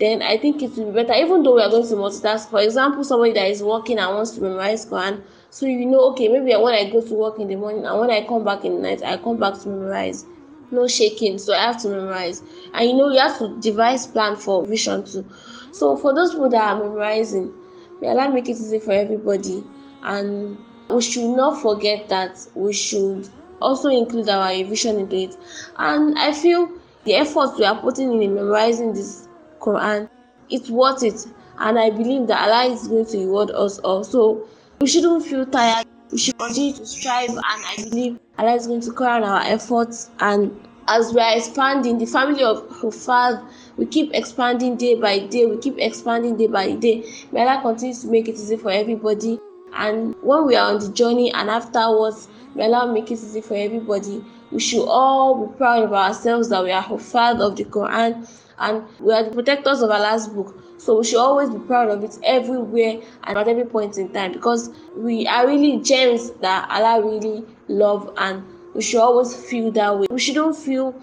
then 0.00 0.22
i 0.22 0.38
think 0.38 0.62
it 0.62 0.70
will 0.76 0.86
be 0.86 1.02
better 1.02 1.12
even 1.12 1.42
though 1.42 1.56
we 1.56 1.62
are 1.62 1.70
going 1.70 1.86
to 1.86 1.94
multitask. 1.94 2.48
For 2.48 2.60
example 2.62 3.04
somebody 3.04 3.32
that 3.32 3.50
is 3.50 3.62
working 3.62 3.98
and 3.98 4.14
wants 4.14 4.30
to 4.32 4.40
memorize 4.40 4.86
quran 4.86 5.22
so 5.56 5.64
you 5.64 5.86
know 5.86 6.00
okay 6.10 6.28
maybe 6.28 6.54
when 6.54 6.74
i 6.74 6.90
go 6.90 7.00
to 7.00 7.14
work 7.14 7.38
in 7.38 7.48
the 7.48 7.56
morning 7.56 7.86
and 7.86 7.98
when 7.98 8.10
i 8.10 8.22
come 8.26 8.44
back 8.44 8.62
in 8.62 8.74
the 8.74 8.80
night 8.82 9.02
i 9.02 9.16
come 9.16 9.38
back 9.38 9.58
to 9.58 9.70
memorize. 9.70 10.26
No 10.70 10.86
shaking. 10.86 11.38
So 11.38 11.54
i 11.54 11.62
have 11.62 11.80
to 11.80 11.88
memorize. 11.88 12.42
And 12.74 12.90
you 12.90 12.94
know 12.94 13.08
you 13.10 13.18
have 13.18 13.38
to 13.38 13.58
devise 13.60 14.06
plan 14.06 14.36
for 14.36 14.66
vision 14.66 15.06
too. 15.06 15.24
So 15.72 15.96
for 15.96 16.14
those 16.14 16.32
people 16.32 16.50
that 16.50 16.60
are 16.62 16.78
memorizing 16.78 17.54
may 18.02 18.08
allah 18.08 18.30
make 18.30 18.50
it 18.50 18.60
easy 18.60 18.78
for 18.80 18.92
everybody. 18.92 19.64
And 20.02 20.58
we 20.90 21.00
should 21.00 21.34
not 21.34 21.62
forget 21.62 22.10
that 22.10 22.36
we 22.54 22.74
should 22.74 23.26
also 23.58 23.88
include 23.88 24.28
our 24.28 24.50
revision 24.50 24.98
into 24.98 25.16
it. 25.16 25.36
And 25.78 26.18
i 26.18 26.32
feel 26.34 26.68
the 27.04 27.14
effort 27.14 27.56
we 27.58 27.64
are 27.64 27.80
putting 27.80 28.12
in, 28.12 28.20
in 28.22 28.34
memorizing 28.34 28.92
this 28.92 29.26
quran 29.60 30.10
it's 30.50 30.68
worth 30.68 31.02
it. 31.02 31.26
And 31.58 31.78
i 31.78 31.88
believe 31.88 32.26
that 32.26 32.46
allah 32.46 32.70
is 32.70 32.88
going 32.88 33.06
to 33.06 33.18
reward 33.20 33.50
us 33.52 33.78
also 33.78 34.46
we 34.80 34.86
shouldn't 34.86 35.24
feel 35.24 35.46
tired. 35.46 35.86
We 36.12 36.18
should 36.18 36.38
continue 36.38 36.72
to 36.74 36.86
strive 36.86 37.30
and 37.30 37.40
i 37.44 37.76
believe 37.82 38.18
allah 38.38 38.54
is 38.54 38.66
going 38.68 38.80
to 38.82 38.92
crown 38.92 39.24
our 39.24 39.40
efforts. 39.42 40.10
And 40.20 40.56
as 40.86 41.12
we 41.12 41.20
are 41.20 41.36
expanding 41.36 41.98
the 41.98 42.06
family 42.06 42.44
of 42.44 42.68
Huffaadh 42.68 43.42
we 43.76 43.86
keep 43.86 44.14
expanding 44.14 44.76
day 44.76 44.94
by 44.94 45.18
day. 45.18 45.46
We 45.46 45.58
keep 45.58 45.78
expanding 45.78 46.36
day 46.36 46.46
by 46.46 46.72
day. 46.72 47.04
May 47.32 47.40
allah 47.42 47.60
continue 47.62 47.94
to 47.94 48.06
make 48.06 48.28
it 48.28 48.34
easy 48.34 48.56
for 48.56 48.70
everybody. 48.70 49.40
And 49.74 50.14
when 50.22 50.46
we 50.46 50.54
are 50.56 50.72
on 50.72 50.78
the 50.80 50.92
journey 50.92 51.32
and 51.32 51.50
afterwards 51.50 52.28
may 52.54 52.64
allah 52.64 52.92
make 52.92 53.10
it 53.10 53.14
easy 53.14 53.40
for 53.40 53.54
everybody. 53.54 54.24
We 54.52 54.60
should 54.60 54.86
all 54.86 55.46
be 55.46 55.56
proud 55.56 55.82
of 55.82 55.92
ourselves 55.92 56.50
that 56.50 56.62
we 56.62 56.70
are 56.70 56.82
Huffaadh 56.82 57.40
of 57.40 57.56
the 57.56 57.64
quran 57.64 58.28
and 58.58 58.84
we 59.00 59.12
are 59.12 59.24
the 59.24 59.30
protectors 59.30 59.82
of 59.82 59.90
allah's 59.90 60.28
book 60.28 60.54
so 60.78 60.98
we 60.98 61.04
should 61.04 61.18
always 61.18 61.50
be 61.50 61.58
proud 61.60 61.88
of 61.88 62.02
it 62.04 62.16
everywhere 62.24 63.00
and 63.24 63.38
at 63.38 63.48
every 63.48 63.64
point 63.64 63.96
in 63.98 64.08
time 64.12 64.32
because 64.32 64.70
we 64.96 65.26
are 65.26 65.46
really 65.46 65.78
gems 65.78 66.30
that 66.40 66.68
allah 66.70 67.02
really 67.04 67.44
love 67.68 68.12
and 68.18 68.42
we 68.74 68.82
should 68.82 69.00
always 69.00 69.34
feel 69.34 69.70
that 69.72 69.98
way. 69.98 70.06
We 70.10 70.18
shouldn't 70.20 70.54
feel 70.56 70.94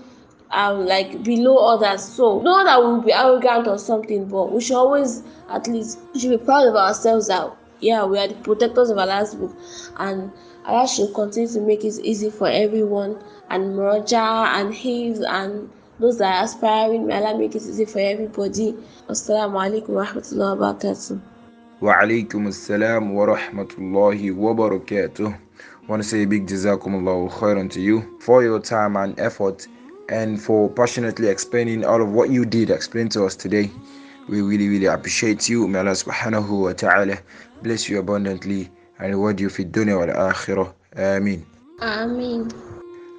um 0.52 0.86
like 0.86 1.24
below 1.24 1.58
others. 1.58 2.04
So 2.04 2.40
not 2.42 2.66
that 2.66 2.80
we 2.80 2.86
will 2.94 3.02
be 3.02 3.12
arrogant 3.12 3.68
or 3.68 3.80
something 3.80 4.28
but 4.30 4.52
we 4.52 4.62
should 4.62 4.78
always 4.78 5.24
at 5.50 5.68
least 5.68 6.00
we 6.14 6.20
should 6.20 6.30
be 6.40 6.46
proud 6.46 6.68
of 6.68 6.76
ourselves 6.76 7.28
that 7.28 7.52
yeah 7.80 8.06
we 8.06 8.18
are 8.18 8.28
the 8.28 8.36
protectors 8.36 8.90
of 8.90 8.98
allah's 8.98 9.36
book 9.36 9.56
and 9.98 10.32
allah 10.66 10.88
should 10.88 11.14
continue 11.14 11.50
to 11.50 11.60
make 11.60 11.84
it 11.84 12.00
easy 12.04 12.30
for 12.30 12.48
everyone 12.48 13.18
and 13.50 13.76
muraja 13.76 14.46
and 14.58 14.74
hifz 14.74 15.20
and 15.28 15.70
those 16.00 16.18
that 16.18 16.36
are 16.40 16.44
aspiring, 16.46 17.08
may 17.08 17.16
Allah 17.24 17.38
make 17.38 17.56
it 17.56 17.64
easy 17.64 17.86
for 17.86 18.00
everybody. 18.00 18.76
Assalamu 19.10 19.58
alaikum 19.60 19.90
wa 19.90 20.06
rahmatullahi 20.06 20.58
wa 20.58 20.74
barakatuh. 20.74 21.22
Wa 21.82 21.94
alaikum 22.02 22.48
assalam 22.48 23.14
wa 23.14 23.26
rahmatullahi 23.28 24.36
wa 24.36 24.54
barakatuh. 24.54 25.38
want 25.88 26.02
to 26.02 26.08
say 26.08 26.24
a 26.24 26.28
big 26.28 26.48
jazakumullah 26.48 27.30
khairan 27.32 27.70
to 27.70 27.82
you 27.82 28.18
for 28.20 28.42
your 28.44 28.60
time 28.60 28.96
and 28.96 29.20
effort 29.20 29.68
and 30.10 30.42
for 30.42 30.70
passionately 30.70 31.28
explaining 31.28 31.84
all 31.84 32.02
of 32.02 32.12
what 32.12 32.30
you 32.30 32.46
did 32.46 32.70
explain 32.70 33.10
to 33.10 33.26
us 33.26 33.36
today. 33.36 33.70
We 34.30 34.42
really, 34.42 34.70
really 34.70 34.86
appreciate 34.86 35.50
you. 35.50 35.68
May 35.68 35.80
Allah 35.80 35.92
subhanahu 35.92 36.64
wa 36.64 36.74
ta'ala 36.74 37.18
bless 37.62 37.90
you 37.90 38.00
abundantly 38.00 38.70
and 39.00 39.12
reward 39.12 39.40
you 39.40 39.50
fi 39.50 39.66
dunya 39.66 40.00
wal 40.00 40.32
akhirah. 40.32 40.74
Ameen. 40.96 41.46
Ameen 41.82 42.73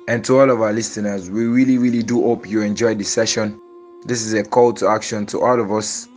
and 0.06 0.24
to 0.24 0.38
all 0.38 0.50
of 0.50 0.60
our 0.60 0.72
listeners 0.72 1.30
we 1.30 1.46
really 1.46 1.78
really 1.78 2.02
do 2.02 2.22
hope 2.22 2.48
you 2.48 2.60
enjoyed 2.62 2.98
the 2.98 3.04
session. 3.04 3.60
This 4.06 4.22
is 4.22 4.34
a 4.34 4.44
call 4.44 4.72
to 4.74 4.88
action 4.88 5.24
to 5.26 5.40
all 5.40 5.58
of 5.58 5.72
us. 5.72 6.08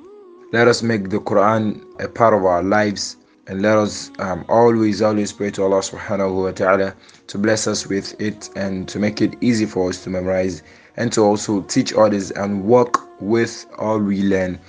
Let 0.51 0.67
us 0.67 0.83
make 0.83 1.09
the 1.09 1.19
quran 1.19 1.85
a 2.01 2.07
part 2.07 2.33
of 2.33 2.43
our 2.43 2.61
lives. 2.63 3.17
And 3.49 3.61
let 3.61 3.77
us 3.77 4.11
um, 4.19 4.43
always 4.49 5.01
always 5.01 5.31
pray 5.31 5.51
to 5.51 5.63
allah 5.63 5.79
subhanahu 5.79 6.43
wa 6.43 6.51
ta'ala 6.51 6.93
to 7.27 7.37
bless 7.37 7.65
us 7.65 7.87
with 7.87 8.19
it 8.19 8.49
and 8.57 8.89
to 8.89 8.99
make 8.99 9.21
it 9.21 9.35
easy 9.39 9.65
for 9.65 9.87
us 9.87 10.03
to 10.03 10.09
memorize 10.09 10.63
and 10.97 11.13
to 11.13 11.21
also 11.21 11.61
teach 11.61 11.93
others 11.93 12.31
and 12.31 12.65
work 12.65 13.21
with 13.21 13.65
all 13.77 13.99
we 13.99 14.21
learn 14.21 14.59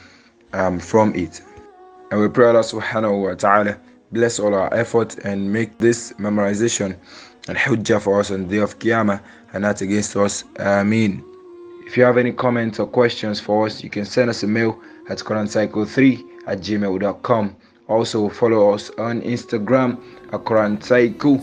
um, 0.53 0.79
from 0.79 1.13
it. 1.17 1.43
And 2.13 2.21
we 2.21 2.29
pray 2.29 2.47
allah 2.47 2.61
subhanahu 2.61 3.21
wa 3.25 3.35
ta'ala 3.35 3.81
bless 4.13 4.39
all 4.39 4.55
our 4.55 4.73
effort 4.73 5.19
and 5.25 5.53
make 5.53 5.77
this 5.79 6.13
memorization 6.13 6.97
and 7.49 7.57
hujjah 7.59 8.01
for 8.01 8.21
us 8.21 8.31
on 8.31 8.47
the 8.47 8.57
day 8.57 8.63
of 8.63 8.79
Qiyamah 8.79 9.21
and 9.53 9.63
not 9.63 9.81
against 9.81 10.17
us. 10.17 10.45
Ameen. 10.59 11.23
If 11.87 11.97
you 11.97 12.05
have 12.05 12.19
any 12.19 12.33
comments 12.33 12.79
or 12.79 12.87
questions 12.87 13.41
for 13.41 13.67
us, 13.67 13.83
you 13.83 13.91
can 13.91 14.05
send 14.05 14.29
us 14.31 14.43
a 14.43 14.47
mail 14.47 14.79
at 15.09 15.19
QuranCycle3 15.19 16.25
at 16.47 16.59
gmail.com. 16.61 17.57
Also, 17.89 18.29
follow 18.29 18.75
us 18.75 18.91
on 18.99 19.23
Instagram 19.23 19.99
at 20.33 20.45
QuranCycle. 20.45 21.43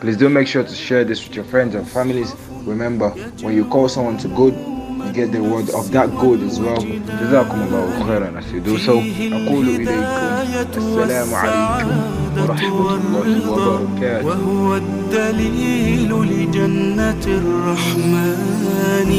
Please 0.00 0.16
do 0.18 0.28
make 0.28 0.46
sure 0.46 0.62
to 0.62 0.74
share 0.74 1.04
this 1.04 1.26
with 1.26 1.34
your 1.34 1.44
friends 1.46 1.74
and 1.74 1.88
families. 1.88 2.34
Remember, 2.64 3.10
when 3.42 3.54
you 3.54 3.64
call 3.64 3.88
someone 3.88 4.18
to 4.18 4.28
good, 4.28 4.54
you 4.54 5.12
get 5.14 5.32
the 5.32 5.42
word 5.42 5.70
of 5.70 5.90
that 5.92 6.10
good 6.18 6.42
as 6.42 6.60
well. 6.60 6.76
جزاكم 6.76 7.60
الله 7.62 8.04
خيرا 8.06 8.38
as 8.38 8.52
you 8.52 8.60
do 8.60 8.76
so. 8.78 9.00
أقول 9.00 9.68
إليكم 9.68 10.76
السلام 10.76 11.34
عليكم 11.34 12.42
ورحمة 12.42 13.22
الله 13.22 13.50
وبركاته. 13.50 14.24
الدليل 15.10 16.10
لجنة 16.10 17.24
الرحمن. 17.26 19.10